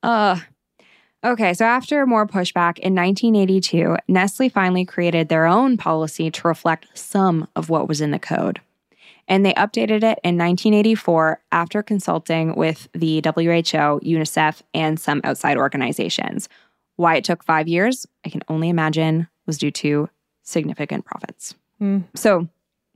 Uh 0.02 0.40
Okay, 1.24 1.54
so 1.54 1.64
after 1.64 2.04
more 2.04 2.26
pushback 2.26 2.80
in 2.80 2.96
1982, 2.96 3.96
Nestle 4.08 4.48
finally 4.48 4.84
created 4.84 5.28
their 5.28 5.46
own 5.46 5.76
policy 5.76 6.32
to 6.32 6.48
reflect 6.48 6.86
some 6.94 7.46
of 7.54 7.68
what 7.68 7.86
was 7.86 8.00
in 8.00 8.10
the 8.10 8.18
code. 8.18 8.60
And 9.28 9.46
they 9.46 9.54
updated 9.54 10.02
it 10.02 10.18
in 10.24 10.36
1984 10.36 11.40
after 11.52 11.80
consulting 11.80 12.56
with 12.56 12.88
the 12.92 13.22
WHO, 13.24 14.00
UNICEF, 14.02 14.62
and 14.74 14.98
some 14.98 15.20
outside 15.22 15.56
organizations. 15.56 16.48
Why 16.96 17.14
it 17.14 17.24
took 17.24 17.44
five 17.44 17.68
years, 17.68 18.04
I 18.26 18.28
can 18.28 18.42
only 18.48 18.68
imagine 18.68 19.28
was 19.46 19.58
due 19.58 19.70
to 19.70 20.08
significant 20.42 21.04
profits. 21.04 21.54
Mm. 21.80 22.04
So 22.14 22.48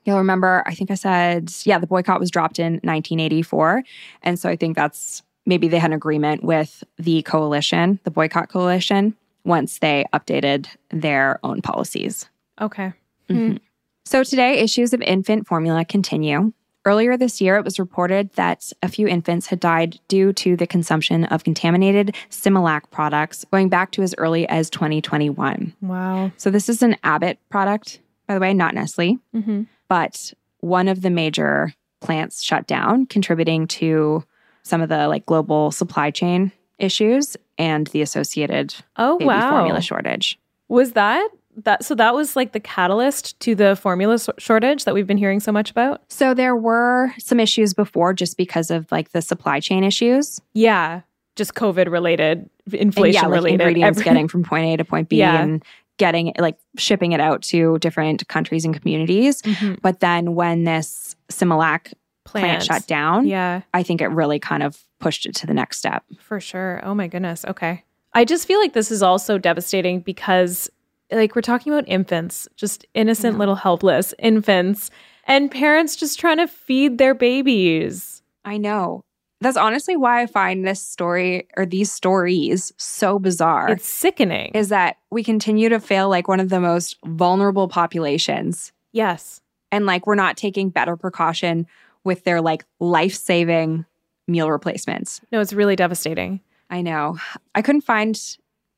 you'll 0.04 0.18
remember, 0.18 0.62
I 0.66 0.74
think 0.74 0.90
I 0.90 0.94
said, 0.94 1.52
yeah, 1.64 1.78
the 1.78 1.86
boycott 1.86 2.20
was 2.20 2.30
dropped 2.30 2.58
in 2.58 2.74
1984. 2.74 3.82
And 4.22 4.38
so 4.38 4.48
I 4.48 4.56
think 4.56 4.76
that's 4.76 5.22
maybe 5.44 5.68
they 5.68 5.78
had 5.78 5.90
an 5.90 5.96
agreement 5.96 6.42
with 6.44 6.84
the 6.98 7.22
coalition, 7.22 8.00
the 8.04 8.10
boycott 8.10 8.48
coalition, 8.48 9.16
once 9.44 9.78
they 9.78 10.04
updated 10.12 10.66
their 10.90 11.38
own 11.44 11.62
policies. 11.62 12.28
Okay. 12.60 12.92
Mm-hmm. 13.28 13.52
Mm. 13.52 13.60
So 14.04 14.22
today, 14.22 14.58
issues 14.58 14.92
of 14.92 15.02
infant 15.02 15.46
formula 15.46 15.84
continue. 15.84 16.52
Earlier 16.86 17.16
this 17.16 17.40
year, 17.40 17.56
it 17.56 17.64
was 17.64 17.80
reported 17.80 18.32
that 18.34 18.72
a 18.80 18.86
few 18.88 19.08
infants 19.08 19.48
had 19.48 19.58
died 19.58 19.98
due 20.06 20.32
to 20.34 20.56
the 20.56 20.68
consumption 20.68 21.24
of 21.24 21.42
contaminated 21.42 22.14
Similac 22.30 22.92
products 22.92 23.44
going 23.50 23.68
back 23.68 23.90
to 23.90 24.02
as 24.02 24.14
early 24.18 24.48
as 24.48 24.70
2021. 24.70 25.74
Wow. 25.82 26.30
So, 26.36 26.48
this 26.48 26.68
is 26.68 26.84
an 26.84 26.96
Abbott 27.02 27.40
product, 27.50 27.98
by 28.28 28.34
the 28.34 28.40
way, 28.40 28.54
not 28.54 28.72
Nestle, 28.72 29.18
mm-hmm. 29.34 29.64
but 29.88 30.32
one 30.60 30.86
of 30.86 31.02
the 31.02 31.10
major 31.10 31.74
plants 32.00 32.40
shut 32.40 32.68
down, 32.68 33.06
contributing 33.06 33.66
to 33.66 34.22
some 34.62 34.80
of 34.80 34.88
the 34.88 35.08
like 35.08 35.26
global 35.26 35.72
supply 35.72 36.12
chain 36.12 36.52
issues 36.78 37.36
and 37.58 37.88
the 37.88 38.00
associated 38.00 38.76
oh, 38.96 39.18
baby 39.18 39.26
wow. 39.26 39.50
formula 39.50 39.80
shortage. 39.80 40.38
Was 40.68 40.92
that 40.92 41.28
that 41.64 41.84
so 41.84 41.94
that 41.94 42.14
was 42.14 42.36
like 42.36 42.52
the 42.52 42.60
catalyst 42.60 43.38
to 43.40 43.54
the 43.54 43.76
formula 43.76 44.18
so- 44.18 44.34
shortage 44.38 44.84
that 44.84 44.94
we've 44.94 45.06
been 45.06 45.16
hearing 45.16 45.40
so 45.40 45.52
much 45.52 45.70
about? 45.70 46.02
So 46.08 46.34
there 46.34 46.56
were 46.56 47.12
some 47.18 47.40
issues 47.40 47.74
before 47.74 48.12
just 48.12 48.36
because 48.36 48.70
of 48.70 48.90
like 48.92 49.10
the 49.10 49.22
supply 49.22 49.60
chain 49.60 49.84
issues. 49.84 50.40
Yeah. 50.54 51.02
Just 51.34 51.54
covid 51.54 51.90
related 51.90 52.48
inflation 52.72 53.22
yeah, 53.22 53.28
like 53.28 53.34
related 53.34 53.60
ingredients 53.60 54.02
getting 54.02 54.28
from 54.28 54.42
point 54.42 54.66
a 54.66 54.76
to 54.76 54.84
point 54.84 55.08
b 55.08 55.18
yeah. 55.18 55.42
and 55.42 55.64
getting 55.98 56.32
like 56.38 56.58
shipping 56.76 57.12
it 57.12 57.20
out 57.20 57.42
to 57.42 57.78
different 57.78 58.26
countries 58.28 58.64
and 58.64 58.78
communities. 58.78 59.42
Mm-hmm. 59.42 59.74
but 59.82 60.00
then 60.00 60.34
when 60.34 60.64
this 60.64 61.16
similac 61.30 61.92
plant 62.24 62.62
shut 62.64 62.86
down 62.86 63.26
yeah. 63.26 63.62
I 63.72 63.82
think 63.82 64.00
it 64.00 64.08
really 64.08 64.38
kind 64.38 64.62
of 64.62 64.82
pushed 64.98 65.26
it 65.26 65.34
to 65.36 65.46
the 65.46 65.54
next 65.54 65.78
step. 65.78 66.04
For 66.18 66.40
sure. 66.40 66.80
Oh 66.82 66.94
my 66.94 67.06
goodness. 67.06 67.44
Okay. 67.44 67.84
I 68.14 68.24
just 68.24 68.46
feel 68.46 68.58
like 68.58 68.72
this 68.72 68.90
is 68.90 69.02
also 69.02 69.36
devastating 69.36 70.00
because 70.00 70.70
like 71.10 71.34
we're 71.34 71.42
talking 71.42 71.72
about 71.72 71.88
infants, 71.88 72.48
just 72.56 72.86
innocent 72.94 73.34
yeah. 73.34 73.38
little 73.38 73.54
helpless 73.54 74.14
infants, 74.18 74.90
and 75.24 75.50
parents 75.50 75.96
just 75.96 76.18
trying 76.18 76.38
to 76.38 76.46
feed 76.46 76.98
their 76.98 77.14
babies. 77.14 78.22
I 78.44 78.58
know. 78.58 79.02
That's 79.40 79.56
honestly 79.56 79.96
why 79.96 80.22
I 80.22 80.26
find 80.26 80.66
this 80.66 80.80
story 80.80 81.46
or 81.56 81.66
these 81.66 81.92
stories 81.92 82.72
so 82.78 83.18
bizarre. 83.18 83.70
It's 83.70 83.86
sickening. 83.86 84.52
Is 84.54 84.70
that 84.70 84.96
we 85.10 85.22
continue 85.22 85.68
to 85.68 85.78
fail 85.78 86.08
like 86.08 86.26
one 86.26 86.40
of 86.40 86.48
the 86.48 86.60
most 86.60 86.96
vulnerable 87.04 87.68
populations. 87.68 88.72
Yes. 88.92 89.42
And 89.70 89.84
like 89.84 90.06
we're 90.06 90.14
not 90.14 90.36
taking 90.38 90.70
better 90.70 90.96
precaution 90.96 91.66
with 92.02 92.24
their 92.24 92.40
like 92.40 92.64
life 92.80 93.14
saving 93.14 93.84
meal 94.26 94.50
replacements. 94.50 95.20
No, 95.30 95.40
it's 95.40 95.52
really 95.52 95.76
devastating. 95.76 96.40
I 96.70 96.80
know. 96.80 97.18
I 97.54 97.62
couldn't 97.62 97.82
find 97.82 98.18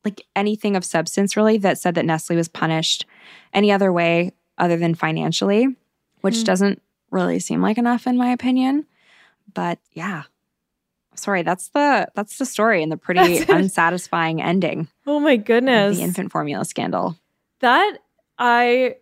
like 0.05 0.21
anything 0.35 0.75
of 0.75 0.85
substance 0.85 1.35
really 1.35 1.57
that 1.57 1.77
said 1.77 1.95
that 1.95 2.05
Nestle 2.05 2.35
was 2.35 2.47
punished 2.47 3.05
any 3.53 3.71
other 3.71 3.91
way 3.91 4.31
other 4.57 4.77
than 4.77 4.95
financially, 4.95 5.75
which 6.21 6.35
mm. 6.35 6.43
doesn't 6.45 6.81
really 7.11 7.39
seem 7.39 7.61
like 7.61 7.77
enough 7.77 8.07
in 8.07 8.17
my 8.17 8.31
opinion. 8.31 8.85
But 9.53 9.79
yeah. 9.93 10.23
Sorry, 11.15 11.41
that's 11.41 11.69
the 11.69 12.07
that's 12.15 12.37
the 12.37 12.45
story 12.45 12.81
and 12.81 12.91
the 12.91 12.97
pretty 13.05 13.39
unsatisfying 13.49 14.41
ending. 14.41 14.87
Oh 15.05 15.19
my 15.19 15.35
goodness. 15.35 15.97
The 15.97 16.03
infant 16.03 16.31
formula 16.31 16.63
scandal. 16.65 17.17
That 17.59 17.97
I 18.37 18.95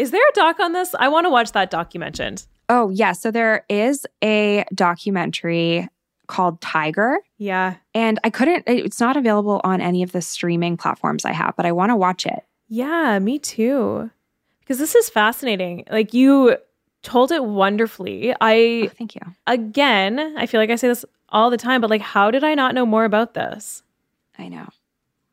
is 0.00 0.12
there 0.12 0.26
a 0.26 0.32
doc 0.32 0.60
on 0.60 0.72
this? 0.72 0.94
I 0.98 1.08
want 1.08 1.26
to 1.26 1.30
watch 1.30 1.52
that 1.52 1.70
doc 1.70 1.92
you 1.92 2.00
mentioned. 2.00 2.46
Oh, 2.70 2.88
yeah. 2.88 3.12
So 3.12 3.30
there 3.30 3.66
is 3.68 4.06
a 4.22 4.64
documentary 4.72 5.88
called 6.26 6.60
Tiger. 6.62 7.18
Yeah. 7.40 7.76
And 7.94 8.20
I 8.22 8.28
couldn't, 8.28 8.64
it's 8.66 9.00
not 9.00 9.16
available 9.16 9.62
on 9.64 9.80
any 9.80 10.02
of 10.02 10.12
the 10.12 10.20
streaming 10.20 10.76
platforms 10.76 11.24
I 11.24 11.32
have, 11.32 11.56
but 11.56 11.64
I 11.64 11.72
want 11.72 11.88
to 11.88 11.96
watch 11.96 12.26
it. 12.26 12.44
Yeah, 12.68 13.18
me 13.18 13.38
too. 13.38 14.10
Because 14.60 14.78
this 14.78 14.94
is 14.94 15.08
fascinating. 15.08 15.84
Like 15.90 16.12
you 16.12 16.58
told 17.02 17.32
it 17.32 17.42
wonderfully. 17.42 18.34
I, 18.42 18.82
oh, 18.84 18.88
thank 18.88 19.14
you. 19.14 19.22
Again, 19.46 20.34
I 20.36 20.44
feel 20.44 20.60
like 20.60 20.68
I 20.68 20.76
say 20.76 20.88
this 20.88 21.02
all 21.30 21.48
the 21.48 21.56
time, 21.56 21.80
but 21.80 21.88
like, 21.88 22.02
how 22.02 22.30
did 22.30 22.44
I 22.44 22.54
not 22.54 22.74
know 22.74 22.84
more 22.84 23.06
about 23.06 23.32
this? 23.32 23.82
I 24.38 24.48
know. 24.48 24.68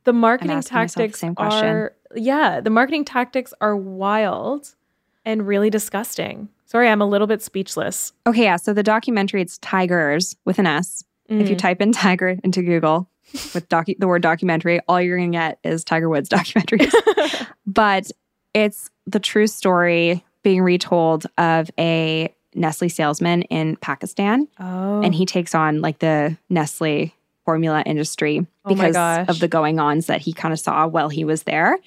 The 0.05 0.14
marketing 0.14 0.55
the 0.55 0.64
tactics 0.64 1.20
same 1.20 1.36
question. 1.36 1.68
are 1.68 1.93
yeah, 2.16 2.62
the 2.62 2.70
marketing 2.70 3.03
tactics 3.03 3.53
are 3.60 3.76
wild 3.76 4.76
and 5.26 5.45
really 5.45 5.70
disgusting. 5.70 6.47
Sorry, 6.64 6.88
I'm 6.88 7.01
a 7.01 7.05
little 7.05 7.28
bit 7.28 7.41
speechless. 7.41 8.14
Okay, 8.26 8.43
yeah. 8.43 8.55
So 8.55 8.72
the 8.72 8.82
documentary, 8.82 9.41
it's 9.41 9.58
Tigers 9.58 10.38
with 10.45 10.58
an 10.58 10.68
S. 10.68 11.03
If 11.30 11.49
you 11.49 11.55
Mm. 11.55 11.59
type 11.59 11.82
in 11.82 11.91
Tiger 11.91 12.38
into 12.43 12.61
Google 12.61 13.09
with 13.53 13.67
docu- 13.69 13.99
the 13.99 14.07
word 14.07 14.21
documentary, 14.21 14.80
all 14.88 15.01
you're 15.01 15.17
going 15.17 15.32
to 15.32 15.38
get 15.38 15.59
is 15.63 15.84
Tiger 15.84 16.07
Woods 16.09 16.30
documentaries. 16.38 16.93
but 17.65 18.09
it's 18.53 18.89
the 19.05 19.19
true 19.19 19.47
story 19.47 20.23
being 20.43 20.61
retold 20.61 21.25
of 21.38 21.69
a 21.78 22.34
Nestle 22.55 22.89
salesman 22.89 23.43
in 23.43 23.75
Pakistan. 23.78 24.47
Oh. 24.59 25.01
And 25.01 25.13
he 25.13 25.25
takes 25.25 25.53
on 25.53 25.82
like 25.82 25.99
the 25.99 26.38
Nestle 26.49 27.13
formula 27.45 27.84
industry 27.86 28.45
Oh 28.65 28.69
because 28.73 28.93
gosh. 28.93 29.28
of 29.28 29.39
the 29.39 29.47
going 29.47 29.80
ons 29.80 30.07
that 30.07 30.21
he 30.21 30.34
kind 30.34 30.53
of 30.53 30.59
saw 30.59 30.88
while 30.88 31.09
he 31.09 31.23
was 31.25 31.43
there. 31.43 31.78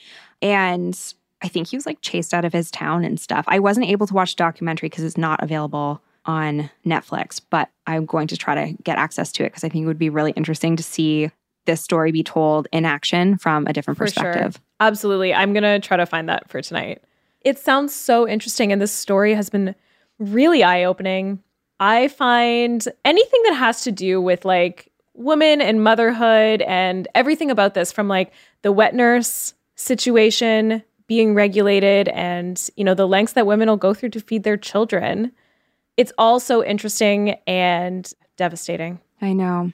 And 0.42 0.98
I 1.42 1.48
think 1.48 1.68
he 1.68 1.76
was 1.76 1.86
like 1.86 2.00
chased 2.02 2.32
out 2.34 2.44
of 2.44 2.52
his 2.52 2.70
town 2.70 3.04
and 3.04 3.18
stuff. 3.18 3.44
I 3.48 3.58
wasn't 3.58 3.86
able 3.86 4.06
to 4.06 4.14
watch 4.14 4.36
the 4.36 4.42
documentary 4.44 4.88
because 4.90 5.04
it's 5.04 5.18
not 5.18 5.42
available 5.42 6.00
on 6.30 6.70
Netflix, 6.86 7.40
but 7.50 7.70
I'm 7.88 8.06
going 8.06 8.28
to 8.28 8.36
try 8.36 8.54
to 8.54 8.72
get 8.84 8.98
access 8.98 9.32
to 9.32 9.42
it 9.42 9.48
because 9.48 9.64
I 9.64 9.68
think 9.68 9.82
it 9.82 9.86
would 9.88 9.98
be 9.98 10.10
really 10.10 10.30
interesting 10.32 10.76
to 10.76 10.82
see 10.82 11.30
this 11.66 11.82
story 11.82 12.12
be 12.12 12.22
told 12.22 12.68
in 12.72 12.84
action 12.84 13.36
from 13.36 13.66
a 13.66 13.72
different 13.72 13.98
For 13.98 14.06
sure. 14.06 14.24
perspective. 14.24 14.62
Absolutely. 14.78 15.34
I'm 15.34 15.52
going 15.52 15.64
to 15.64 15.80
try 15.80 15.96
to 15.96 16.06
find 16.06 16.28
that 16.28 16.48
for 16.48 16.62
tonight. 16.62 17.02
It 17.40 17.58
sounds 17.58 17.92
so 17.94 18.28
interesting. 18.28 18.70
And 18.70 18.80
this 18.80 18.92
story 18.92 19.34
has 19.34 19.50
been 19.50 19.74
really 20.18 20.62
eye 20.62 20.84
opening. 20.84 21.42
I 21.80 22.08
find 22.08 22.86
anything 23.04 23.42
that 23.46 23.54
has 23.54 23.82
to 23.82 23.92
do 23.92 24.20
with 24.20 24.44
like 24.44 24.90
women 25.14 25.60
and 25.60 25.82
motherhood 25.82 26.62
and 26.62 27.08
everything 27.14 27.50
about 27.50 27.74
this 27.74 27.90
from 27.90 28.06
like 28.06 28.32
the 28.62 28.72
wet 28.72 28.94
nurse 28.94 29.54
situation 29.74 30.82
being 31.08 31.34
regulated 31.34 32.08
and, 32.08 32.70
you 32.76 32.84
know, 32.84 32.94
the 32.94 33.08
lengths 33.08 33.32
that 33.32 33.46
women 33.46 33.68
will 33.68 33.76
go 33.76 33.92
through 33.92 34.10
to 34.10 34.20
feed 34.20 34.44
their 34.44 34.56
children. 34.56 35.32
It's 36.00 36.12
all 36.18 36.40
so 36.40 36.64
interesting 36.64 37.36
and 37.46 38.10
devastating. 38.36 38.98
I 39.20 39.32
know. 39.32 39.72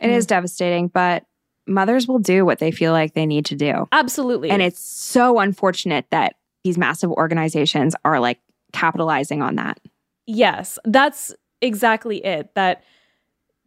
It 0.00 0.08
Hmm. 0.08 0.12
is 0.14 0.26
devastating, 0.26 0.88
but 0.88 1.24
mothers 1.66 2.06
will 2.06 2.18
do 2.18 2.44
what 2.44 2.58
they 2.58 2.70
feel 2.70 2.92
like 2.92 3.14
they 3.14 3.26
need 3.26 3.44
to 3.46 3.54
do. 3.54 3.88
Absolutely. 3.92 4.50
And 4.50 4.60
it's 4.62 4.84
so 4.84 5.38
unfortunate 5.38 6.06
that 6.10 6.34
these 6.64 6.76
massive 6.76 7.10
organizations 7.12 7.94
are 8.04 8.18
like 8.20 8.40
capitalizing 8.72 9.40
on 9.42 9.54
that. 9.56 9.78
Yes, 10.26 10.78
that's 10.84 11.32
exactly 11.62 12.24
it. 12.24 12.54
That 12.54 12.82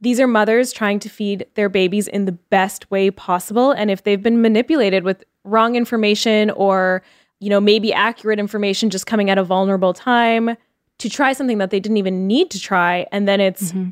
these 0.02 0.20
are 0.20 0.28
mothers 0.28 0.72
trying 0.72 1.00
to 1.00 1.10
feed 1.10 1.46
their 1.56 1.70
babies 1.70 2.08
in 2.08 2.26
the 2.26 2.32
best 2.32 2.90
way 2.92 3.10
possible. 3.12 3.72
And 3.72 3.90
if 3.90 4.04
they've 4.04 4.22
been 4.22 4.42
manipulated 4.42 5.04
with 5.04 5.24
wrong 5.44 5.76
information 5.76 6.52
or, 6.52 7.02
you 7.40 7.50
know, 7.50 7.60
maybe 7.60 7.92
accurate 7.94 8.40
information 8.40 8.90
just 8.90 9.06
coming 9.06 9.30
at 9.30 9.38
a 9.38 9.44
vulnerable 9.44 9.94
time 9.94 10.56
to 11.00 11.10
try 11.10 11.34
something 11.34 11.58
that 11.58 11.70
they 11.72 11.80
didn't 11.80 11.98
even 11.98 12.28
need 12.28 12.52
to 12.52 12.60
try, 12.60 13.06
and 13.12 13.28
then 13.28 13.42
it's 13.42 13.72
mm-hmm. 13.72 13.90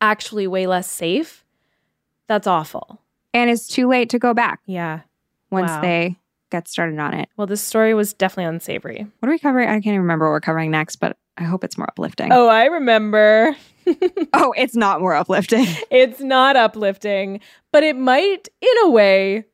actually 0.00 0.46
way 0.46 0.66
less 0.66 0.90
safe, 0.90 1.44
that's 2.26 2.46
awful. 2.46 3.00
And 3.32 3.50
it's 3.50 3.66
too 3.66 3.88
late 3.88 4.10
to 4.10 4.18
go 4.18 4.34
back 4.34 4.60
Yeah. 4.66 5.00
once 5.50 5.70
Wow. 5.70 5.80
they 5.80 6.16
get 6.50 6.68
started 6.68 6.98
on 6.98 7.14
it. 7.14 7.28
Well, 7.36 7.46
this 7.46 7.60
story 7.62 7.94
was 7.94 8.12
definitely 8.12 8.44
unsavory. 8.54 9.06
What 9.18 9.28
are 9.28 9.32
we 9.32 9.38
covering? 9.38 9.68
I 9.68 9.72
can't 9.74 9.86
even 9.86 10.00
remember 10.02 10.26
what 10.26 10.32
we're 10.32 10.40
covering 10.40 10.70
next, 10.70 10.96
but 10.96 11.16
I 11.36 11.42
hope 11.44 11.64
it's 11.64 11.76
more 11.76 11.88
uplifting. 11.88 12.32
Oh, 12.32 12.48
I 12.48 12.66
remember. 12.66 13.56
Oh, 14.32 14.54
it's 14.56 14.74
not 14.74 15.02
more 15.02 15.14
uplifting. 15.14 15.66
It's 15.90 16.20
not 16.20 16.56
uplifting, 16.56 17.40
but 17.70 17.82
it 17.82 17.96
might, 17.96 18.48
in 18.62 18.74
a 18.84 18.88
way, 18.88 19.44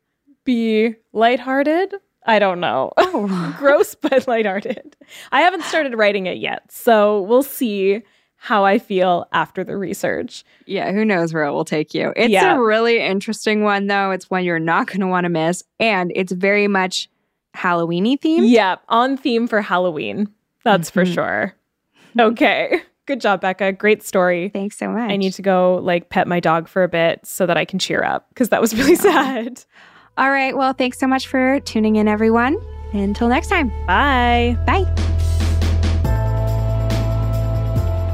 be 0.45 0.95
lighthearted. 1.13 1.95
I 2.27 2.39
don't 2.39 2.61
know. 2.61 2.93
Oh. 3.13 3.55
Gross, 3.59 3.95
but 3.95 4.27
lighthearted. 4.29 4.97
I 5.33 5.41
haven't 5.41 5.65
started 5.65 5.95
writing 5.97 6.27
it 6.27 6.39
yet, 6.39 6.71
so 6.71 7.23
we'll 7.23 7.43
see 7.43 8.03
how 8.37 8.65
I 8.65 8.79
feel 8.79 9.27
after 9.33 9.65
the 9.65 9.77
research. 9.77 10.45
yeah, 10.65 10.93
who 10.93 11.05
knows 11.05 11.35
where 11.35 11.45
it 11.45 11.53
will 11.53 11.65
take 11.65 11.93
you. 11.93 12.13
It's 12.17 12.31
Yeah. 12.31 12.57
a 12.57 12.61
really 12.61 13.01
interesting 13.01 13.65
one, 13.65 13.87
though. 13.89 14.13
It's 14.13 14.31
one 14.31 14.45
you're 14.45 14.59
not 14.59 14.87
going 14.87 15.01
to 15.01 15.07
want 15.09 15.25
to 15.25 15.29
miss. 15.29 15.63
And 15.79 16.11
it's 16.15 16.33
very 16.33 16.69
much 16.69 17.11
Halloweeny 17.55 18.19
themed. 18.19 18.49
Yeah, 18.49 18.77
on 18.89 19.17
theme 19.17 19.47
for 19.47 19.61
Halloween. 19.61 20.29
That's 20.65 20.89
for 20.89 21.05
mm-hmm. 21.05 21.13
sure. 21.15 21.55
Okay. 22.19 22.81
Good 23.07 23.21
job, 23.21 23.41
Becca. 23.41 23.73
Great 23.73 24.03
story. 24.03 24.51
Thanks 24.51 24.79
so 24.79 24.89
much. 24.89 25.11
I 25.11 25.17
need 25.17 25.33
to 25.35 25.43
go 25.43 25.81
like 25.83 26.11
pet 26.11 26.29
my 26.29 26.39
dog 26.41 26.69
for 26.69 26.83
a 26.85 26.89
bit 26.89 27.27
so 27.27 27.45
that 27.45 27.57
I 27.57 27.65
can 27.65 27.79
cheer 27.79 28.03
up 28.05 28.29
because 28.29 28.51
that 28.51 28.61
was 28.61 28.75
really 28.75 28.95
sad. 28.97 29.65
All 30.17 30.31
right. 30.31 30.57
Well, 30.57 30.73
thanks 30.73 30.99
so 30.99 31.07
much 31.07 31.27
for 31.27 31.61
tuning 31.61 31.97
in, 31.97 32.09
everyone. 32.09 32.61
Until 32.93 33.29
next 33.29 33.49
time. 33.49 33.69
Bye. 33.87 34.59
Bye. 34.67 34.85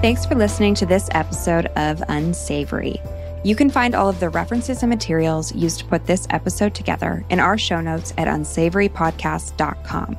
Thanks 0.03 0.27
for 0.27 0.35
listening 0.35 0.75
to 0.77 0.87
this 0.87 1.09
episode 1.13 1.67
of 1.75 2.03
Unsavory. 2.09 3.01
You 3.43 3.57
can 3.57 3.71
find 3.71 3.95
all 3.95 4.09
of 4.09 4.21
the 4.21 4.29
references 4.29 4.83
and 4.83 4.91
materials 4.91 5.55
used 5.55 5.79
to 5.81 5.85
put 5.87 6.07
this 6.07 6.27
episode 6.31 6.75
together 6.75 7.25
in 7.31 7.41
our 7.41 7.57
show 7.57 7.81
notes 7.81 8.13
at 8.19 8.29
unsavorypodcast.com. 8.29 10.17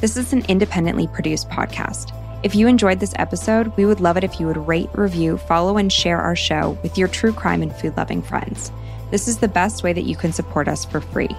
This 0.00 0.16
is 0.16 0.32
an 0.32 0.44
independently 0.48 1.08
produced 1.08 1.48
podcast. 1.48 2.14
If 2.44 2.54
you 2.54 2.68
enjoyed 2.68 3.00
this 3.00 3.14
episode, 3.16 3.76
we 3.76 3.84
would 3.84 4.00
love 4.00 4.16
it 4.16 4.22
if 4.24 4.38
you 4.38 4.46
would 4.46 4.68
rate, 4.68 4.90
review, 4.94 5.38
follow, 5.38 5.76
and 5.76 5.92
share 5.92 6.20
our 6.20 6.36
show 6.36 6.78
with 6.82 6.96
your 6.96 7.08
true 7.08 7.32
crime 7.32 7.62
and 7.62 7.74
food 7.74 7.96
loving 7.96 8.22
friends. 8.22 8.70
This 9.10 9.28
is 9.28 9.38
the 9.38 9.48
best 9.48 9.82
way 9.82 9.92
that 9.92 10.04
you 10.04 10.16
can 10.16 10.32
support 10.32 10.68
us 10.68 10.84
for 10.84 11.00
free. 11.00 11.30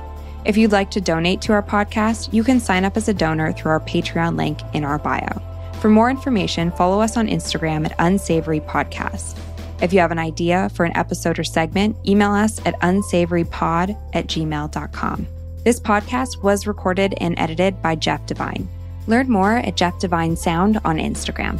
If 0.45 0.57
you'd 0.57 0.71
like 0.71 0.89
to 0.91 1.01
donate 1.01 1.41
to 1.41 1.53
our 1.53 1.63
podcast, 1.63 2.33
you 2.33 2.43
can 2.43 2.59
sign 2.59 2.85
up 2.85 2.97
as 2.97 3.09
a 3.09 3.13
donor 3.13 3.51
through 3.51 3.71
our 3.71 3.79
Patreon 3.79 4.37
link 4.37 4.59
in 4.73 4.83
our 4.83 4.97
bio. 4.97 5.41
For 5.79 5.89
more 5.89 6.09
information, 6.09 6.71
follow 6.71 7.01
us 7.01 7.17
on 7.17 7.27
Instagram 7.27 7.85
at 7.85 7.95
Unsavory 7.99 8.59
Podcast. 8.61 9.37
If 9.81 9.93
you 9.93 9.99
have 9.99 10.11
an 10.11 10.19
idea 10.19 10.69
for 10.73 10.85
an 10.85 10.95
episode 10.97 11.39
or 11.39 11.43
segment, 11.43 11.95
email 12.07 12.31
us 12.31 12.59
at 12.65 12.79
unsavorypod 12.81 13.97
at 14.13 14.27
gmail.com. 14.27 15.27
This 15.63 15.79
podcast 15.79 16.41
was 16.41 16.67
recorded 16.67 17.13
and 17.21 17.37
edited 17.37 17.81
by 17.81 17.95
Jeff 17.95 18.25
Devine. 18.25 18.67
Learn 19.07 19.29
more 19.29 19.57
at 19.57 19.77
Jeff 19.77 19.99
Devine 19.99 20.35
Sound 20.35 20.79
on 20.83 20.97
Instagram. 20.97 21.59